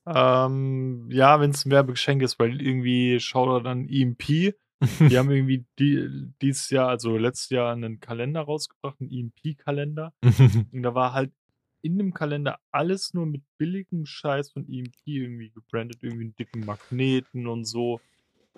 Ähm, 0.06 1.06
ja, 1.10 1.38
wenn 1.40 1.50
es 1.50 1.66
ein 1.66 1.70
Werbegeschenk 1.70 2.22
ist, 2.22 2.38
weil 2.38 2.62
irgendwie 2.62 3.20
schaut 3.20 3.50
er 3.50 3.62
dann 3.62 3.86
EMP. 3.86 4.54
Die 5.10 5.18
haben 5.18 5.30
irgendwie 5.30 5.64
die, 5.78 6.30
dieses 6.42 6.68
Jahr, 6.70 6.88
also 6.88 7.16
letztes 7.16 7.50
Jahr, 7.50 7.72
einen 7.72 8.00
Kalender 8.00 8.40
rausgebracht, 8.40 8.96
einen 9.00 9.10
EMP-Kalender. 9.10 10.12
Und 10.72 10.82
da 10.82 10.94
war 10.94 11.12
halt 11.12 11.30
in 11.84 11.98
dem 11.98 12.14
Kalender 12.14 12.58
alles 12.72 13.12
nur 13.12 13.26
mit 13.26 13.42
billigem 13.58 14.06
Scheiß 14.06 14.52
von 14.52 14.66
EMP 14.66 14.94
irgendwie 15.04 15.50
gebrandet, 15.50 15.98
irgendwie 16.02 16.24
einen 16.24 16.36
dicken 16.36 16.64
Magneten 16.64 17.46
und 17.46 17.64
so. 17.66 18.00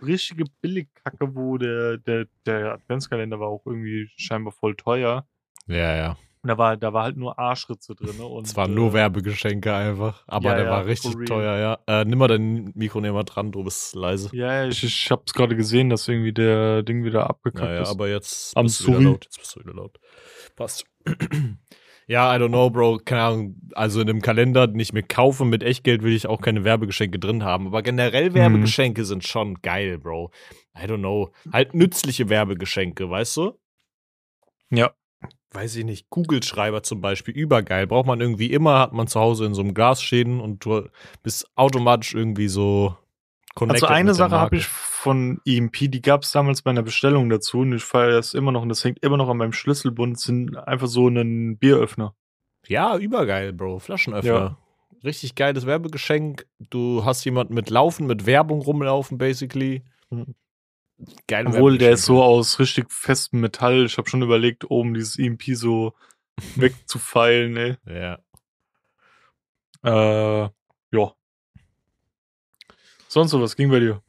Richtige 0.00 0.44
Billigkacke, 0.60 1.34
wo 1.34 1.58
der, 1.58 1.98
der, 1.98 2.26
der 2.44 2.74
Adventskalender 2.74 3.40
war 3.40 3.48
auch 3.48 3.66
irgendwie 3.66 4.08
scheinbar 4.16 4.52
voll 4.52 4.76
teuer. 4.76 5.26
ja, 5.66 5.96
ja. 5.96 6.16
Und 6.42 6.50
da 6.50 6.58
war, 6.58 6.76
da 6.76 6.92
war 6.92 7.02
halt 7.02 7.16
nur 7.16 7.36
Arschritze 7.40 7.96
drin. 7.96 8.20
Und, 8.20 8.46
Es 8.46 8.54
waren 8.54 8.72
nur 8.72 8.90
äh, 8.90 8.92
Werbegeschenke 8.92 9.74
einfach. 9.74 10.22
Aber 10.28 10.50
ja, 10.50 10.54
der 10.54 10.64
ja, 10.66 10.70
war 10.70 10.86
richtig 10.86 11.16
teuer, 11.26 11.58
ja. 11.58 11.78
Äh, 12.02 12.04
nimm 12.04 12.20
mal 12.20 12.28
dein 12.28 12.70
Mikro 12.76 13.00
näher 13.00 13.24
dran, 13.24 13.50
du 13.50 13.64
bist 13.64 13.96
leise. 13.96 14.30
Ja, 14.32 14.62
ja, 14.62 14.68
ich, 14.68 14.84
ich 14.84 15.10
hab's 15.10 15.34
gerade 15.34 15.56
gesehen, 15.56 15.90
dass 15.90 16.06
irgendwie 16.06 16.32
der 16.32 16.84
Ding 16.84 17.02
wieder 17.02 17.28
abgekackt 17.28 17.66
Ja, 17.66 17.74
ja, 17.74 17.82
ist. 17.82 17.88
aber 17.90 18.08
jetzt 18.08 18.56
Am 18.56 18.66
bist 18.66 18.80
du 18.82 18.86
wieder 18.86 19.00
laut. 19.00 19.24
Jetzt 19.24 19.38
bist 19.40 19.56
du 19.56 19.60
wieder 19.60 19.74
laut. 19.74 19.98
Passt. 20.54 20.84
Ja, 22.08 22.34
I 22.34 22.38
don't 22.38 22.48
know, 22.48 22.70
Bro. 22.70 23.00
Keine 23.04 23.22
Ahnung. 23.22 23.56
Also 23.74 24.00
in 24.00 24.08
einem 24.08 24.22
Kalender, 24.22 24.68
den 24.68 24.78
ich 24.78 24.92
mir 24.92 25.02
kaufe 25.02 25.44
mit 25.44 25.62
Echtgeld, 25.62 26.02
will 26.02 26.14
ich 26.14 26.28
auch 26.28 26.40
keine 26.40 26.62
Werbegeschenke 26.62 27.18
drin 27.18 27.42
haben. 27.42 27.66
Aber 27.66 27.82
generell 27.82 28.32
Werbegeschenke 28.32 29.04
sind 29.04 29.26
schon 29.26 29.60
geil, 29.62 29.98
Bro. 29.98 30.30
I 30.78 30.84
don't 30.84 30.98
know. 30.98 31.30
Halt 31.52 31.74
nützliche 31.74 32.28
Werbegeschenke, 32.28 33.10
weißt 33.10 33.36
du? 33.38 33.58
Ja. 34.70 34.92
Weiß 35.50 35.74
ich 35.76 35.84
nicht. 35.84 36.10
Kugelschreiber 36.10 36.82
zum 36.82 37.00
Beispiel, 37.00 37.34
übergeil. 37.34 37.86
Braucht 37.86 38.06
man 38.06 38.20
irgendwie 38.20 38.52
immer, 38.52 38.78
hat 38.78 38.92
man 38.92 39.08
zu 39.08 39.18
Hause 39.18 39.46
in 39.46 39.54
so 39.54 39.62
einem 39.62 39.74
Glas 39.74 40.02
stehen 40.02 40.40
und 40.40 40.64
du 40.64 40.88
bist 41.22 41.50
automatisch 41.56 42.14
irgendwie 42.14 42.48
so 42.48 42.96
connected 43.54 43.84
Also 43.84 43.94
eine 43.94 44.14
Sache 44.14 44.38
habe 44.38 44.56
ich 44.56 44.68
von 45.06 45.40
EMP, 45.46 45.88
die 45.88 46.02
gab 46.02 46.24
es 46.24 46.32
damals 46.32 46.62
bei 46.62 46.72
einer 46.72 46.82
Bestellung 46.82 47.30
dazu 47.30 47.60
und 47.60 47.72
ich 47.72 47.84
feiere 47.84 48.16
das 48.16 48.34
immer 48.34 48.50
noch 48.50 48.62
und 48.62 48.70
das 48.70 48.82
hängt 48.82 48.98
immer 49.04 49.16
noch 49.16 49.28
an 49.28 49.36
meinem 49.36 49.52
Schlüsselbund, 49.52 50.18
sind 50.18 50.56
einfach 50.56 50.88
so 50.88 51.06
einen 51.06 51.58
Bieröffner. 51.58 52.16
Ja, 52.66 52.98
übergeil, 52.98 53.52
Bro. 53.52 53.78
Flaschenöffner. 53.78 54.32
Ja. 54.32 54.58
Richtig 55.04 55.36
geiles 55.36 55.64
Werbegeschenk. 55.64 56.44
Du 56.58 57.04
hast 57.04 57.24
jemanden 57.24 57.54
mit 57.54 57.70
Laufen, 57.70 58.08
mit 58.08 58.26
Werbung 58.26 58.60
rumlaufen, 58.60 59.16
basically. 59.16 59.84
Mhm. 60.10 60.34
geil. 61.28 61.46
Obwohl, 61.46 61.78
der 61.78 61.92
ist 61.92 62.04
so 62.04 62.20
aus 62.20 62.58
richtig 62.58 62.90
festem 62.90 63.40
Metall. 63.40 63.84
Ich 63.84 63.98
habe 63.98 64.08
schon 64.08 64.22
überlegt, 64.22 64.68
oben 64.68 64.92
dieses 64.92 65.20
EMP 65.20 65.54
so 65.54 65.94
wegzufeilen, 66.56 67.56
ey. 67.56 67.76
Ja. 67.86 68.18
Äh, 69.84 70.50
ja. 70.90 71.12
Sonst 73.06 73.30
so, 73.30 73.40
was 73.40 73.54
ging 73.54 73.70
bei 73.70 73.78
dir? 73.78 74.02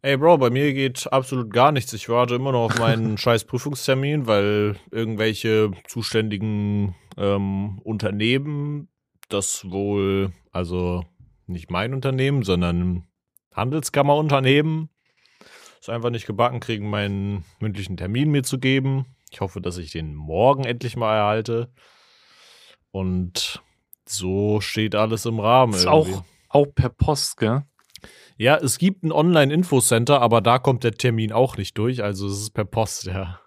Ey, 0.00 0.16
Bro, 0.16 0.38
bei 0.38 0.50
mir 0.50 0.72
geht 0.74 1.12
absolut 1.12 1.52
gar 1.52 1.72
nichts. 1.72 1.92
Ich 1.92 2.08
warte 2.08 2.36
immer 2.36 2.52
noch 2.52 2.66
auf 2.66 2.78
meinen 2.78 3.18
scheiß 3.18 3.44
Prüfungstermin, 3.44 4.26
weil 4.26 4.76
irgendwelche 4.92 5.72
zuständigen 5.88 6.94
ähm, 7.16 7.80
Unternehmen 7.82 8.88
das 9.28 9.68
wohl, 9.70 10.32
also 10.52 11.04
nicht 11.46 11.70
mein 11.70 11.94
Unternehmen, 11.94 12.44
sondern 12.44 13.08
Handelskammerunternehmen, 13.52 14.88
es 15.80 15.88
einfach 15.88 16.10
nicht 16.10 16.26
gebacken 16.26 16.60
kriegen, 16.60 16.90
meinen 16.90 17.44
mündlichen 17.60 17.96
Termin 17.96 18.30
mir 18.30 18.42
zu 18.42 18.58
geben. 18.58 19.06
Ich 19.30 19.40
hoffe, 19.40 19.60
dass 19.60 19.78
ich 19.78 19.90
den 19.90 20.14
morgen 20.14 20.64
endlich 20.64 20.96
mal 20.96 21.16
erhalte. 21.16 21.72
Und 22.90 23.62
so 24.06 24.60
steht 24.60 24.94
alles 24.94 25.26
im 25.26 25.40
Rahmen. 25.40 25.74
ist 25.74 25.86
auch, 25.86 26.24
auch 26.48 26.66
per 26.74 26.88
Post, 26.88 27.36
gell? 27.36 27.64
Ja, 28.38 28.56
es 28.56 28.78
gibt 28.78 29.02
ein 29.02 29.10
Online-Infocenter, 29.10 30.22
aber 30.22 30.40
da 30.40 30.60
kommt 30.60 30.84
der 30.84 30.92
Termin 30.92 31.32
auch 31.32 31.56
nicht 31.56 31.76
durch. 31.76 32.04
Also 32.04 32.28
es 32.28 32.40
ist 32.40 32.50
per 32.50 32.64
Post, 32.64 33.06
ja. 33.06 33.40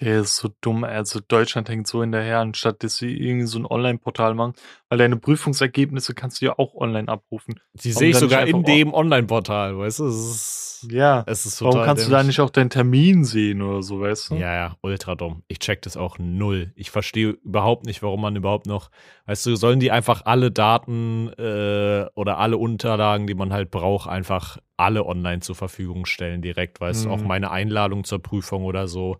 Der 0.00 0.20
ist 0.20 0.36
so 0.36 0.48
dumm. 0.62 0.84
Also 0.84 1.20
Deutschland 1.20 1.68
hängt 1.68 1.86
so 1.86 2.00
hinterher, 2.00 2.38
anstatt 2.38 2.82
dass 2.82 2.96
sie 2.96 3.14
irgendwie 3.14 3.46
so 3.46 3.58
ein 3.58 3.66
Online-Portal 3.66 4.34
machen. 4.34 4.54
Weil 4.88 4.98
deine 4.98 5.16
Prüfungsergebnisse 5.16 6.14
kannst 6.14 6.40
du 6.40 6.46
ja 6.46 6.58
auch 6.58 6.74
online 6.74 7.08
abrufen. 7.08 7.60
Die 7.74 7.92
sehe 7.92 8.10
ich 8.10 8.16
sogar 8.16 8.46
in 8.46 8.62
dem 8.62 8.94
Online-Portal, 8.94 9.76
weißt 9.76 9.98
du? 9.98 10.06
Es 10.06 10.16
ist, 10.16 10.69
ja. 10.90 11.24
Es 11.26 11.46
ist 11.46 11.60
Warum 11.62 11.82
kannst 11.82 12.02
dämlich. 12.02 12.06
du 12.06 12.10
da 12.10 12.22
nicht 12.22 12.40
auch 12.40 12.50
deinen 12.50 12.70
Termin 12.70 13.24
sehen 13.24 13.62
oder 13.62 13.82
so, 13.82 14.00
weißt 14.00 14.30
du? 14.30 14.34
Ja, 14.36 14.54
ja, 14.54 14.76
ultra 14.82 15.14
dumm. 15.14 15.42
Ich 15.48 15.58
check 15.58 15.82
das 15.82 15.96
auch 15.96 16.18
null. 16.18 16.72
Ich 16.76 16.90
verstehe 16.90 17.30
überhaupt 17.44 17.86
nicht, 17.86 18.02
warum 18.02 18.20
man 18.20 18.36
überhaupt 18.36 18.66
noch, 18.66 18.90
weißt 19.26 19.46
du, 19.46 19.56
sollen 19.56 19.80
die 19.80 19.90
einfach 19.90 20.22
alle 20.24 20.50
Daten 20.50 21.28
äh, 21.38 22.06
oder 22.14 22.38
alle 22.38 22.56
Unterlagen, 22.56 23.26
die 23.26 23.34
man 23.34 23.52
halt 23.52 23.70
braucht, 23.70 24.08
einfach 24.08 24.58
alle 24.76 25.04
online 25.04 25.40
zur 25.40 25.54
Verfügung 25.54 26.06
stellen 26.06 26.42
direkt, 26.42 26.80
weißt 26.80 27.04
du, 27.04 27.10
auch 27.10 27.20
mhm. 27.20 27.26
meine 27.26 27.50
Einladung 27.50 28.04
zur 28.04 28.22
Prüfung 28.22 28.64
oder 28.64 28.88
so 28.88 29.18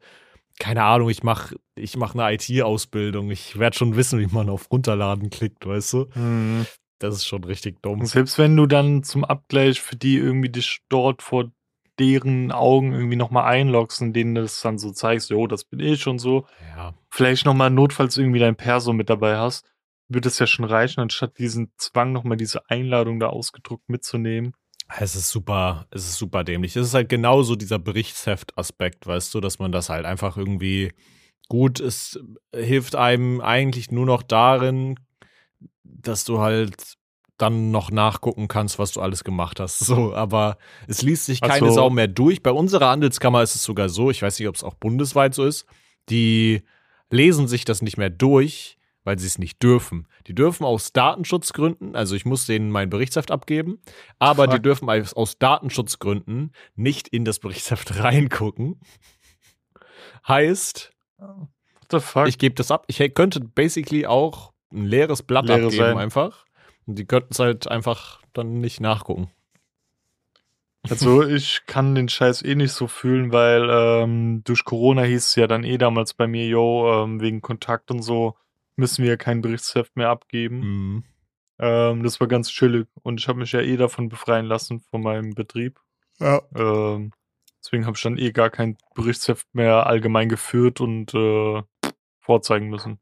keine 0.61 0.85
Ahnung, 0.85 1.09
ich 1.09 1.23
mache 1.25 1.57
ich 1.75 1.97
mach 1.97 2.15
eine 2.15 2.35
IT-Ausbildung. 2.35 3.31
Ich 3.31 3.59
werde 3.59 3.77
schon 3.77 3.97
wissen, 3.97 4.21
wie 4.21 4.27
man 4.27 4.51
auf 4.51 4.71
Runterladen 4.71 5.31
klickt, 5.31 5.67
weißt 5.67 5.93
du? 5.95 6.07
Mhm. 6.15 6.67
Das 7.01 7.15
ist 7.15 7.27
schon 7.27 7.45
richtig 7.45 7.83
dumm. 7.83 8.01
Und 8.01 8.07
selbst 8.07 8.39
wenn 8.39 8.57
du 8.57 8.67
dann 8.67 9.03
zum 9.03 9.25
Abgleich 9.25 9.81
für 9.81 9.97
die 9.97 10.17
irgendwie 10.17 10.51
dich 10.51 10.83
dort 10.89 11.23
vor 11.23 11.51
deren 11.99 12.53
Augen 12.53 12.93
irgendwie 12.93 13.17
nochmal 13.17 13.45
einloggst 13.45 14.03
und 14.03 14.13
denen 14.13 14.35
das 14.35 14.61
dann 14.61 14.79
so 14.79 14.93
zeigst, 14.93 15.31
jo, 15.31 15.47
das 15.47 15.65
bin 15.65 15.81
ich 15.81 16.07
und 16.07 16.19
so. 16.19 16.47
Ja. 16.77 16.95
Vielleicht 17.11 17.47
nochmal 17.47 17.71
notfalls 17.71 18.17
irgendwie 18.17 18.39
dein 18.39 18.55
Perso 18.55 18.93
mit 18.93 19.11
dabei 19.11 19.37
hast, 19.37 19.67
wird 20.09 20.27
es 20.27 20.39
ja 20.39 20.47
schon 20.47 20.65
reichen, 20.67 21.01
anstatt 21.01 21.39
diesen 21.39 21.73
Zwang 21.79 22.13
nochmal 22.13 22.37
diese 22.37 22.69
Einladung 22.69 23.19
da 23.19 23.29
ausgedruckt 23.29 23.89
mitzunehmen. 23.89 24.55
Es 24.99 25.15
ist 25.17 25.31
super, 25.31 25.87
es 25.91 26.07
ist 26.07 26.17
super 26.17 26.45
dämlich. 26.45 26.77
Es 26.77 26.89
ist 26.89 26.95
halt 26.95 27.09
genauso 27.09 27.57
dieser 27.57 27.79
Berichtsheft-Aspekt, 27.79 29.07
weißt 29.07 29.33
du, 29.35 29.41
dass 29.41 29.59
man 29.59 29.73
das 29.73 29.89
halt 29.89 30.05
einfach 30.05 30.37
irgendwie 30.37 30.93
gut, 31.49 31.81
es 31.81 32.21
hilft 32.55 32.95
einem 32.97 33.41
eigentlich 33.41 33.91
nur 33.91 34.07
noch 34.07 34.23
darin, 34.23 34.97
dass 35.85 36.25
du 36.25 36.41
halt 36.41 36.97
dann 37.41 37.71
noch 37.71 37.91
nachgucken 37.91 38.49
kannst, 38.49 38.79
was 38.79 38.93
du 38.93 39.01
alles 39.01 39.25
gemacht 39.25 39.61
hast. 39.61 39.81
So, 39.91 40.15
aber 40.15 40.59
es 40.87 41.03
liest 41.03 41.27
sich 41.27 41.41
keine 41.41 41.69
so. 41.69 41.75
Sau 41.75 41.91
mehr 41.91 42.07
durch. 42.07 42.43
Bei 42.43 42.53
unserer 42.53 42.91
Handelskammer 42.91 43.43
ist 43.43 43.55
es 43.55 43.65
sogar 43.65 43.89
so, 43.89 44.11
ich 44.11 44.23
weiß 44.23 44.39
nicht, 44.39 44.49
ob 44.49 44.55
es 44.55 44.63
auch 44.63 44.75
bundesweit 44.75 45.35
so 45.35 45.45
ist, 45.45 45.67
die 46.09 46.63
lesen 47.11 47.49
sich 47.49 47.65
das 47.65 47.83
nicht 47.83 47.97
mehr 47.97 48.11
durch, 48.11 48.79
weil 49.05 49.19
sie 49.19 49.27
es 49.27 49.39
nicht 49.39 49.63
dürfen. 49.63 50.07
Die 50.27 50.35
dürfen 50.35 50.65
aus 50.65 50.93
Datenschutzgründen, 50.93 51.97
also 51.97 52.15
ich 52.15 52.25
muss 52.25 52.47
denen 52.47 52.71
mein 52.71 52.91
Berichtsheft 52.91 53.31
abgeben, 53.31 53.81
aber 54.19 54.45
Fuck. 54.45 54.55
die 54.55 54.63
dürfen 54.63 54.89
aus 54.89 55.39
Datenschutzgründen 55.39 56.53
nicht 56.77 57.09
in 57.09 57.25
das 57.25 57.39
Berichtsheft 57.39 57.99
reingucken. 57.99 58.81
Heißt, 60.29 60.93
ich 62.27 62.39
gebe 62.39 62.55
das 62.55 62.71
ab. 62.71 62.85
Ich 62.87 62.99
könnte 63.15 63.41
basically 63.41 64.07
auch 64.07 64.53
ein 64.73 64.85
leeres 64.85 65.23
Blatt 65.23 65.47
Leere 65.47 65.67
abgeben 65.67 65.85
sein. 65.85 65.99
einfach. 65.99 66.45
Und 66.87 66.99
die 66.99 67.07
könnten 67.07 67.33
es 67.33 67.39
halt 67.39 67.69
einfach 67.69 68.21
dann 68.33 68.61
nicht 68.61 68.81
nachgucken. 68.81 69.31
Also 70.89 71.23
ich 71.23 71.67
kann 71.67 71.95
den 71.95 72.09
Scheiß 72.09 72.43
eh 72.43 72.55
nicht 72.55 72.73
so 72.73 72.87
fühlen, 72.87 73.33
weil 73.33 73.69
ähm, 73.71 74.43
durch 74.45 74.65
Corona 74.65 75.03
hieß 75.03 75.27
es 75.27 75.35
ja 75.35 75.47
dann 75.47 75.63
eh 75.63 75.77
damals 75.77 76.15
bei 76.15 76.27
mir, 76.27 76.47
yo, 76.47 77.05
ähm, 77.05 77.21
wegen 77.21 77.43
Kontakt 77.43 77.91
und 77.91 78.03
so, 78.03 78.35
müssen 78.77 79.03
wir 79.03 79.11
ja 79.11 79.17
kein 79.17 79.43
Berichtsheft 79.43 79.97
mehr 79.97 80.09
abgeben. 80.09 80.61
Mhm. 80.61 81.05
Ähm, 81.59 82.03
das 82.03 82.19
war 82.19 82.29
ganz 82.29 82.49
chillig 82.51 82.89
und 83.03 83.21
ich 83.21 83.29
habe 83.29 83.39
mich 83.39 83.53
ja 83.53 83.61
eh 83.61 83.77
davon 83.77 84.09
befreien 84.09 84.47
lassen 84.47 84.81
von 84.81 85.03
meinem 85.03 85.35
Betrieb. 85.35 85.79
Ja. 86.19 86.41
Ähm, 86.55 87.13
deswegen 87.63 87.85
habe 87.85 87.97
ich 87.97 88.03
dann 88.03 88.17
eh 88.17 88.33
gar 88.33 88.49
kein 88.49 88.79
Berichtsheft 88.95 89.47
mehr 89.53 89.87
allgemein 89.87 90.31
geführt 90.31 90.81
und 90.81 91.13
äh, 91.13 91.63
vorzeigen 92.21 92.71
müssen. 92.71 92.99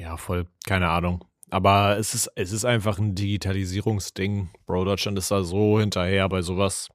Ja, 0.00 0.16
voll. 0.16 0.46
Keine 0.66 0.88
Ahnung. 0.88 1.24
Aber 1.50 1.98
es 1.98 2.14
ist, 2.14 2.30
es 2.36 2.52
ist 2.52 2.64
einfach 2.64 2.98
ein 2.98 3.14
Digitalisierungsding. 3.14 4.50
Bro, 4.66 4.84
Deutschland 4.84 5.18
ist 5.18 5.30
da 5.30 5.42
so 5.42 5.78
hinterher 5.78 6.28
bei 6.28 6.42
sowas. 6.42 6.88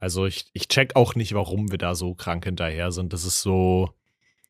Also 0.00 0.26
ich, 0.26 0.46
ich 0.54 0.68
check 0.68 0.96
auch 0.96 1.14
nicht, 1.14 1.34
warum 1.34 1.70
wir 1.70 1.78
da 1.78 1.94
so 1.94 2.14
krank 2.14 2.44
hinterher 2.44 2.90
sind. 2.90 3.12
Das 3.12 3.24
ist 3.24 3.42
so, 3.42 3.90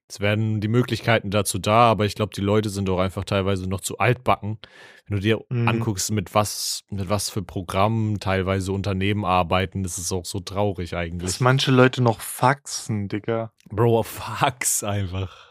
es 0.09 0.21
werden 0.21 0.61
die 0.61 0.69
Möglichkeiten 0.69 1.31
dazu 1.31 1.59
da, 1.59 1.91
aber 1.91 2.07
ich 2.07 2.15
glaube, 2.15 2.33
die 2.35 2.41
Leute 2.41 2.71
sind 2.71 2.89
auch 2.89 2.99
einfach 2.99 3.25
teilweise 3.25 3.69
noch 3.69 3.81
zu 3.81 3.99
altbacken. 3.99 4.59
Wenn 5.07 5.17
du 5.17 5.23
dir 5.23 5.41
mhm. 5.49 5.69
anguckst, 5.69 6.11
mit 6.13 6.35
was, 6.35 6.85
mit 6.91 7.09
was 7.09 7.31
für 7.31 7.43
Programmen 7.43 8.21
teilweise 8.21 8.73
Unternehmen 8.73 9.25
arbeiten, 9.25 9.83
das 9.83 9.99
ist 9.99 10.13
auch 10.13 10.25
so 10.25 10.41
traurig 10.41 10.95
eigentlich. 10.95 11.31
Dass 11.31 11.41
manche 11.41 11.73
Leute 11.73 12.03
noch 12.03 12.21
faxen, 12.21 13.09
Digga. 13.09 13.53
Bro, 13.71 14.05
Fax 14.05 14.85
einfach. 14.85 15.48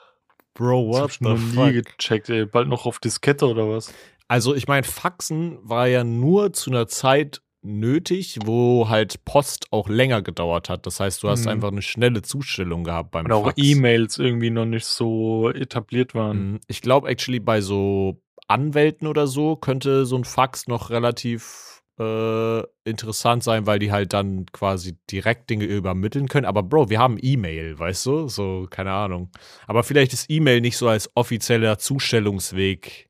Bro, 0.58 0.88
what 0.88 1.12
ich 1.12 1.22
noch 1.22 1.38
fuck? 1.38 1.68
nie 1.68 1.82
gecheckt, 1.84 2.30
ey. 2.30 2.46
Bald 2.46 2.68
noch 2.68 2.88
auf 2.88 3.00
Diskette 3.00 3.48
oder 3.48 3.70
was? 3.70 3.94
Also, 4.28 4.56
ich 4.56 4.68
meine, 4.68 4.84
Faxen 4.84 5.60
war 5.62 5.88
ja 5.88 6.04
nur 6.04 6.52
zu 6.52 6.72
einer 6.72 6.88
Zeit 6.88 7.42
nötig, 7.62 8.40
wo 8.44 8.90
halt 8.90 9.24
Post 9.24 9.68
auch 9.72 9.88
länger 9.88 10.22
gedauert 10.22 10.70
hat. 10.70 10.86
Das 10.88 11.00
heißt, 11.00 11.22
du 11.22 11.30
hast 11.30 11.44
mhm. 11.44 11.52
einfach 11.52 11.72
eine 11.72 11.82
schnelle 11.82 12.24
Zustellung 12.24 12.84
gehabt 12.84 13.12
beim 13.12 13.26
Und 13.26 13.32
auch 13.32 13.54
E-Mails 13.56 14.18
irgendwie 14.18 14.50
noch 14.50 14.66
nicht 14.66 14.86
so 14.86 15.50
etabliert 15.50 16.16
waren. 16.16 16.54
Mhm. 16.54 16.60
Ich 16.68 16.82
glaube, 16.82 17.10
actually 17.10 17.40
bei 17.40 17.62
so 17.62 18.22
Anwälten 18.48 19.08
oder 19.08 19.28
so 19.28 19.56
könnte 19.58 20.06
so 20.06 20.16
ein 20.16 20.24
Fax 20.24 20.68
noch 20.68 20.90
relativ 20.90 21.77
äh, 22.00 22.62
interessant 22.84 23.44
sein, 23.44 23.66
weil 23.66 23.80
die 23.80 23.92
halt 23.92 24.14
dann 24.14 24.46
quasi 24.48 24.98
direkt 25.10 25.50
Dinge 25.50 25.66
übermitteln 25.66 26.28
können. 26.28 26.46
Aber 26.46 26.64
Bro, 26.64 26.90
wir 26.90 27.00
haben 27.00 27.18
E-Mail, 27.20 27.78
weißt 27.78 28.06
du? 28.06 28.28
So, 28.28 28.68
keine 28.70 28.92
Ahnung. 28.92 29.32
Aber 29.66 29.84
vielleicht 29.84 30.14
ist 30.14 30.30
E-Mail 30.30 30.62
nicht 30.62 30.78
so 30.78 30.88
als 30.88 31.10
offizieller 31.16 31.80
Zustellungsweg 31.80 33.10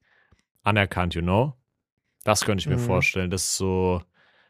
anerkannt, 0.63 1.15
you 1.15 1.21
know? 1.21 1.53
Das 2.23 2.45
könnte 2.45 2.61
ich 2.61 2.67
mir 2.67 2.77
mhm. 2.77 2.85
vorstellen. 2.85 3.29
Das 3.29 3.43
ist 3.43 3.57
so 3.57 4.01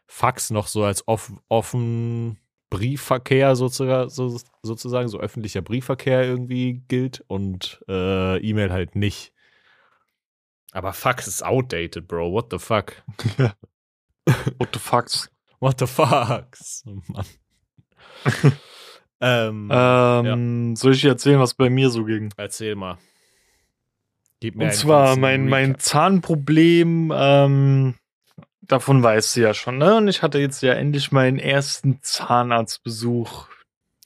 Fax 0.06 0.50
noch 0.50 0.66
so 0.66 0.84
als 0.84 1.06
off 1.06 1.32
offen 1.48 2.38
Briefverkehr 2.70 3.56
sozusagen, 3.56 4.10
so, 4.10 4.38
sozusagen, 4.62 5.08
so 5.08 5.18
öffentlicher 5.20 5.62
Briefverkehr 5.62 6.24
irgendwie 6.24 6.82
gilt 6.88 7.24
und 7.28 7.82
äh, 7.88 8.38
E-Mail 8.38 8.70
halt 8.70 8.94
nicht. 8.94 9.32
Aber 10.72 10.92
Fax 10.92 11.26
ist 11.26 11.44
outdated, 11.44 12.06
Bro. 12.06 12.32
What 12.32 12.48
the 12.50 12.58
fuck? 12.58 13.02
What 14.58 14.70
the 14.72 14.78
fucks? 14.78 15.30
What 15.60 15.78
the 15.78 15.86
fucks? 15.86 16.84
Oh 16.86 17.00
Mann. 17.08 17.26
ähm, 19.20 19.70
ähm, 19.72 20.70
ja. 20.70 20.76
Soll 20.76 20.92
ich 20.92 21.00
dir 21.00 21.10
erzählen, 21.10 21.40
was 21.40 21.54
bei 21.54 21.70
mir 21.70 21.90
so 21.90 22.04
ging? 22.04 22.32
Erzähl 22.36 22.74
mal. 22.74 22.98
Gib 24.40 24.56
mir 24.56 24.66
Und 24.66 24.74
zwar 24.74 25.16
mein, 25.16 25.48
mein 25.48 25.78
Zahnproblem 25.78 27.12
ähm, 27.14 27.94
davon 28.62 29.02
weißt 29.02 29.36
du 29.36 29.40
ja 29.40 29.54
schon, 29.54 29.78
ne? 29.78 29.96
Und 29.96 30.08
ich 30.08 30.22
hatte 30.22 30.38
jetzt 30.38 30.62
ja 30.62 30.74
endlich 30.74 31.10
meinen 31.10 31.38
ersten 31.38 32.00
Zahnarztbesuch, 32.02 33.48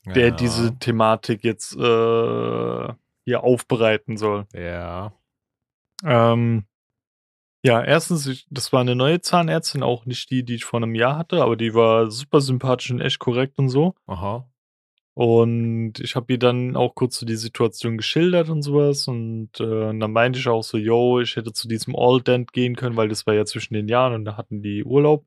der 0.06 0.28
ja. 0.28 0.34
diese 0.34 0.78
Thematik 0.78 1.44
jetzt 1.44 1.74
äh, 1.74 2.88
hier 3.24 3.42
aufbereiten 3.42 4.16
soll. 4.16 4.46
Ja. 4.54 5.12
Ähm, 6.04 6.64
ja, 7.64 7.82
erstens, 7.82 8.44
das 8.50 8.72
war 8.72 8.80
eine 8.80 8.96
neue 8.96 9.20
Zahnärztin, 9.20 9.82
auch 9.82 10.04
nicht 10.06 10.30
die, 10.30 10.44
die 10.44 10.56
ich 10.56 10.64
vor 10.64 10.80
einem 10.80 10.94
Jahr 10.94 11.16
hatte, 11.16 11.42
aber 11.42 11.56
die 11.56 11.74
war 11.74 12.10
super 12.10 12.40
sympathisch 12.40 12.90
und 12.90 13.00
echt 13.00 13.18
korrekt 13.18 13.58
und 13.58 13.68
so. 13.68 13.94
Aha. 14.06 14.48
Und 15.14 16.00
ich 16.00 16.16
habe 16.16 16.32
ihr 16.32 16.38
dann 16.38 16.74
auch 16.74 16.94
kurz 16.94 17.18
so 17.18 17.26
die 17.26 17.36
Situation 17.36 17.98
geschildert 17.98 18.48
und 18.48 18.62
sowas. 18.62 19.08
Und, 19.08 19.50
äh, 19.60 19.90
und 19.90 20.00
dann 20.00 20.12
meinte 20.12 20.38
ich 20.38 20.48
auch 20.48 20.62
so, 20.62 20.78
yo, 20.78 21.20
ich 21.20 21.36
hätte 21.36 21.52
zu 21.52 21.68
diesem 21.68 21.94
All 21.94 22.22
Dent 22.22 22.52
gehen 22.52 22.76
können, 22.76 22.96
weil 22.96 23.08
das 23.08 23.26
war 23.26 23.34
ja 23.34 23.44
zwischen 23.44 23.74
den 23.74 23.88
Jahren 23.88 24.14
und 24.14 24.24
da 24.24 24.36
hatten 24.36 24.62
die 24.62 24.84
Urlaub. 24.84 25.26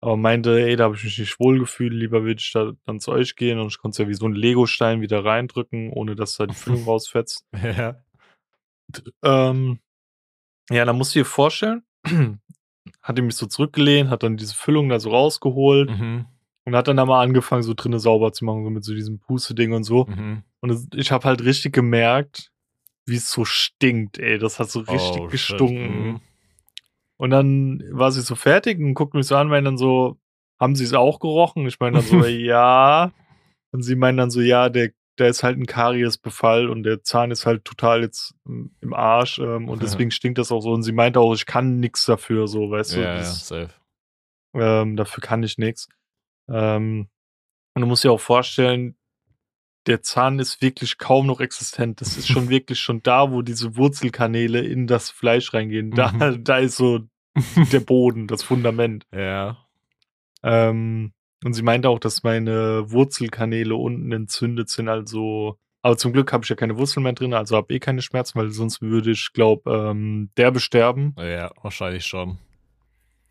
aber 0.00 0.16
meinte, 0.16 0.60
ey, 0.60 0.76
da 0.76 0.84
habe 0.84 0.96
ich 0.96 1.04
mich 1.04 1.18
nicht 1.18 1.40
wohlgefühlt, 1.40 1.92
lieber 1.92 2.22
würde 2.24 2.40
ich 2.40 2.52
da 2.52 2.72
dann 2.86 3.00
zu 3.00 3.12
euch 3.12 3.36
gehen 3.36 3.58
und 3.60 3.68
ich 3.68 3.78
konnte 3.78 3.94
es 3.96 3.98
ja 3.98 4.08
wie 4.08 4.14
so 4.14 4.26
ein 4.26 4.34
Lego-Stein 4.34 5.00
wieder 5.00 5.24
reindrücken, 5.24 5.92
ohne 5.92 6.16
dass 6.16 6.36
da 6.36 6.46
die 6.46 6.54
Füllung 6.54 6.84
rausfetzt. 6.86 7.46
Ja. 7.62 8.02
Ähm, 9.22 9.80
ja, 10.70 10.84
dann 10.84 10.96
musst 10.96 11.14
du 11.14 11.20
dir 11.20 11.24
vorstellen, 11.24 11.82
hat 13.02 13.18
er 13.18 13.22
mich 13.24 13.36
so 13.36 13.46
zurückgelehnt, 13.46 14.10
hat 14.10 14.22
dann 14.22 14.36
diese 14.36 14.54
Füllung 14.54 14.88
da 14.88 14.98
so 15.00 15.10
rausgeholt 15.10 15.90
Mhm. 15.90 16.26
und 16.64 16.76
hat 16.76 16.88
dann 16.88 16.96
da 16.96 17.04
mal 17.04 17.22
angefangen, 17.22 17.62
so 17.62 17.74
drinnen 17.74 17.98
sauber 17.98 18.32
zu 18.32 18.44
machen, 18.44 18.64
so 18.64 18.70
mit 18.70 18.84
so 18.84 18.94
diesem 18.94 19.18
Puste-Ding 19.18 19.72
und 19.72 19.84
so. 19.84 20.06
Mhm. 20.06 20.42
Und 20.60 20.94
ich 20.94 21.12
habe 21.12 21.24
halt 21.28 21.44
richtig 21.44 21.72
gemerkt, 21.72 22.50
wie 23.04 23.16
es 23.16 23.30
so 23.30 23.44
stinkt, 23.44 24.18
ey. 24.18 24.38
Das 24.38 24.58
hat 24.58 24.70
so 24.70 24.80
richtig 24.80 25.22
Oh, 25.22 25.28
gestunken. 25.28 26.06
Mhm. 26.08 26.20
Und 27.18 27.30
dann 27.30 27.82
war 27.92 28.10
sie 28.12 28.20
so 28.20 28.34
fertig 28.34 28.78
und 28.78 28.94
guckt 28.94 29.14
mich 29.14 29.26
so 29.26 29.36
an, 29.36 29.48
meinen 29.48 29.64
dann 29.64 29.78
so, 29.78 30.18
haben 30.60 30.74
sie 30.74 30.84
es 30.84 30.92
auch 30.92 31.20
gerochen? 31.20 31.66
Ich 31.66 31.78
meine 31.80 31.98
dann 31.98 32.06
so, 32.06 32.24
ja. 32.26 33.12
Und 33.70 33.82
sie 33.82 33.94
meinen 33.96 34.18
dann 34.18 34.30
so, 34.30 34.40
ja, 34.40 34.68
der, 34.68 34.90
der 35.18 35.28
ist 35.28 35.42
halt 35.42 35.58
ein 35.58 35.66
Kariesbefall 35.66 36.68
und 36.68 36.82
der 36.82 37.02
Zahn 37.02 37.30
ist 37.30 37.46
halt 37.46 37.64
total 37.64 38.02
jetzt 38.02 38.34
im 38.44 38.74
im 38.80 38.92
Arsch 38.94 39.38
ähm, 39.38 39.68
und 39.68 39.82
deswegen 39.82 40.10
stinkt 40.10 40.38
das 40.38 40.52
auch 40.52 40.60
so. 40.60 40.70
Und 40.72 40.82
sie 40.82 40.92
meinte 40.92 41.20
auch, 41.20 41.34
ich 41.34 41.46
kann 41.46 41.80
nichts 41.80 42.04
dafür, 42.04 42.46
so, 42.48 42.70
weißt 42.70 42.96
du. 42.96 43.00
Ja, 43.00 43.06
ja, 43.14 43.16
das, 43.18 43.48
safe. 43.48 43.70
ähm, 44.54 44.96
dafür 44.96 45.22
kann 45.22 45.42
ich 45.42 45.58
nichts. 45.58 45.88
Ähm, 46.48 47.08
und 47.74 47.80
du 47.82 47.86
musst 47.88 48.04
dir 48.04 48.12
auch 48.12 48.20
vorstellen, 48.20 48.96
der 49.86 50.02
Zahn 50.02 50.38
ist 50.38 50.62
wirklich 50.62 50.98
kaum 50.98 51.26
noch 51.26 51.40
existent. 51.40 52.00
Das 52.00 52.16
ist 52.16 52.28
schon 52.28 52.48
wirklich 52.48 52.80
schon 52.80 53.02
da, 53.02 53.30
wo 53.30 53.42
diese 53.42 53.76
Wurzelkanäle 53.76 54.60
in 54.60 54.86
das 54.86 55.10
Fleisch 55.10 55.52
reingehen. 55.54 55.90
Da, 55.92 56.12
Mhm. 56.12 56.44
da 56.44 56.58
ist 56.58 56.76
so 56.76 57.00
der 57.72 57.80
Boden, 57.80 58.26
das 58.26 58.42
Fundament. 58.42 59.06
Ja. 59.14 59.58
Ähm, 60.42 61.12
und 61.44 61.52
sie 61.52 61.62
meinte 61.62 61.88
auch, 61.88 61.98
dass 61.98 62.22
meine 62.22 62.90
Wurzelkanäle 62.90 63.74
unten 63.74 64.12
entzündet 64.12 64.68
sind. 64.68 64.88
Also, 64.88 65.58
aber 65.82 65.96
zum 65.96 66.12
Glück 66.12 66.32
habe 66.32 66.44
ich 66.44 66.50
ja 66.50 66.56
keine 66.56 66.76
Wurzeln 66.78 67.04
mehr 67.04 67.12
drin, 67.12 67.34
also 67.34 67.56
habe 67.56 67.72
eh 67.74 67.78
keine 67.78 68.02
Schmerzen, 68.02 68.38
weil 68.38 68.50
sonst 68.50 68.82
würde 68.82 69.10
ich, 69.10 69.32
glaube 69.32 69.70
ähm, 69.70 70.30
derbe 70.36 70.60
sterben. 70.60 71.14
Ja, 71.18 71.50
wahrscheinlich 71.62 72.06
schon. 72.06 72.38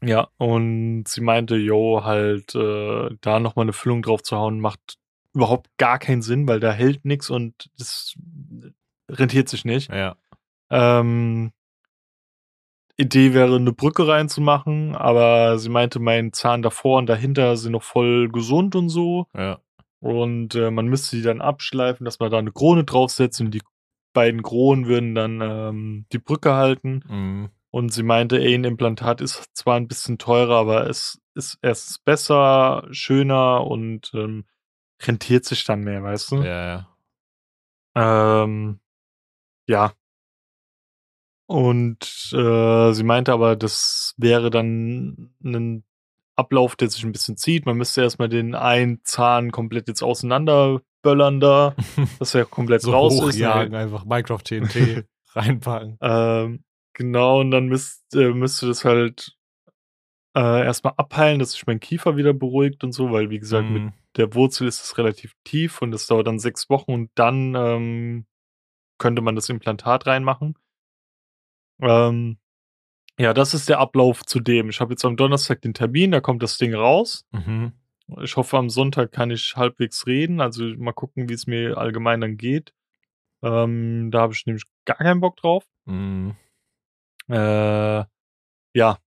Ja, 0.03 0.27
und 0.37 1.07
sie 1.07 1.21
meinte, 1.21 1.55
jo, 1.55 2.03
halt 2.03 2.53
äh, 2.53 3.09
da 3.21 3.39
nochmal 3.39 3.63
eine 3.63 3.73
Füllung 3.73 4.01
drauf 4.01 4.21
zu 4.21 4.37
hauen, 4.37 4.59
macht 4.59 4.97
überhaupt 5.33 5.69
gar 5.77 5.99
keinen 5.99 6.21
Sinn, 6.21 6.47
weil 6.47 6.59
da 6.59 6.71
hält 6.71 7.05
nichts 7.05 7.29
und 7.29 7.69
das 7.77 8.15
rentiert 9.09 9.49
sich 9.49 9.65
nicht. 9.65 9.91
Ja. 9.91 10.15
Ähm, 10.69 11.51
Idee 12.97 13.33
wäre, 13.33 13.55
eine 13.55 13.73
Brücke 13.73 14.07
reinzumachen, 14.07 14.95
aber 14.95 15.59
sie 15.59 15.69
meinte, 15.69 15.99
mein 15.99 16.31
Zahn 16.33 16.61
davor 16.61 16.97
und 16.97 17.07
dahinter 17.07 17.57
sind 17.57 17.73
noch 17.73 17.83
voll 17.83 18.29
gesund 18.29 18.75
und 18.75 18.89
so. 18.89 19.27
Ja. 19.35 19.59
Und 19.99 20.55
äh, 20.55 20.71
man 20.71 20.87
müsste 20.87 21.17
die 21.17 21.23
dann 21.23 21.41
abschleifen, 21.41 22.05
dass 22.05 22.19
man 22.19 22.31
da 22.31 22.37
eine 22.37 22.51
Krone 22.51 22.83
draufsetzt 22.83 23.41
und 23.41 23.51
die 23.51 23.61
beiden 24.13 24.43
Kronen 24.43 24.87
würden 24.87 25.15
dann 25.15 25.41
ähm, 25.41 26.05
die 26.11 26.19
Brücke 26.19 26.53
halten. 26.53 27.03
Mhm. 27.07 27.49
Und 27.71 27.91
sie 27.91 28.03
meinte, 28.03 28.39
ey, 28.39 28.55
ein 28.55 28.63
Implantat 28.63 29.19
ist 29.19 29.43
zwar 29.53 29.75
ein 29.75 29.89
bisschen 29.89 30.17
teurer, 30.17 30.55
aber 30.55 30.89
es 30.89 31.19
ist 31.33 31.59
erstens 31.61 31.99
besser, 31.99 32.87
schöner 32.91 33.67
und 33.67 34.11
ähm, 34.13 34.45
rentiert 35.01 35.43
sich 35.43 35.65
dann 35.65 35.81
mehr, 35.81 36.01
weißt 36.01 36.31
du? 36.31 36.35
Ja, 36.37 36.87
ja. 37.95 38.43
Ähm, 38.43 38.79
ja. 39.67 39.93
Und 41.47 42.31
äh, 42.33 42.91
sie 42.93 43.03
meinte 43.03 43.31
aber, 43.33 43.55
das 43.55 44.13
wäre 44.17 44.49
dann 44.49 45.33
ein 45.43 45.83
Ablauf, 46.35 46.75
der 46.75 46.89
sich 46.89 47.03
ein 47.03 47.11
bisschen 47.11 47.37
zieht. 47.37 47.65
Man 47.65 47.77
müsste 47.77 48.01
erstmal 48.01 48.29
den 48.29 48.55
einen 48.55 49.01
Zahn 49.03 49.51
komplett 49.51 49.87
jetzt 49.87 50.01
auseinanderböllern 50.03 51.39
da, 51.39 51.75
dass 52.19 52.33
er 52.35 52.45
komplett 52.45 52.81
So 52.81 52.91
raus 52.91 53.13
ist. 53.13 53.21
hochjagen, 53.35 53.75
einfach 53.75 54.05
Minecraft 54.05 54.39
TNT 54.43 55.05
reinpacken. 55.35 55.97
Ähm, 56.01 56.63
genau, 56.93 57.41
und 57.41 57.51
dann 57.51 57.67
müsst, 57.67 58.15
äh, 58.15 58.31
müsste 58.33 58.67
das 58.67 58.83
halt 58.83 59.35
äh, 60.35 60.65
erstmal 60.65 60.93
abheilen, 60.97 61.39
dass 61.39 61.51
sich 61.51 61.65
mein 61.67 61.79
Kiefer 61.79 62.17
wieder 62.17 62.33
beruhigt 62.33 62.83
und 62.83 62.91
so, 62.91 63.11
weil 63.11 63.29
wie 63.29 63.39
gesagt, 63.39 63.69
mit 63.69 63.83
Mhm. 63.83 63.93
der 64.17 64.33
Wurzel 64.33 64.67
ist 64.67 64.83
es 64.83 64.97
relativ 64.97 65.33
tief 65.45 65.81
und 65.81 65.91
das 65.91 66.07
dauert 66.07 66.27
dann 66.27 66.39
sechs 66.39 66.69
Wochen 66.69 66.91
und 66.91 67.11
dann 67.15 67.53
ähm, 67.55 68.25
könnte 68.97 69.21
man 69.21 69.35
das 69.35 69.47
Implantat 69.49 70.07
reinmachen. 70.07 70.55
Ähm, 71.81 72.37
ja, 73.17 73.33
das 73.33 73.53
ist 73.53 73.69
der 73.69 73.79
Ablauf 73.79 74.25
zu 74.25 74.39
dem. 74.39 74.69
Ich 74.69 74.81
habe 74.81 74.93
jetzt 74.93 75.05
am 75.05 75.15
Donnerstag 75.15 75.61
den 75.61 75.73
Termin, 75.73 76.11
da 76.11 76.19
kommt 76.19 76.43
das 76.43 76.57
Ding 76.57 76.73
raus. 76.73 77.25
Mhm. 77.31 77.73
Ich 78.21 78.35
hoffe, 78.35 78.57
am 78.57 78.69
Sonntag 78.69 79.11
kann 79.11 79.31
ich 79.31 79.55
halbwegs 79.55 80.05
reden. 80.05 80.41
Also 80.41 80.63
mal 80.77 80.93
gucken, 80.93 81.29
wie 81.29 81.33
es 81.33 81.47
mir 81.47 81.77
allgemein 81.77 82.21
dann 82.21 82.37
geht. 82.37 82.73
Ähm, 83.41 84.11
da 84.11 84.21
habe 84.21 84.33
ich 84.33 84.45
nämlich 84.45 84.65
gar 84.85 84.97
keinen 84.97 85.21
Bock 85.21 85.37
drauf. 85.37 85.65
Mhm. 85.85 86.35
Äh, 87.29 88.03
ja. 88.73 88.97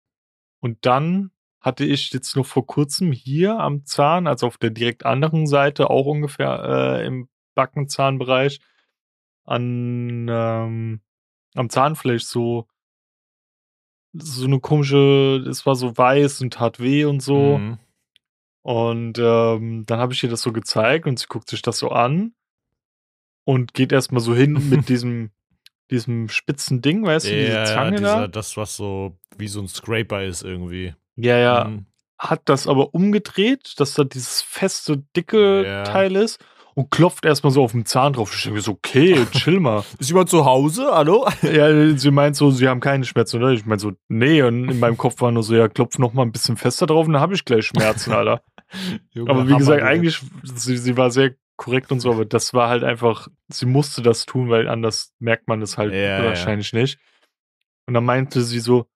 Und 0.60 0.86
dann 0.86 1.30
hatte 1.60 1.84
ich 1.84 2.12
jetzt 2.12 2.34
noch 2.36 2.46
vor 2.46 2.66
kurzem 2.66 3.12
hier 3.12 3.58
am 3.58 3.84
Zahn, 3.84 4.26
also 4.26 4.46
auf 4.46 4.58
der 4.58 4.70
direkt 4.70 5.04
anderen 5.04 5.46
Seite, 5.46 5.90
auch 5.90 6.06
ungefähr 6.06 6.62
äh, 6.64 7.06
im 7.06 7.28
Backenzahnbereich, 7.54 8.60
an 9.44 10.26
ähm, 10.30 11.00
am 11.58 11.70
Zahnfleisch 11.70 12.24
so 12.24 12.66
so 14.14 14.46
eine 14.46 14.58
komische, 14.60 15.44
es 15.48 15.66
war 15.66 15.74
so 15.76 15.96
weiß 15.96 16.40
und 16.40 16.54
tat 16.54 16.80
weh 16.80 17.04
und 17.04 17.20
so. 17.20 17.58
Mhm. 17.58 17.78
Und 18.62 19.18
ähm, 19.18 19.84
dann 19.86 19.98
habe 20.00 20.12
ich 20.12 20.22
ihr 20.22 20.30
das 20.30 20.42
so 20.42 20.52
gezeigt 20.52 21.06
und 21.06 21.18
sie 21.18 21.26
guckt 21.28 21.48
sich 21.48 21.62
das 21.62 21.78
so 21.78 21.90
an 21.90 22.32
und 23.44 23.74
geht 23.74 23.92
erstmal 23.92 24.20
so 24.20 24.34
hin 24.34 24.52
mit 24.70 24.88
diesem, 24.88 25.30
diesem 25.90 26.28
spitzen 26.28 26.80
Ding, 26.82 27.04
weißt 27.04 27.26
du, 27.26 27.30
diese 27.30 27.48
Ja, 27.52 27.58
ja, 27.60 27.64
Zange 27.66 27.96
dieser, 27.96 28.20
da. 28.22 28.28
das, 28.28 28.56
was 28.56 28.76
so 28.76 29.16
wie 29.36 29.48
so 29.48 29.60
ein 29.60 29.68
Scraper 29.68 30.24
ist 30.24 30.42
irgendwie. 30.42 30.94
Ja, 31.16 31.36
ja. 31.38 31.64
Mhm. 31.64 31.86
Hat 32.18 32.42
das 32.46 32.66
aber 32.66 32.94
umgedreht, 32.94 33.78
dass 33.78 33.94
da 33.94 34.04
dieses 34.04 34.42
feste, 34.42 35.04
dicke 35.14 35.64
Ja. 35.64 35.84
Teil 35.84 36.16
ist 36.16 36.42
und 36.78 36.92
klopft 36.92 37.24
erstmal 37.24 37.50
so 37.50 37.64
auf 37.64 37.72
den 37.72 37.86
Zahn 37.86 38.12
drauf. 38.12 38.32
Ich 38.32 38.44
denke 38.44 38.60
so, 38.60 38.70
okay, 38.70 39.26
chill 39.32 39.58
mal. 39.58 39.82
Ist 39.98 40.10
jemand 40.10 40.28
zu 40.28 40.44
Hause? 40.44 40.90
Hallo? 40.92 41.26
ja, 41.42 41.96
sie 41.96 42.12
meint 42.12 42.36
so, 42.36 42.52
sie 42.52 42.68
haben 42.68 42.78
keine 42.78 43.04
Schmerzen, 43.04 43.38
oder? 43.38 43.50
Ich 43.50 43.66
meine 43.66 43.80
so, 43.80 43.94
nee, 44.06 44.42
und 44.42 44.68
in 44.70 44.78
meinem 44.78 44.96
Kopf 44.96 45.20
war 45.20 45.32
nur 45.32 45.42
so, 45.42 45.56
ja, 45.56 45.66
klopf 45.66 45.98
noch 45.98 46.12
mal 46.12 46.22
ein 46.22 46.30
bisschen 46.30 46.56
fester 46.56 46.86
drauf 46.86 47.08
und 47.08 47.14
dann 47.14 47.20
habe 47.20 47.34
ich 47.34 47.44
gleich 47.44 47.66
Schmerzen, 47.66 48.12
Alter. 48.12 48.44
Junge, 49.10 49.28
Aber 49.28 49.40
wie 49.48 49.54
Hammer, 49.54 49.58
gesagt, 49.58 49.82
eigentlich, 49.82 50.20
sie, 50.44 50.76
sie 50.76 50.96
war 50.96 51.10
sehr 51.10 51.34
korrekt 51.56 51.90
und 51.90 51.98
so, 51.98 52.12
aber 52.12 52.24
das 52.24 52.54
war 52.54 52.68
halt 52.68 52.84
einfach, 52.84 53.26
sie 53.48 53.66
musste 53.66 54.00
das 54.00 54.24
tun, 54.24 54.48
weil 54.48 54.68
anders 54.68 55.12
merkt 55.18 55.48
man 55.48 55.58
das 55.58 55.78
halt 55.78 55.92
Ja, 55.92 56.20
ja. 56.20 56.24
wahrscheinlich 56.26 56.72
nicht. 56.72 57.00
Und 57.86 57.94
dann 57.94 58.04
meinte 58.04 58.42
sie 58.42 58.60
so, 58.60 58.86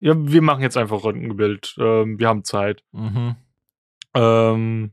ja, 0.00 0.14
wir 0.16 0.42
machen 0.42 0.62
jetzt 0.62 0.76
einfach 0.76 1.04
Röntgenbild, 1.04 1.76
ähm, 1.78 2.18
wir 2.18 2.26
haben 2.26 2.42
Zeit. 2.42 2.82
Mhm. 2.90 3.36
Ähm, 4.12 4.92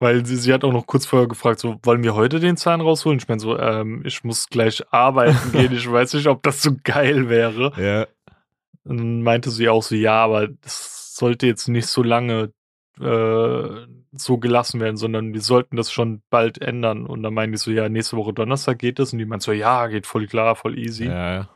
weil 0.00 0.24
sie, 0.24 0.36
sie 0.36 0.52
hat 0.52 0.64
auch 0.64 0.72
noch 0.72 0.86
kurz 0.86 1.06
vorher 1.06 1.28
gefragt, 1.28 1.60
so, 1.60 1.78
wollen 1.82 2.02
wir 2.02 2.14
heute 2.14 2.40
den 2.40 2.56
Zahn 2.56 2.80
rausholen? 2.80 3.18
Ich 3.18 3.28
meine 3.28 3.40
so, 3.40 3.58
ähm, 3.58 4.02
ich 4.04 4.24
muss 4.24 4.48
gleich 4.48 4.82
arbeiten 4.90 5.52
gehen, 5.52 5.72
ich 5.72 5.90
weiß 5.90 6.14
nicht, 6.14 6.26
ob 6.26 6.42
das 6.42 6.62
so 6.62 6.72
geil 6.82 7.28
wäre. 7.28 7.72
Ja. 7.80 8.06
Und 8.84 8.96
dann 8.96 9.22
meinte 9.22 9.50
sie 9.50 9.68
auch 9.68 9.82
so, 9.82 9.94
ja, 9.94 10.24
aber 10.24 10.48
das 10.48 11.14
sollte 11.14 11.46
jetzt 11.46 11.68
nicht 11.68 11.86
so 11.86 12.02
lange 12.02 12.50
äh, 12.98 13.86
so 14.12 14.38
gelassen 14.38 14.80
werden, 14.80 14.96
sondern 14.96 15.34
wir 15.34 15.42
sollten 15.42 15.76
das 15.76 15.92
schon 15.92 16.22
bald 16.30 16.60
ändern. 16.60 17.04
Und 17.06 17.22
dann 17.22 17.34
meinte 17.34 17.56
ich 17.56 17.60
so, 17.60 17.70
ja, 17.70 17.88
nächste 17.90 18.16
Woche 18.16 18.32
Donnerstag 18.32 18.78
geht 18.78 18.98
das. 18.98 19.12
Und 19.12 19.18
die 19.18 19.26
meinte 19.26 19.44
so, 19.44 19.52
ja, 19.52 19.86
geht 19.86 20.06
voll 20.06 20.26
klar, 20.26 20.56
voll 20.56 20.78
easy. 20.78 21.04
Ja, 21.04 21.32
ja. 21.34 21.48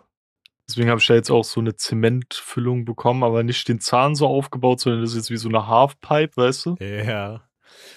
Deswegen 0.68 0.88
habe 0.88 1.00
ich 1.00 1.06
da 1.06 1.14
jetzt 1.14 1.30
auch 1.30 1.44
so 1.44 1.60
eine 1.60 1.76
Zementfüllung 1.76 2.84
bekommen, 2.84 3.22
aber 3.22 3.42
nicht 3.42 3.68
den 3.68 3.80
Zahn 3.80 4.14
so 4.14 4.26
aufgebaut, 4.26 4.80
sondern 4.80 5.02
das 5.02 5.10
ist 5.10 5.16
jetzt 5.16 5.30
wie 5.30 5.36
so 5.36 5.48
eine 5.48 5.66
Halfpipe, 5.66 6.36
weißt 6.36 6.66
du? 6.66 6.76
Ja. 6.80 7.42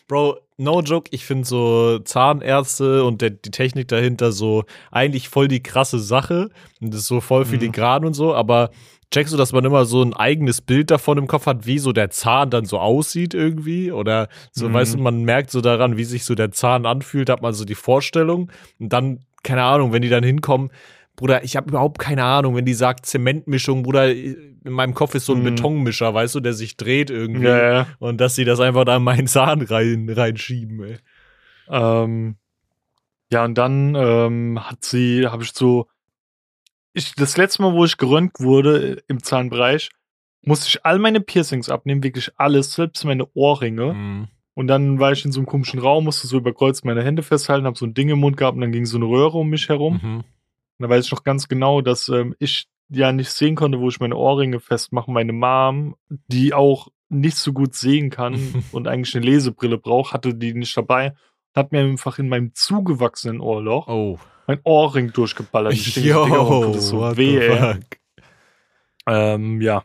Bro, 0.07 0.37
no 0.57 0.81
joke, 0.81 1.09
ich 1.13 1.25
finde 1.25 1.45
so 1.45 1.99
Zahnärzte 1.99 3.03
und 3.03 3.21
der, 3.21 3.31
die 3.31 3.51
Technik 3.51 3.87
dahinter 3.89 4.31
so 4.31 4.63
eigentlich 4.91 5.29
voll 5.29 5.47
die 5.47 5.61
krasse 5.61 5.99
Sache. 5.99 6.49
Und 6.81 6.93
das 6.93 7.01
ist 7.01 7.07
so 7.07 7.19
voll 7.21 7.43
Mhm. 7.43 7.49
filigran 7.49 8.05
und 8.05 8.13
so, 8.13 8.33
aber 8.33 8.69
checkst 9.11 9.33
du, 9.33 9.37
dass 9.37 9.53
man 9.53 9.65
immer 9.65 9.85
so 9.85 10.01
ein 10.01 10.13
eigenes 10.13 10.61
Bild 10.61 10.91
davon 10.91 11.17
im 11.17 11.27
Kopf 11.27 11.45
hat, 11.45 11.65
wie 11.65 11.79
so 11.79 11.91
der 11.91 12.09
Zahn 12.09 12.49
dann 12.49 12.65
so 12.65 12.79
aussieht 12.79 13.33
irgendwie? 13.33 13.91
Oder 13.91 14.29
so, 14.51 14.69
Mhm. 14.69 14.73
weißt 14.73 14.93
du, 14.95 14.97
man 14.99 15.23
merkt 15.23 15.51
so 15.51 15.61
daran, 15.61 15.97
wie 15.97 16.03
sich 16.05 16.23
so 16.25 16.35
der 16.35 16.51
Zahn 16.51 16.85
anfühlt, 16.85 17.29
hat 17.29 17.41
man 17.41 17.53
so 17.53 17.65
die 17.65 17.75
Vorstellung. 17.75 18.51
Und 18.79 18.93
dann, 18.93 19.19
keine 19.43 19.63
Ahnung, 19.63 19.91
wenn 19.93 20.01
die 20.01 20.09
dann 20.09 20.23
hinkommen, 20.23 20.71
Bruder, 21.17 21.43
ich 21.43 21.57
habe 21.57 21.69
überhaupt 21.69 21.97
keine 21.97 22.23
Ahnung, 22.23 22.55
wenn 22.55 22.65
die 22.65 22.75
sagt 22.75 23.07
Zementmischung, 23.07 23.81
Bruder, 23.81 24.13
in 24.13 24.59
meinem 24.63 24.93
Kopf 24.93 25.15
ist 25.15 25.25
so 25.25 25.33
ein 25.33 25.39
Mhm. 25.39 25.55
Betonmischer, 25.55 26.13
weißt 26.13 26.35
du, 26.35 26.39
der 26.39 26.53
sich 26.53 26.77
dreht 26.77 27.09
irgendwie. 27.09 27.47
Ja, 27.47 27.73
ja. 27.73 27.87
Und 27.97 28.21
dass 28.21 28.35
sie 28.35 28.45
das 28.45 28.59
einfach 28.59 28.85
da 28.85 28.97
in 28.97 29.03
meinen 29.03 29.27
Zahn 29.27 29.61
rein, 29.63 30.07
reinschieben, 30.07 30.83
ey. 30.83 30.97
Ähm, 31.69 32.35
ja, 33.31 33.43
und 33.43 33.57
dann 33.57 33.95
ähm, 33.95 34.59
hat 34.61 34.85
sie, 34.85 35.27
habe 35.27 35.43
ich 35.43 35.51
so, 35.53 35.87
ich, 36.93 37.13
das 37.15 37.35
letzte 37.35 37.63
Mal, 37.63 37.73
wo 37.73 37.83
ich 37.83 37.97
geröntgt 37.97 38.39
wurde 38.39 38.97
äh, 38.97 39.01
im 39.07 39.21
Zahnbereich, 39.23 39.89
musste 40.43 40.67
ich 40.67 40.85
all 40.85 40.99
meine 40.99 41.19
Piercings 41.19 41.69
abnehmen, 41.69 42.03
wirklich 42.03 42.31
alles, 42.37 42.73
selbst 42.73 43.03
meine 43.05 43.27
Ohrringe. 43.33 43.93
Mhm. 43.93 44.27
Und 44.53 44.67
dann 44.67 44.99
war 44.99 45.11
ich 45.11 45.25
in 45.25 45.31
so 45.31 45.39
einem 45.39 45.47
komischen 45.47 45.79
Raum, 45.79 46.05
musste 46.05 46.27
so 46.27 46.37
überkreuzt 46.37 46.85
meine 46.85 47.03
Hände 47.03 47.23
festhalten, 47.23 47.65
habe 47.65 47.77
so 47.77 47.85
ein 47.85 47.93
Ding 47.95 48.09
im 48.09 48.19
Mund 48.19 48.37
gehabt 48.37 48.55
und 48.55 48.61
dann 48.61 48.71
ging 48.71 48.85
so 48.85 48.97
eine 48.97 49.05
Röhre 49.05 49.37
um 49.37 49.49
mich 49.49 49.67
herum. 49.69 49.99
Mhm. 50.01 50.23
Und 50.79 50.83
da 50.83 50.89
weiß 50.89 51.05
ich 51.05 51.11
noch 51.11 51.23
ganz 51.23 51.47
genau, 51.47 51.81
dass 51.81 52.09
ähm, 52.09 52.35
ich 52.39 52.67
ja 52.89 53.11
nicht 53.11 53.31
sehen 53.31 53.55
konnte, 53.55 53.79
wo 53.79 53.89
ich 53.89 53.99
meine 53.99 54.15
Ohrringe 54.15 54.59
festmache. 54.59 55.11
Meine 55.11 55.33
Mom, 55.33 55.95
die 56.09 56.53
auch 56.53 56.87
nicht 57.09 57.37
so 57.37 57.53
gut 57.53 57.73
sehen 57.75 58.09
kann 58.09 58.63
und 58.71 58.87
eigentlich 58.87 59.15
eine 59.15 59.25
Lesebrille 59.25 59.77
braucht, 59.77 60.13
hatte 60.13 60.33
die 60.35 60.53
nicht 60.53 60.75
dabei. 60.77 61.13
Hat 61.55 61.71
mir 61.71 61.79
einfach 61.81 62.19
in 62.19 62.29
meinem 62.29 62.53
zugewachsenen 62.53 63.41
Ohrloch 63.41 63.87
Oh. 63.87 64.19
mein 64.45 64.59
Ohrring 64.63 65.11
durchgeballert. 65.11 65.73
Ich 65.73 65.93
denke 65.95 66.13
so, 66.13 66.25
Digga, 66.25 66.71
das 66.73 66.87
so 66.87 67.17
weh? 67.17 67.77
Ähm, 69.07 69.61
ja. 69.61 69.83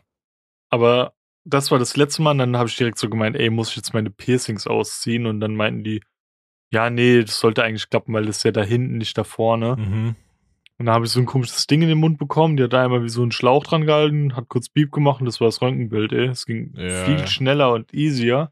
Aber 0.69 1.13
das 1.45 1.71
war 1.71 1.79
das 1.79 1.97
letzte 1.97 2.21
Mal. 2.21 2.31
Und 2.31 2.37
dann 2.39 2.57
habe 2.57 2.69
ich 2.69 2.75
direkt 2.77 2.97
so 2.99 3.09
gemeint, 3.09 3.35
ey, 3.35 3.49
muss 3.49 3.69
ich 3.71 3.75
jetzt 3.77 3.93
meine 3.93 4.09
Piercings 4.09 4.67
ausziehen? 4.67 5.25
Und 5.25 5.39
dann 5.39 5.55
meinten 5.55 5.83
die, 5.83 6.01
ja, 6.71 6.89
nee, 6.89 7.21
das 7.21 7.39
sollte 7.39 7.63
eigentlich 7.63 7.89
klappen, 7.89 8.13
weil 8.13 8.25
das 8.25 8.37
ist 8.37 8.43
ja 8.43 8.51
da 8.51 8.63
hinten, 8.63 8.97
nicht 8.97 9.17
da 9.17 9.23
vorne. 9.23 9.75
Mhm. 9.77 10.15
Und 10.79 10.87
da 10.87 10.93
habe 10.93 11.05
ich 11.05 11.11
so 11.11 11.19
ein 11.19 11.25
komisches 11.25 11.67
Ding 11.67 11.81
in 11.83 11.87
den 11.89 11.99
Mund 11.99 12.17
bekommen. 12.17 12.57
Die 12.57 12.63
hat 12.63 12.73
da 12.73 12.83
einmal 12.83 13.03
wie 13.03 13.09
so 13.09 13.21
einen 13.21 13.31
Schlauch 13.31 13.63
dran 13.63 13.85
gehalten, 13.85 14.35
hat 14.35 14.49
kurz 14.49 14.69
Piep 14.69 14.91
gemacht 14.91 15.19
und 15.21 15.25
das 15.27 15.39
war 15.39 15.47
das 15.47 15.61
Röntgenbild, 15.61 16.11
ey. 16.13 16.25
Es 16.27 16.45
ging 16.45 16.73
Ja. 16.75 17.05
viel 17.05 17.27
schneller 17.27 17.71
und 17.73 17.93
easier. 17.93 18.51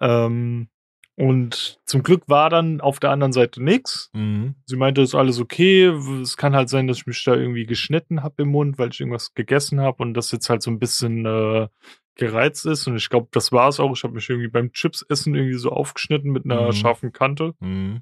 Ähm, 0.00 0.68
und 1.14 1.78
zum 1.84 2.02
Glück 2.02 2.24
war 2.26 2.48
dann 2.50 2.80
auf 2.80 2.98
der 2.98 3.10
anderen 3.10 3.32
Seite 3.32 3.62
nichts. 3.62 4.10
Mhm. 4.14 4.54
Sie 4.66 4.76
meinte, 4.76 5.02
ist 5.02 5.14
alles 5.14 5.38
okay. 5.40 5.84
Es 6.22 6.36
kann 6.36 6.56
halt 6.56 6.68
sein, 6.70 6.86
dass 6.88 6.98
ich 6.98 7.06
mich 7.06 7.22
da 7.22 7.34
irgendwie 7.34 7.66
geschnitten 7.66 8.22
habe 8.22 8.42
im 8.42 8.48
Mund, 8.48 8.78
weil 8.78 8.88
ich 8.90 9.00
irgendwas 9.00 9.34
gegessen 9.34 9.80
habe 9.80 10.02
und 10.02 10.14
das 10.14 10.32
jetzt 10.32 10.48
halt 10.48 10.62
so 10.62 10.70
ein 10.70 10.78
bisschen 10.78 11.26
äh, 11.26 11.68
gereizt 12.16 12.66
ist. 12.66 12.86
Und 12.86 12.96
ich 12.96 13.08
glaube, 13.10 13.28
das 13.30 13.52
war 13.52 13.68
es 13.68 13.78
auch. 13.78 13.92
Ich 13.94 14.02
habe 14.04 14.14
mich 14.14 14.28
irgendwie 14.28 14.48
beim 14.48 14.72
Chips-Essen 14.72 15.34
irgendwie 15.34 15.58
so 15.58 15.70
aufgeschnitten 15.70 16.30
mit 16.32 16.44
einer 16.46 16.66
Mhm. 16.68 16.72
scharfen 16.72 17.12
Kante, 17.12 17.54
Mhm. 17.60 18.00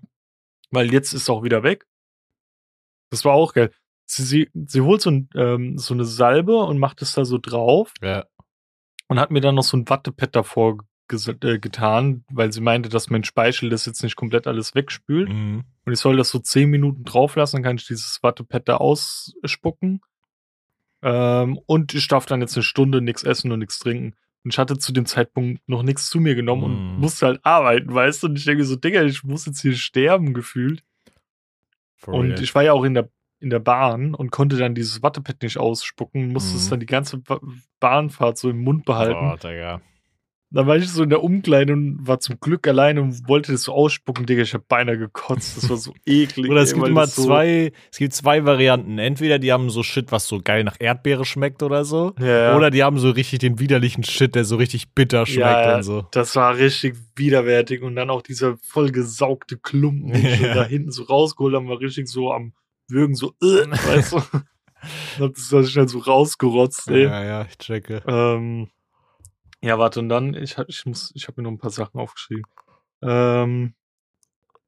weil 0.70 0.92
jetzt 0.92 1.12
ist 1.12 1.22
es 1.22 1.30
auch 1.30 1.42
wieder 1.42 1.62
weg. 1.64 1.86
Das 3.10 3.24
war 3.24 3.32
auch 3.34 3.52
geil. 3.52 3.70
Sie, 4.06 4.24
sie, 4.24 4.50
sie 4.66 4.80
holt 4.80 5.00
so, 5.02 5.10
ein, 5.10 5.28
ähm, 5.36 5.78
so 5.78 5.94
eine 5.94 6.04
Salbe 6.04 6.56
und 6.56 6.78
macht 6.78 7.00
es 7.02 7.12
da 7.12 7.24
so 7.24 7.38
drauf 7.38 7.92
Ja. 8.02 8.24
und 9.08 9.20
hat 9.20 9.30
mir 9.30 9.40
dann 9.40 9.54
noch 9.54 9.62
so 9.64 9.76
ein 9.76 9.88
Wattepad 9.88 10.34
davor 10.34 10.78
äh, 11.12 11.58
getan, 11.58 12.24
weil 12.30 12.52
sie 12.52 12.60
meinte, 12.60 12.88
dass 12.88 13.10
mein 13.10 13.24
Speichel 13.24 13.68
das 13.68 13.86
jetzt 13.86 14.02
nicht 14.02 14.16
komplett 14.16 14.46
alles 14.46 14.74
wegspült. 14.74 15.28
Mhm. 15.28 15.64
Und 15.84 15.92
ich 15.92 15.98
soll 15.98 16.16
das 16.16 16.30
so 16.30 16.38
10 16.38 16.70
Minuten 16.70 17.04
drauf 17.04 17.34
lassen, 17.36 17.56
dann 17.56 17.62
kann 17.64 17.76
ich 17.76 17.86
dieses 17.86 18.20
Wattepad 18.22 18.68
da 18.68 18.76
ausspucken. 18.76 20.00
Ähm, 21.02 21.58
und 21.66 21.94
ich 21.94 22.06
darf 22.08 22.26
dann 22.26 22.40
jetzt 22.40 22.56
eine 22.56 22.62
Stunde 22.62 23.00
nichts 23.00 23.22
essen 23.22 23.50
und 23.52 23.60
nichts 23.60 23.78
trinken. 23.78 24.14
Und 24.44 24.52
ich 24.54 24.58
hatte 24.58 24.78
zu 24.78 24.92
dem 24.92 25.06
Zeitpunkt 25.06 25.66
noch 25.68 25.82
nichts 25.82 26.08
zu 26.10 26.18
mir 26.20 26.34
genommen 26.34 26.62
und 26.64 26.96
Mm. 26.96 27.00
musste 27.00 27.26
halt 27.26 27.40
arbeiten, 27.44 27.92
weißt 27.92 28.22
du? 28.22 28.26
Und 28.28 28.38
ich 28.38 28.44
denke 28.44 28.64
so, 28.64 28.76
Digga, 28.76 29.02
ich 29.02 29.22
muss 29.24 29.46
jetzt 29.46 29.60
hier 29.60 29.74
sterben 29.74 30.32
gefühlt. 30.34 30.82
For 32.00 32.14
und 32.14 32.30
real. 32.32 32.42
ich 32.42 32.54
war 32.54 32.62
ja 32.62 32.72
auch 32.72 32.84
in 32.84 32.94
der, 32.94 33.08
in 33.40 33.50
der 33.50 33.58
Bahn 33.60 34.14
und 34.14 34.30
konnte 34.32 34.56
dann 34.56 34.74
dieses 34.74 35.02
Wattepad 35.02 35.42
nicht 35.42 35.58
ausspucken, 35.58 36.32
musste 36.32 36.56
es 36.56 36.66
Mhm. 36.66 36.70
dann 36.70 36.80
die 36.80 36.86
ganze 36.86 37.18
Ba- 37.18 37.40
Bahnfahrt 37.78 38.36
so 38.38 38.50
im 38.50 38.58
Mund 38.64 38.84
behalten. 38.84 39.12
Boah, 39.20 39.36
Digga. 39.36 39.80
Dann 40.52 40.66
war 40.66 40.76
ich 40.76 40.88
so 40.88 41.04
in 41.04 41.10
der 41.10 41.22
Umkleide 41.22 41.72
und 41.72 42.04
war 42.04 42.18
zum 42.18 42.40
Glück 42.40 42.66
alleine 42.66 43.00
und 43.02 43.28
wollte 43.28 43.52
das 43.52 43.62
so 43.62 43.72
ausspucken, 43.72 44.26
Digga. 44.26 44.42
Ich 44.42 44.52
habe 44.52 44.64
beinahe 44.66 44.98
gekotzt. 44.98 45.56
Das 45.56 45.70
war 45.70 45.76
so 45.76 45.94
eklig. 46.06 46.50
Oder 46.50 46.62
es 46.62 46.72
ey, 46.72 46.78
gibt 46.78 46.88
immer 46.88 47.06
so- 47.06 47.24
zwei, 47.24 47.70
es 47.92 47.98
gibt 47.98 48.12
zwei 48.14 48.44
Varianten. 48.44 48.98
Entweder 48.98 49.38
die 49.38 49.52
haben 49.52 49.70
so 49.70 49.84
Shit, 49.84 50.10
was 50.10 50.26
so 50.26 50.40
geil 50.42 50.64
nach 50.64 50.74
Erdbeere 50.80 51.24
schmeckt 51.24 51.62
oder 51.62 51.84
so. 51.84 52.14
Ja. 52.18 52.56
Oder 52.56 52.70
die 52.72 52.82
haben 52.82 52.98
so 52.98 53.10
richtig 53.10 53.38
den 53.38 53.60
widerlichen 53.60 54.02
Shit, 54.02 54.34
der 54.34 54.44
so 54.44 54.56
richtig 54.56 54.92
bitter 54.92 55.24
schmeckt 55.24 55.38
Ja, 55.40 55.76
und 55.76 55.82
so. 55.84 56.06
Das 56.10 56.34
war 56.34 56.56
richtig 56.56 56.96
widerwärtig 57.14 57.82
und 57.82 57.94
dann 57.94 58.10
auch 58.10 58.22
dieser 58.22 58.56
vollgesaugte 58.58 59.56
Klumpen, 59.56 60.12
den 60.12 60.26
ich 60.26 60.40
Ja. 60.40 60.54
da 60.54 60.64
hinten 60.64 60.90
so 60.90 61.04
rausgeholt 61.04 61.54
haben, 61.54 61.68
war 61.68 61.78
richtig 61.80 62.08
so 62.08 62.32
am 62.32 62.54
Würgen, 62.88 63.14
so, 63.14 63.34
äh, 63.40 63.70
weißt 63.70 64.12
du. 64.14 64.16
Hab 65.20 65.34
das 65.34 65.48
dann 65.50 65.64
schnell 65.66 65.86
so 65.88 65.98
rausgerotzt, 66.00 66.88
ey. 66.88 67.04
Ja, 67.04 67.22
ja, 67.24 67.46
ich 67.48 67.58
checke. 67.58 68.02
Ähm, 68.08 68.68
ja, 69.62 69.78
warte, 69.78 70.00
und 70.00 70.08
dann, 70.08 70.34
ich, 70.34 70.56
ich 70.68 70.86
muss, 70.86 71.12
ich 71.14 71.28
habe 71.28 71.40
mir 71.40 71.44
noch 71.44 71.52
ein 71.52 71.58
paar 71.58 71.70
Sachen 71.70 72.00
aufgeschrieben. 72.00 72.44
Ähm, 73.02 73.74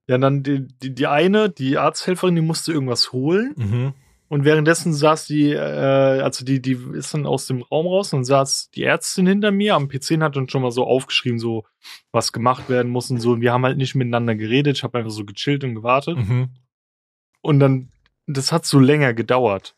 ja, 0.06 0.18
dann 0.18 0.42
die, 0.42 0.66
die, 0.66 0.94
die 0.94 1.06
eine, 1.06 1.48
die 1.48 1.78
Arzthelferin, 1.78 2.34
die 2.34 2.42
musste 2.42 2.72
irgendwas 2.72 3.12
holen. 3.12 3.54
Mhm. 3.56 3.94
Und 4.28 4.44
währenddessen 4.44 4.94
saß 4.94 5.26
die, 5.26 5.50
äh, 5.50 5.58
also 5.58 6.44
die, 6.44 6.62
die 6.62 6.78
ist 6.94 7.12
dann 7.12 7.26
aus 7.26 7.46
dem 7.46 7.62
Raum 7.62 7.86
raus 7.86 8.14
und 8.14 8.24
saß 8.24 8.70
die 8.70 8.82
Ärztin 8.82 9.26
hinter 9.26 9.50
mir 9.50 9.74
am 9.74 9.88
PC 9.88 10.12
und 10.12 10.22
hat 10.22 10.36
dann 10.36 10.48
schon 10.48 10.62
mal 10.62 10.70
so 10.70 10.86
aufgeschrieben, 10.86 11.38
so 11.38 11.64
was 12.12 12.32
gemacht 12.32 12.70
werden 12.70 12.90
muss 12.90 13.10
und 13.10 13.20
so. 13.20 13.32
Und 13.32 13.42
wir 13.42 13.52
haben 13.52 13.64
halt 13.64 13.76
nicht 13.76 13.94
miteinander 13.94 14.34
geredet. 14.34 14.78
Ich 14.78 14.84
habe 14.84 14.98
einfach 14.98 15.10
so 15.10 15.26
gechillt 15.26 15.64
und 15.64 15.74
gewartet. 15.74 16.16
Mhm. 16.16 16.48
Und 17.42 17.60
dann, 17.60 17.90
das 18.26 18.52
hat 18.52 18.64
so 18.64 18.78
länger 18.78 19.12
gedauert. 19.12 19.76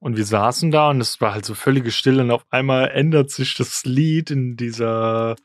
Und 0.00 0.16
wir 0.16 0.24
saßen 0.24 0.70
da 0.70 0.90
und 0.90 1.00
es 1.00 1.20
war 1.20 1.34
halt 1.34 1.44
so 1.44 1.54
völlige 1.54 1.90
Stille 1.90 2.22
und 2.22 2.30
auf 2.30 2.44
einmal 2.50 2.88
ändert 2.90 3.30
sich 3.30 3.54
das 3.54 3.84
Lied 3.84 4.30
in 4.30 4.56
dieser 4.56 5.36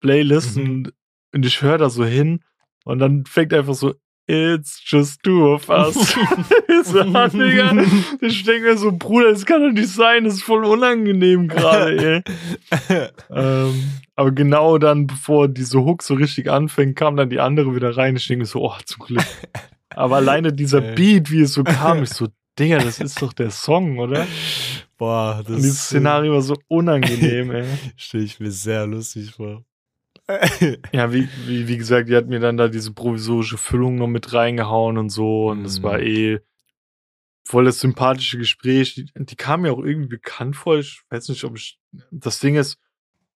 Playlist 0.00 0.56
Mhm. 0.56 0.70
und, 0.70 0.92
und 1.34 1.44
ich 1.46 1.60
höre 1.62 1.78
da 1.78 1.90
so 1.90 2.04
hin 2.04 2.40
und 2.84 3.00
dann 3.00 3.26
fängt 3.26 3.52
einfach 3.52 3.74
so 3.74 3.94
It's 4.30 4.82
just 4.84 5.22
two 5.22 5.54
of 5.54 5.70
us. 5.70 5.96
ich 6.68 6.86
so, 6.86 7.02
Digga. 7.02 7.82
Ich 8.20 8.44
denke 8.44 8.68
mir 8.68 8.76
so, 8.76 8.92
Bruder, 8.92 9.30
das 9.32 9.46
kann 9.46 9.62
doch 9.62 9.72
nicht 9.72 9.88
sein, 9.88 10.24
das 10.24 10.34
ist 10.34 10.42
voll 10.42 10.66
unangenehm 10.66 11.48
gerade, 11.48 12.22
ey. 12.90 13.08
ähm, 13.30 13.90
aber 14.16 14.32
genau 14.32 14.76
dann, 14.76 15.06
bevor 15.06 15.48
diese 15.48 15.80
Hook 15.82 16.02
so 16.02 16.12
richtig 16.12 16.50
anfängt, 16.50 16.94
kam 16.96 17.16
dann 17.16 17.30
die 17.30 17.40
andere 17.40 17.74
wieder 17.74 17.96
rein. 17.96 18.16
Ich 18.16 18.26
denke 18.28 18.40
mir 18.42 18.46
so, 18.46 18.62
oh, 18.62 18.76
zum 18.84 19.06
Glück. 19.06 19.24
Aber 19.94 20.16
alleine 20.16 20.52
dieser. 20.52 20.82
Beat, 20.82 21.30
wie 21.30 21.40
es 21.40 21.54
so 21.54 21.64
kam, 21.64 22.02
ich 22.02 22.10
so, 22.10 22.28
Digga, 22.58 22.78
das 22.78 22.98
ist 23.00 23.22
doch 23.22 23.32
der 23.32 23.50
Song, 23.50 23.98
oder? 23.98 24.26
Boah, 24.96 25.38
das 25.44 25.56
Und 25.56 25.56
dieses 25.62 25.84
Szenario 25.84 26.32
war 26.32 26.42
so 26.42 26.56
unangenehm, 26.68 27.50
ey. 27.52 27.66
stelle 27.96 28.24
ich 28.24 28.40
mir 28.40 28.50
sehr 28.50 28.86
lustig 28.86 29.32
vor. 29.32 29.64
Ja, 30.92 31.12
wie, 31.12 31.28
wie, 31.46 31.68
wie 31.68 31.76
gesagt, 31.78 32.08
die 32.08 32.16
hat 32.16 32.26
mir 32.26 32.40
dann 32.40 32.56
da 32.58 32.68
diese 32.68 32.92
provisorische 32.92 33.56
Füllung 33.56 33.94
noch 33.96 34.08
mit 34.08 34.32
reingehauen 34.34 34.98
und 34.98 35.08
so. 35.08 35.48
Und 35.48 35.64
das 35.64 35.78
Mhm. 35.78 35.82
war 35.84 36.00
eh 36.00 36.40
voll 37.44 37.64
das 37.64 37.80
sympathische 37.80 38.36
Gespräch. 38.36 38.94
Die, 38.94 39.06
die 39.16 39.36
kam 39.36 39.62
mir 39.62 39.72
auch 39.72 39.78
irgendwie 39.82 40.08
bekannt 40.08 40.54
vor. 40.56 40.78
Ich 40.78 41.00
weiß 41.08 41.28
nicht, 41.30 41.44
ob 41.44 41.56
ich. 41.56 41.78
Das 42.10 42.40
Ding 42.40 42.56
ist, 42.56 42.78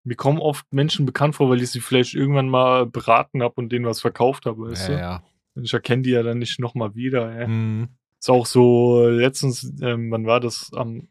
mir 0.04 0.16
kommen 0.16 0.38
oft 0.38 0.70
Menschen 0.70 1.06
bekannt 1.06 1.36
vor, 1.36 1.48
weil 1.48 1.62
ich 1.62 1.70
sie 1.70 1.80
vielleicht 1.80 2.12
irgendwann 2.14 2.48
mal 2.50 2.84
beraten 2.84 3.42
habe 3.42 3.54
und 3.56 3.70
denen 3.72 3.86
was 3.86 4.00
verkauft 4.00 4.44
habe, 4.44 4.70
weißt 4.70 4.88
ja, 4.90 4.94
du? 4.94 5.00
ja. 5.00 5.22
Und 5.54 5.64
Ich 5.64 5.72
erkenne 5.72 6.02
die 6.02 6.10
ja 6.10 6.22
dann 6.22 6.38
nicht 6.40 6.58
nochmal 6.60 6.94
wieder, 6.94 7.34
ey. 7.34 7.46
Mhm. 7.48 7.88
Ist 8.22 8.30
auch 8.30 8.46
so, 8.46 9.04
letztens, 9.08 9.74
ähm, 9.82 10.12
wann 10.12 10.26
war 10.26 10.38
das? 10.38 10.70
Am, 10.74 11.08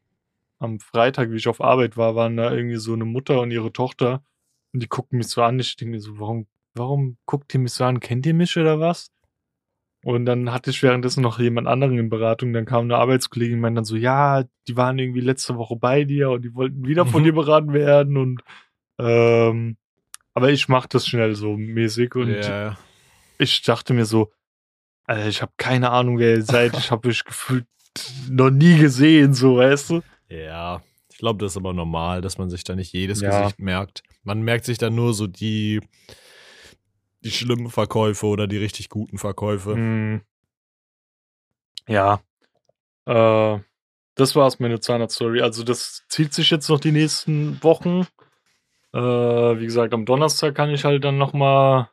am 0.59 0.79
Freitag, 0.79 1.29
wie 1.29 1.35
ich 1.35 1.49
auf 1.49 1.59
Arbeit 1.59 1.97
war, 1.97 2.15
waren 2.15 2.37
da 2.37 2.53
irgendwie 2.53 2.77
so 2.77 2.93
eine 2.93 3.03
Mutter 3.03 3.41
und 3.41 3.51
ihre 3.51 3.73
Tochter. 3.73 4.23
Und 4.71 4.81
die 4.81 4.87
guckten 4.87 5.17
mich 5.17 5.27
so 5.27 5.43
an. 5.43 5.59
Ich 5.59 5.75
denke 5.75 5.91
mir 5.91 5.99
so, 5.99 6.21
warum, 6.21 6.47
warum 6.73 7.17
guckt 7.25 7.53
ihr 7.53 7.59
mich 7.59 7.73
so 7.73 7.83
an? 7.83 7.99
Kennt 7.99 8.25
ihr 8.25 8.33
mich 8.33 8.55
oder 8.55 8.79
was? 8.79 9.11
Und 10.05 10.25
dann 10.25 10.53
hatte 10.53 10.69
ich 10.69 10.81
währenddessen 10.83 11.21
noch 11.21 11.37
jemand 11.37 11.67
anderen 11.67 11.97
in 11.97 12.09
Beratung. 12.09 12.53
Dann 12.53 12.63
kam 12.63 12.85
eine 12.85 12.95
Arbeitskollegin 12.95 13.55
und 13.55 13.61
meinte 13.61 13.79
dann 13.79 13.85
so, 13.85 13.97
ja, 13.97 14.45
die 14.69 14.77
waren 14.77 14.97
irgendwie 14.97 15.19
letzte 15.19 15.57
Woche 15.57 15.75
bei 15.75 16.05
dir 16.05 16.29
und 16.29 16.43
die 16.43 16.55
wollten 16.55 16.87
wieder 16.87 17.05
von 17.05 17.23
Mhm. 17.23 17.25
dir 17.25 17.33
beraten 17.33 17.73
werden. 17.73 18.15
Und 18.15 18.41
ähm, 18.99 19.75
aber 20.33 20.49
ich 20.51 20.69
mach 20.69 20.87
das 20.87 21.05
schnell 21.05 21.35
so 21.35 21.57
mäßig. 21.57 22.15
Und 22.15 22.29
ja. 22.29 22.77
ich 23.37 23.61
dachte 23.63 23.93
mir 23.93 24.05
so, 24.05 24.31
Alter, 25.11 25.27
ich 25.27 25.41
habe 25.41 25.51
keine 25.57 25.91
Ahnung, 25.91 26.19
wer 26.19 26.35
ihr 26.35 26.43
seid. 26.43 26.77
Ich 26.77 26.89
habe 26.89 27.09
euch 27.09 27.25
gefühlt 27.25 27.65
noch 28.29 28.49
nie 28.49 28.77
gesehen, 28.77 29.33
so, 29.33 29.57
weißt 29.57 29.89
du? 29.89 30.01
Ja, 30.29 30.81
ich 31.09 31.17
glaube, 31.17 31.43
das 31.43 31.51
ist 31.51 31.57
aber 31.57 31.73
normal, 31.73 32.21
dass 32.21 32.37
man 32.37 32.49
sich 32.49 32.63
da 32.63 32.75
nicht 32.75 32.93
jedes 32.93 33.19
Ja. 33.19 33.41
Gesicht 33.41 33.59
merkt. 33.59 34.03
Man 34.23 34.41
merkt 34.41 34.63
sich 34.63 34.77
dann 34.77 34.95
nur 34.95 35.13
so 35.13 35.27
die, 35.27 35.81
die 37.25 37.31
schlimmen 37.31 37.69
Verkäufe 37.69 38.25
oder 38.25 38.47
die 38.47 38.57
richtig 38.57 38.87
guten 38.87 39.17
Verkäufe. 39.17 39.73
Hm. 39.73 40.21
Ja. 41.87 42.21
Äh, 43.05 43.59
das 44.15 44.35
war's, 44.35 44.59
meine 44.59 44.79
Zahnarzt-Story. 44.79 45.41
Also, 45.41 45.63
das 45.63 46.03
zieht 46.07 46.33
sich 46.33 46.49
jetzt 46.51 46.69
noch 46.69 46.79
die 46.79 46.93
nächsten 46.93 47.61
Wochen. 47.61 48.07
Äh, 48.93 48.99
wie 48.99 49.65
gesagt, 49.65 49.93
am 49.93 50.05
Donnerstag 50.05 50.55
kann 50.55 50.69
ich 50.69 50.85
halt 50.85 51.03
dann 51.03 51.17
nochmal 51.17 51.89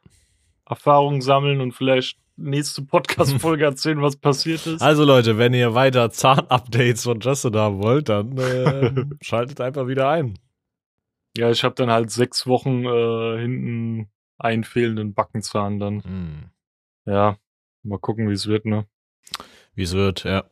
Erfahrungen 0.66 1.20
sammeln 1.20 1.60
und 1.60 1.72
vielleicht 1.72 2.18
nächste 2.39 2.82
Podcast-Folge 2.82 3.64
erzählen, 3.66 4.01
was 4.01 4.16
passiert 4.16 4.66
ist. 4.66 4.80
Also 4.80 5.05
Leute, 5.05 5.39
wenn 5.39 5.55
ihr 5.55 5.74
weiter 5.74 6.11
Zahnupdates 6.11 7.05
von 7.05 7.20
Justin 7.20 7.57
haben 7.57 7.82
wollt, 7.82 8.09
dann 8.09 8.36
äh, 8.39 9.05
schaltet 9.20 9.61
einfach 9.61 9.86
wieder 9.86 10.09
ein. 10.09 10.39
Ja, 11.36 11.51
ich 11.51 11.62
habe 11.64 11.74
dann 11.74 11.91
halt 11.91 12.11
sechs 12.11 12.47
Wochen 12.47 12.84
äh, 12.84 13.41
hinten 13.41 14.09
einen 14.39 14.64
fehlenden 14.64 15.14
Backenzahn 15.14 15.78
dann. 15.78 16.03
Hm. 16.03 16.51
Ja, 17.05 17.36
mal 17.82 17.99
gucken, 17.99 18.28
wie 18.28 18.34
es 18.34 18.47
wird, 18.47 18.64
ne? 18.64 18.86
Wie 19.74 19.82
es 19.82 19.93
wird, 19.93 20.24
ja. 20.24 20.45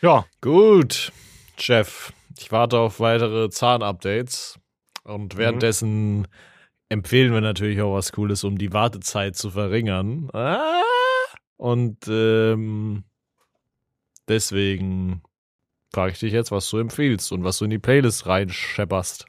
Ja, 0.00 0.26
Gut, 0.40 1.12
Chef. 1.56 2.12
Ich 2.36 2.50
warte 2.50 2.78
auf 2.78 2.98
weitere 2.98 3.48
Zahnupdates. 3.50 4.58
Und 5.04 5.36
währenddessen 5.36 6.18
mhm. 6.18 6.26
Empfehlen 6.92 7.32
wir 7.32 7.40
natürlich 7.40 7.80
auch 7.80 7.94
was 7.94 8.12
Cooles, 8.12 8.44
um 8.44 8.58
die 8.58 8.72
Wartezeit 8.72 9.34
zu 9.34 9.50
verringern. 9.50 10.28
Ah! 10.32 10.82
Und 11.56 12.06
ähm, 12.08 13.04
deswegen 14.28 15.22
frage 15.92 16.12
ich 16.12 16.18
dich 16.18 16.32
jetzt, 16.32 16.50
was 16.50 16.68
du 16.68 16.78
empfiehlst 16.78 17.32
und 17.32 17.44
was 17.44 17.58
du 17.58 17.64
in 17.64 17.70
die 17.70 17.78
Playlist 17.78 18.26
reinschepperst. 18.26 19.26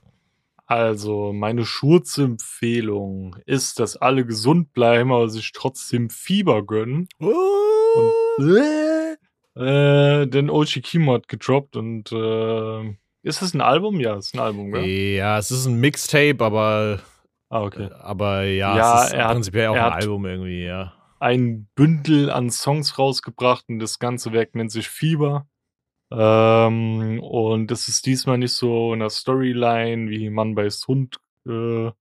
Also, 0.65 1.33
meine 1.33 1.65
Schurzempfehlung 1.65 3.35
ist, 3.45 3.79
dass 3.79 3.97
alle 3.97 4.25
gesund 4.25 4.73
bleiben, 4.73 5.11
aber 5.11 5.29
sich 5.29 5.51
trotzdem 5.51 6.09
Fieber 6.09 6.65
gönnen. 6.65 7.07
Oh. 7.19 7.31
Und, 8.37 8.57
äh, 8.57 9.13
äh, 9.55 10.27
denn 10.27 10.49
Ochi 10.49 10.81
Kimo 10.81 11.13
hat 11.13 11.27
gedroppt 11.27 11.75
und 11.75 12.11
äh, 12.11 12.95
ist 13.21 13.41
es 13.41 13.53
ein 13.53 13.61
Album? 13.61 13.99
Ja, 13.99 14.15
es 14.17 14.27
ist 14.27 14.35
ein 14.35 14.39
Album, 14.39 14.71
gell? 14.71 14.85
Ja, 14.85 15.37
es 15.37 15.51
ist 15.51 15.65
ein 15.65 15.79
Mixtape, 15.79 16.43
aber. 16.43 17.01
Ah, 17.53 17.61
okay. 17.61 17.87
Aber 17.99 18.45
ja, 18.45 18.75
ja 18.75 18.97
es 18.97 19.05
ist 19.05 19.13
er 19.13 19.25
hat, 19.25 19.33
prinzipiell 19.33 19.67
auch 19.67 19.75
ein 19.75 19.93
Album 19.93 20.25
irgendwie, 20.25 20.63
ja. 20.63 20.91
Ein 21.19 21.67
Bündel 21.75 22.31
an 22.31 22.49
Songs 22.49 22.97
rausgebracht 22.97 23.65
und 23.69 23.77
das 23.77 23.99
ganze 23.99 24.33
Werk 24.33 24.55
nennt 24.55 24.71
sich 24.71 24.89
Fieber. 24.89 25.45
Ähm, 26.09 27.19
und 27.21 27.67
das 27.67 27.87
ist 27.87 28.07
diesmal 28.07 28.39
nicht 28.39 28.53
so 28.53 28.91
in 28.93 29.01
der 29.01 29.11
Storyline 29.11 30.09
wie 30.09 30.31
Mann 30.31 30.55
beißt 30.55 30.87
Hund 30.87 31.19
äh, 31.47 31.91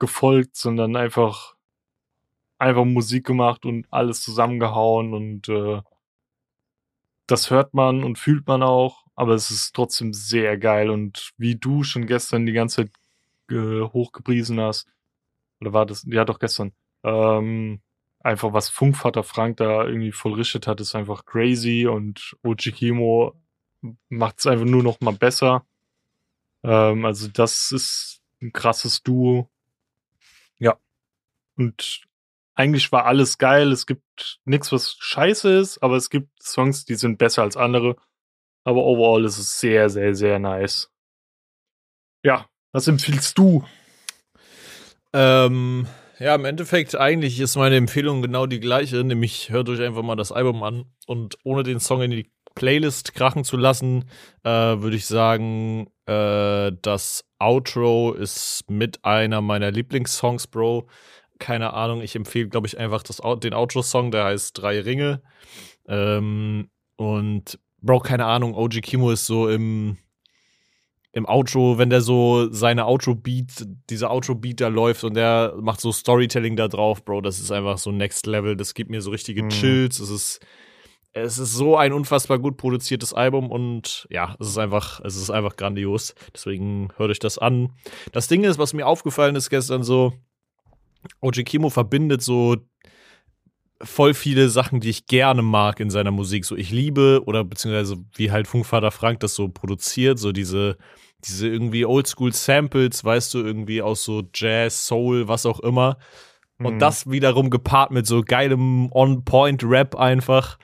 gefolgt, 0.00 0.56
sondern 0.56 0.96
einfach, 0.96 1.54
einfach 2.58 2.84
Musik 2.84 3.24
gemacht 3.24 3.64
und 3.64 3.86
alles 3.92 4.20
zusammengehauen 4.20 5.14
und 5.14 5.48
äh, 5.48 5.80
das 7.28 7.50
hört 7.52 7.72
man 7.72 8.02
und 8.02 8.18
fühlt 8.18 8.48
man 8.48 8.64
auch, 8.64 9.04
aber 9.14 9.34
es 9.34 9.52
ist 9.52 9.76
trotzdem 9.76 10.12
sehr 10.12 10.58
geil 10.58 10.90
und 10.90 11.34
wie 11.36 11.54
du 11.54 11.84
schon 11.84 12.06
gestern 12.06 12.46
die 12.46 12.52
ganze 12.52 12.86
Zeit 12.86 12.90
äh, 13.52 13.82
hochgepriesen 13.82 14.60
hast, 14.60 14.88
oder 15.60 15.72
war 15.72 15.86
das, 15.86 16.04
ja 16.08 16.24
doch 16.24 16.38
gestern, 16.38 16.72
ähm, 17.04 17.80
einfach 18.20 18.52
was 18.52 18.68
Funkvater 18.68 19.22
Frank 19.22 19.58
da 19.58 19.84
irgendwie 19.84 20.12
vollrichtet 20.12 20.66
hat, 20.66 20.80
ist 20.80 20.94
einfach 20.94 21.24
crazy 21.24 21.86
und 21.86 22.36
Ochikimo 22.42 23.34
macht 24.08 24.38
es 24.38 24.46
einfach 24.46 24.64
nur 24.64 24.82
noch 24.82 25.00
mal 25.00 25.14
besser. 25.14 25.66
Ähm, 26.62 27.04
also 27.04 27.28
das 27.28 27.72
ist 27.72 28.20
ein 28.40 28.52
krasses 28.52 29.02
Duo. 29.02 29.50
Ja. 30.58 30.78
Und 31.56 32.02
eigentlich 32.54 32.92
war 32.92 33.06
alles 33.06 33.38
geil. 33.38 33.72
Es 33.72 33.86
gibt 33.86 34.40
nichts, 34.44 34.72
was 34.72 34.96
scheiße 34.98 35.58
ist, 35.58 35.82
aber 35.82 35.96
es 35.96 36.10
gibt 36.10 36.42
Songs, 36.42 36.84
die 36.84 36.94
sind 36.94 37.18
besser 37.18 37.42
als 37.42 37.56
andere. 37.56 37.96
Aber 38.64 38.84
overall 38.84 39.24
ist 39.24 39.38
es 39.38 39.58
sehr, 39.58 39.90
sehr, 39.90 40.14
sehr 40.14 40.38
nice. 40.38 40.90
Ja, 42.22 42.48
was 42.72 42.88
empfiehlst 42.88 43.38
du? 43.38 43.64
Ähm, 45.12 45.86
ja, 46.18 46.34
im 46.34 46.44
Endeffekt 46.44 46.96
eigentlich 46.96 47.38
ist 47.40 47.56
meine 47.56 47.76
Empfehlung 47.76 48.22
genau 48.22 48.46
die 48.46 48.60
gleiche, 48.60 49.04
nämlich 49.04 49.50
hört 49.50 49.68
euch 49.68 49.80
einfach 49.80 50.02
mal 50.02 50.16
das 50.16 50.32
Album 50.32 50.62
an 50.62 50.84
und 51.06 51.36
ohne 51.44 51.62
den 51.62 51.80
Song 51.80 52.02
in 52.02 52.10
die 52.10 52.30
Playlist 52.54 53.14
krachen 53.14 53.44
zu 53.44 53.56
lassen, 53.56 54.04
äh, 54.44 54.50
würde 54.50 54.96
ich 54.96 55.06
sagen, 55.06 55.88
äh, 56.06 56.72
das 56.82 57.24
Outro 57.38 58.12
ist 58.12 58.64
mit 58.68 59.04
einer 59.04 59.40
meiner 59.40 59.70
Lieblingssongs, 59.70 60.46
Bro. 60.46 60.86
Keine 61.38 61.72
Ahnung, 61.72 62.02
ich 62.02 62.14
empfehle, 62.14 62.48
glaube 62.48 62.66
ich, 62.66 62.78
einfach 62.78 63.02
das, 63.02 63.20
den 63.42 63.54
Outro-Song, 63.54 64.10
der 64.10 64.24
heißt 64.24 64.58
Drei 64.58 64.80
Ringe. 64.80 65.22
Ähm, 65.88 66.68
und 66.96 67.58
Bro, 67.80 68.00
keine 68.00 68.26
Ahnung, 68.26 68.54
OG 68.54 68.80
Kimo 68.82 69.10
ist 69.10 69.26
so 69.26 69.48
im 69.48 69.96
im 71.12 71.26
Outro, 71.26 71.76
wenn 71.76 71.90
der 71.90 72.00
so 72.00 72.50
seine 72.50 72.86
Outro-Beat, 72.86 73.66
dieser 73.90 74.10
Outro-Beat 74.10 74.62
da 74.62 74.68
läuft 74.68 75.04
und 75.04 75.14
der 75.14 75.54
macht 75.60 75.80
so 75.80 75.92
Storytelling 75.92 76.56
da 76.56 76.68
drauf, 76.68 77.04
Bro, 77.04 77.20
das 77.20 77.38
ist 77.38 77.52
einfach 77.52 77.76
so 77.76 77.92
Next 77.92 78.26
Level. 78.26 78.56
Das 78.56 78.72
gibt 78.72 78.90
mir 78.90 79.02
so 79.02 79.10
richtige 79.10 79.42
mhm. 79.42 79.50
Chills. 79.50 80.00
Es 80.00 80.08
ist, 80.08 80.40
es 81.12 81.38
ist 81.38 81.52
so 81.52 81.76
ein 81.76 81.92
unfassbar 81.92 82.38
gut 82.38 82.56
produziertes 82.56 83.12
Album 83.12 83.50
und 83.50 84.06
ja, 84.10 84.34
es 84.40 84.48
ist 84.48 84.58
einfach, 84.58 85.00
es 85.04 85.16
ist 85.16 85.28
einfach 85.28 85.56
grandios. 85.56 86.14
Deswegen 86.34 86.88
hört 86.96 87.10
euch 87.10 87.18
das 87.18 87.36
an. 87.36 87.72
Das 88.12 88.28
Ding 88.28 88.44
ist, 88.44 88.58
was 88.58 88.72
mir 88.72 88.86
aufgefallen 88.86 89.36
ist 89.36 89.50
gestern 89.50 89.82
so, 89.82 90.14
OG 91.20 91.44
Kimo 91.44 91.68
verbindet 91.68 92.22
so 92.22 92.56
voll 93.82 94.14
viele 94.14 94.48
Sachen, 94.48 94.80
die 94.80 94.90
ich 94.90 95.06
gerne 95.06 95.42
mag 95.42 95.80
in 95.80 95.90
seiner 95.90 96.10
Musik. 96.10 96.44
So, 96.44 96.56
ich 96.56 96.70
liebe 96.70 97.22
oder 97.26 97.44
beziehungsweise 97.44 97.96
wie 98.14 98.30
halt 98.30 98.46
Funkvater 98.46 98.90
Frank 98.90 99.20
das 99.20 99.34
so 99.34 99.48
produziert, 99.48 100.18
so 100.18 100.32
diese, 100.32 100.76
diese 101.24 101.48
irgendwie 101.48 101.84
Oldschool-Samples, 101.84 103.04
weißt 103.04 103.34
du, 103.34 103.38
irgendwie 103.38 103.82
aus 103.82 104.04
so 104.04 104.22
Jazz, 104.34 104.86
Soul, 104.86 105.28
was 105.28 105.46
auch 105.46 105.60
immer. 105.60 105.98
Und 106.58 106.74
mhm. 106.74 106.78
das 106.78 107.10
wiederum 107.10 107.50
gepaart 107.50 107.90
mit 107.90 108.06
so 108.06 108.22
geilem 108.22 108.90
On-Point-Rap 108.92 109.96
einfach. 109.96 110.58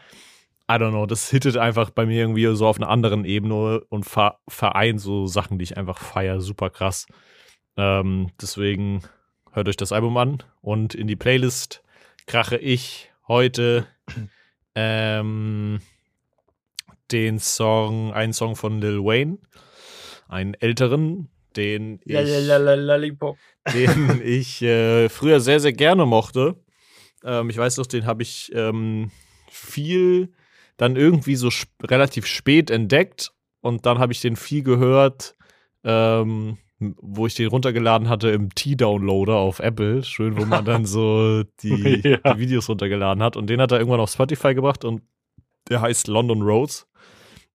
I 0.70 0.74
don't 0.74 0.90
know, 0.90 1.06
das 1.06 1.30
hittet 1.30 1.56
einfach 1.56 1.90
bei 1.90 2.04
mir 2.04 2.20
irgendwie 2.20 2.54
so 2.54 2.66
auf 2.66 2.76
einer 2.76 2.90
anderen 2.90 3.24
Ebene 3.24 3.80
und 3.88 4.04
vereint 4.04 5.00
so 5.00 5.26
Sachen, 5.26 5.58
die 5.58 5.64
ich 5.64 5.76
einfach 5.76 5.98
feiere, 5.98 6.40
super 6.40 6.68
krass. 6.68 7.06
Ähm, 7.76 8.30
deswegen 8.40 9.02
hört 9.52 9.68
euch 9.68 9.76
das 9.76 9.92
Album 9.92 10.16
an 10.18 10.42
und 10.60 10.94
in 10.94 11.06
die 11.06 11.16
Playlist 11.16 11.82
krache 12.26 12.58
ich 12.58 13.07
heute 13.28 13.86
ähm, 14.74 15.80
den 17.12 17.38
Song, 17.38 18.12
einen 18.12 18.32
Song 18.32 18.56
von 18.56 18.80
Lil 18.80 19.04
Wayne, 19.04 19.38
einen 20.28 20.54
älteren, 20.54 21.28
den 21.56 22.00
ich, 22.04 22.14
den 23.74 24.22
ich 24.24 24.62
äh, 24.62 25.08
früher 25.08 25.40
sehr, 25.40 25.60
sehr 25.60 25.72
gerne 25.72 26.06
mochte. 26.06 26.56
Ähm, 27.24 27.50
ich 27.50 27.58
weiß 27.58 27.76
noch, 27.76 27.86
den 27.86 28.06
habe 28.06 28.22
ich 28.22 28.50
ähm, 28.54 29.10
viel 29.50 30.32
dann 30.76 30.96
irgendwie 30.96 31.36
so 31.36 31.48
sp 31.50 31.68
relativ 31.82 32.26
spät 32.26 32.70
entdeckt 32.70 33.32
und 33.60 33.84
dann 33.86 33.98
habe 33.98 34.12
ich 34.12 34.20
den 34.20 34.36
viel 34.36 34.62
gehört. 34.62 35.34
Ähm, 35.84 36.58
wo 36.80 37.26
ich 37.26 37.34
den 37.34 37.48
runtergeladen 37.48 38.08
hatte 38.08 38.30
im 38.30 38.54
T-Downloader 38.54 39.36
auf 39.36 39.58
Apple. 39.58 40.04
Schön, 40.04 40.38
wo 40.38 40.44
man 40.44 40.64
dann 40.64 40.84
so 40.84 41.42
die, 41.62 42.00
ja. 42.04 42.16
die, 42.18 42.38
Videos 42.38 42.68
runtergeladen 42.68 43.22
hat. 43.22 43.36
Und 43.36 43.48
den 43.48 43.60
hat 43.60 43.72
er 43.72 43.78
irgendwann 43.78 44.00
auf 44.00 44.10
Spotify 44.10 44.54
gebracht 44.54 44.84
und 44.84 45.02
der 45.68 45.80
heißt 45.80 46.06
London 46.06 46.42
Roads. 46.42 46.86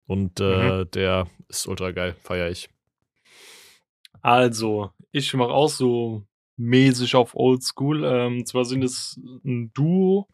Und 0.06 0.40
äh, 0.40 0.82
mhm. 0.82 0.90
der 0.90 1.28
ist 1.48 1.66
ultra 1.68 1.92
geil, 1.92 2.16
feiere 2.22 2.50
ich. 2.50 2.68
Also, 4.20 4.90
ich 5.12 5.32
mache 5.34 5.50
auch 5.50 5.68
so 5.68 6.24
mäßig 6.56 7.14
auf 7.14 7.34
Oldschool. 7.34 8.04
Ähm, 8.04 8.44
zwar 8.44 8.64
sind 8.64 8.82
es 8.82 9.18
ein 9.44 9.72
Duo 9.72 10.28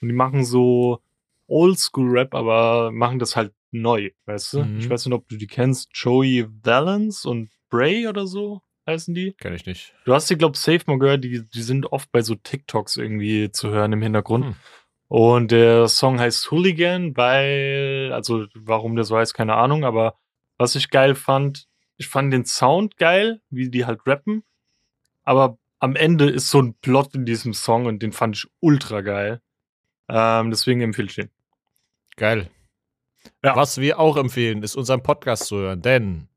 und 0.00 0.08
die 0.08 0.14
machen 0.14 0.44
so 0.44 1.00
Oldschool-Rap, 1.48 2.34
aber 2.34 2.90
machen 2.92 3.18
das 3.18 3.36
halt 3.36 3.52
neu, 3.70 4.10
weißt 4.26 4.54
du? 4.54 4.64
Mhm. 4.64 4.78
Ich 4.78 4.88
weiß 4.88 5.06
nicht, 5.06 5.14
ob 5.14 5.28
du 5.28 5.36
die 5.36 5.46
kennst. 5.46 5.90
Joey 5.92 6.46
Valence 6.62 7.26
und 7.26 7.50
Bray 7.68 8.06
oder 8.06 8.26
so 8.26 8.62
heißen 8.86 9.14
die. 9.14 9.34
Kenn 9.34 9.54
ich 9.54 9.66
nicht. 9.66 9.94
Du 10.04 10.14
hast 10.14 10.28
die, 10.30 10.36
glaub 10.36 10.56
safe 10.56 10.82
mal 10.86 10.98
gehört, 10.98 11.24
die, 11.24 11.48
die 11.48 11.62
sind 11.62 11.92
oft 11.92 12.10
bei 12.10 12.22
so 12.22 12.34
TikToks 12.34 12.96
irgendwie 12.96 13.50
zu 13.52 13.70
hören 13.70 13.92
im 13.92 14.02
Hintergrund. 14.02 14.46
Hm. 14.46 14.54
Und 15.08 15.52
der 15.52 15.88
Song 15.88 16.20
heißt 16.20 16.50
Hooligan, 16.50 17.16
weil, 17.16 18.10
also 18.12 18.46
warum 18.54 18.94
der 18.94 19.04
so 19.04 19.16
heißt, 19.16 19.34
keine 19.34 19.54
Ahnung, 19.54 19.84
aber 19.84 20.18
was 20.58 20.74
ich 20.74 20.90
geil 20.90 21.14
fand, 21.14 21.66
ich 21.96 22.08
fand 22.08 22.32
den 22.32 22.44
Sound 22.44 22.96
geil, 22.98 23.40
wie 23.48 23.70
die 23.70 23.86
halt 23.86 24.00
rappen, 24.06 24.44
aber 25.24 25.58
am 25.78 25.96
Ende 25.96 26.28
ist 26.28 26.50
so 26.50 26.60
ein 26.60 26.74
Plot 26.74 27.14
in 27.14 27.24
diesem 27.24 27.54
Song 27.54 27.86
und 27.86 28.02
den 28.02 28.12
fand 28.12 28.36
ich 28.36 28.46
ultra 28.60 29.00
geil. 29.00 29.40
Ähm, 30.08 30.50
deswegen 30.50 30.80
empfehle 30.80 31.08
ich 31.08 31.14
den. 31.14 31.30
Geil. 32.16 32.50
Ja. 33.42 33.56
Was 33.56 33.80
wir 33.80 33.98
auch 33.98 34.16
empfehlen, 34.16 34.62
ist 34.62 34.76
unseren 34.76 35.02
Podcast 35.02 35.46
zu 35.46 35.56
hören, 35.56 35.82
denn 35.82 36.28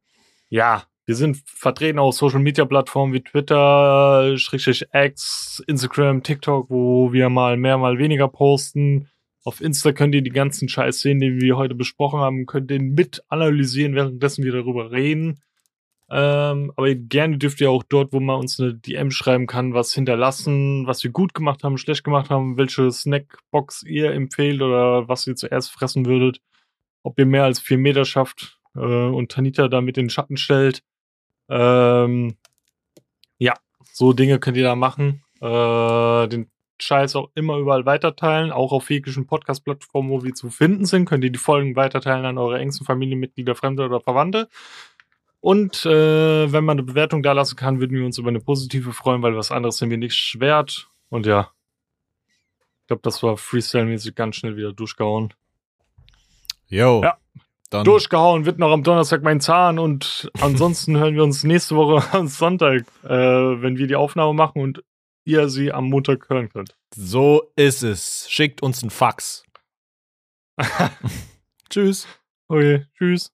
ja, 0.49 0.83
wir 1.11 1.17
sind 1.17 1.43
vertreten 1.45 1.99
auf 1.99 2.15
Social 2.15 2.39
Media 2.39 2.63
Plattformen 2.63 3.11
wie 3.11 3.19
Twitter, 3.19 4.33
X, 4.33 5.61
Instagram, 5.67 6.23
TikTok, 6.23 6.69
wo 6.69 7.11
wir 7.11 7.27
mal 7.27 7.57
mehr, 7.57 7.77
mal 7.77 7.97
weniger 7.97 8.29
posten. 8.29 9.09
Auf 9.43 9.59
Insta 9.59 9.91
könnt 9.91 10.15
ihr 10.15 10.21
die 10.21 10.29
ganzen 10.29 10.69
Scheiß 10.69 11.01
sehen, 11.01 11.19
den 11.19 11.41
wir 11.41 11.57
heute 11.57 11.75
besprochen 11.75 12.21
haben, 12.21 12.45
könnt 12.45 12.69
den 12.69 12.93
mit 12.93 13.25
analysieren, 13.27 13.93
währenddessen 13.93 14.45
wir 14.45 14.53
darüber 14.53 14.91
reden. 14.91 15.41
Ähm, 16.09 16.71
aber 16.77 16.95
gerne 16.95 17.37
dürft 17.37 17.59
ihr 17.59 17.71
auch 17.71 17.83
dort, 17.83 18.13
wo 18.13 18.21
man 18.21 18.39
uns 18.39 18.57
eine 18.57 18.75
DM 18.75 19.11
schreiben 19.11 19.47
kann, 19.47 19.73
was 19.73 19.93
hinterlassen, 19.93 20.87
was 20.87 21.03
wir 21.03 21.11
gut 21.11 21.33
gemacht 21.33 21.65
haben, 21.65 21.77
schlecht 21.77 22.05
gemacht 22.05 22.29
haben, 22.29 22.55
welche 22.55 22.89
Snackbox 22.89 23.83
ihr 23.83 24.13
empfehlt 24.13 24.61
oder 24.61 25.09
was 25.09 25.27
ihr 25.27 25.35
zuerst 25.35 25.71
fressen 25.71 26.05
würdet. 26.05 26.39
Ob 27.03 27.19
ihr 27.19 27.25
mehr 27.25 27.43
als 27.43 27.59
vier 27.59 27.79
Meter 27.79 28.05
schafft 28.05 28.61
äh, 28.75 28.79
und 28.79 29.29
Tanita 29.29 29.67
da 29.67 29.81
mit 29.81 29.97
den 29.97 30.09
Schatten 30.09 30.37
stellt. 30.37 30.83
Ähm, 31.51 32.37
ja, 33.37 33.53
so 33.91 34.13
Dinge 34.13 34.39
könnt 34.39 34.55
ihr 34.55 34.63
da 34.63 34.75
machen. 34.75 35.23
Äh, 35.41 36.27
den 36.29 36.49
Scheiß 36.79 37.15
auch 37.15 37.29
immer 37.35 37.57
überall 37.57 37.85
weiterteilen, 37.85 38.51
auch 38.51 38.71
auf 38.71 38.89
jeglichen 38.89 39.27
Podcast-Plattformen, 39.27 40.09
wo 40.09 40.23
wir 40.23 40.33
zu 40.33 40.49
finden 40.49 40.85
sind, 40.85 41.05
könnt 41.05 41.23
ihr 41.23 41.31
die 41.31 41.37
Folgen 41.37 41.75
weiterteilen 41.75 42.25
an 42.25 42.37
eure 42.37 42.57
engsten 42.57 42.85
Familienmitglieder, 42.85 43.53
Fremde 43.53 43.85
oder 43.85 43.99
Verwandte. 43.99 44.47
Und 45.41 45.85
äh, 45.85 46.51
wenn 46.51 46.63
man 46.63 46.75
eine 46.75 46.83
Bewertung 46.83 47.21
da 47.21 47.33
lassen 47.33 47.55
kann, 47.55 47.79
würden 47.79 47.97
wir 47.97 48.05
uns 48.05 48.17
über 48.17 48.29
eine 48.29 48.39
positive 48.39 48.93
freuen, 48.93 49.21
weil 49.21 49.35
was 49.35 49.51
anderes 49.51 49.77
sind 49.77 49.89
wir 49.89 49.97
nicht 49.97 50.39
wert. 50.39 50.87
Und 51.09 51.25
ja, 51.25 51.51
ich 52.81 52.87
glaube, 52.87 53.01
das 53.03 53.21
war 53.23 53.35
Freestyle-mäßig 53.37 54.15
ganz 54.15 54.37
schnell 54.37 54.55
wieder 54.55 54.71
durchgehauen. 54.71 55.33
Jo. 56.67 57.01
Ja. 57.03 57.17
Dann 57.71 57.85
Durchgehauen 57.85 58.45
wird 58.45 58.59
noch 58.59 58.71
am 58.71 58.83
Donnerstag 58.83 59.23
mein 59.23 59.39
Zahn 59.39 59.79
und 59.79 60.29
ansonsten 60.41 60.97
hören 60.97 61.15
wir 61.15 61.23
uns 61.23 61.45
nächste 61.45 61.77
Woche 61.77 62.03
am 62.15 62.27
Sonntag, 62.27 62.85
äh, 63.03 63.09
wenn 63.09 63.77
wir 63.77 63.87
die 63.87 63.95
Aufnahme 63.95 64.33
machen 64.33 64.61
und 64.61 64.83
ihr 65.23 65.47
sie 65.47 65.71
am 65.71 65.85
Montag 65.89 66.29
hören 66.29 66.49
könnt. 66.49 66.75
so 66.93 67.51
ist 67.55 67.81
es. 67.81 68.29
Schickt 68.29 68.61
uns 68.61 68.83
einen 68.83 68.89
Fax. 68.89 69.45
Tschüss. 71.69 72.07
Okay, 72.49 72.85
tschüss. 72.97 73.31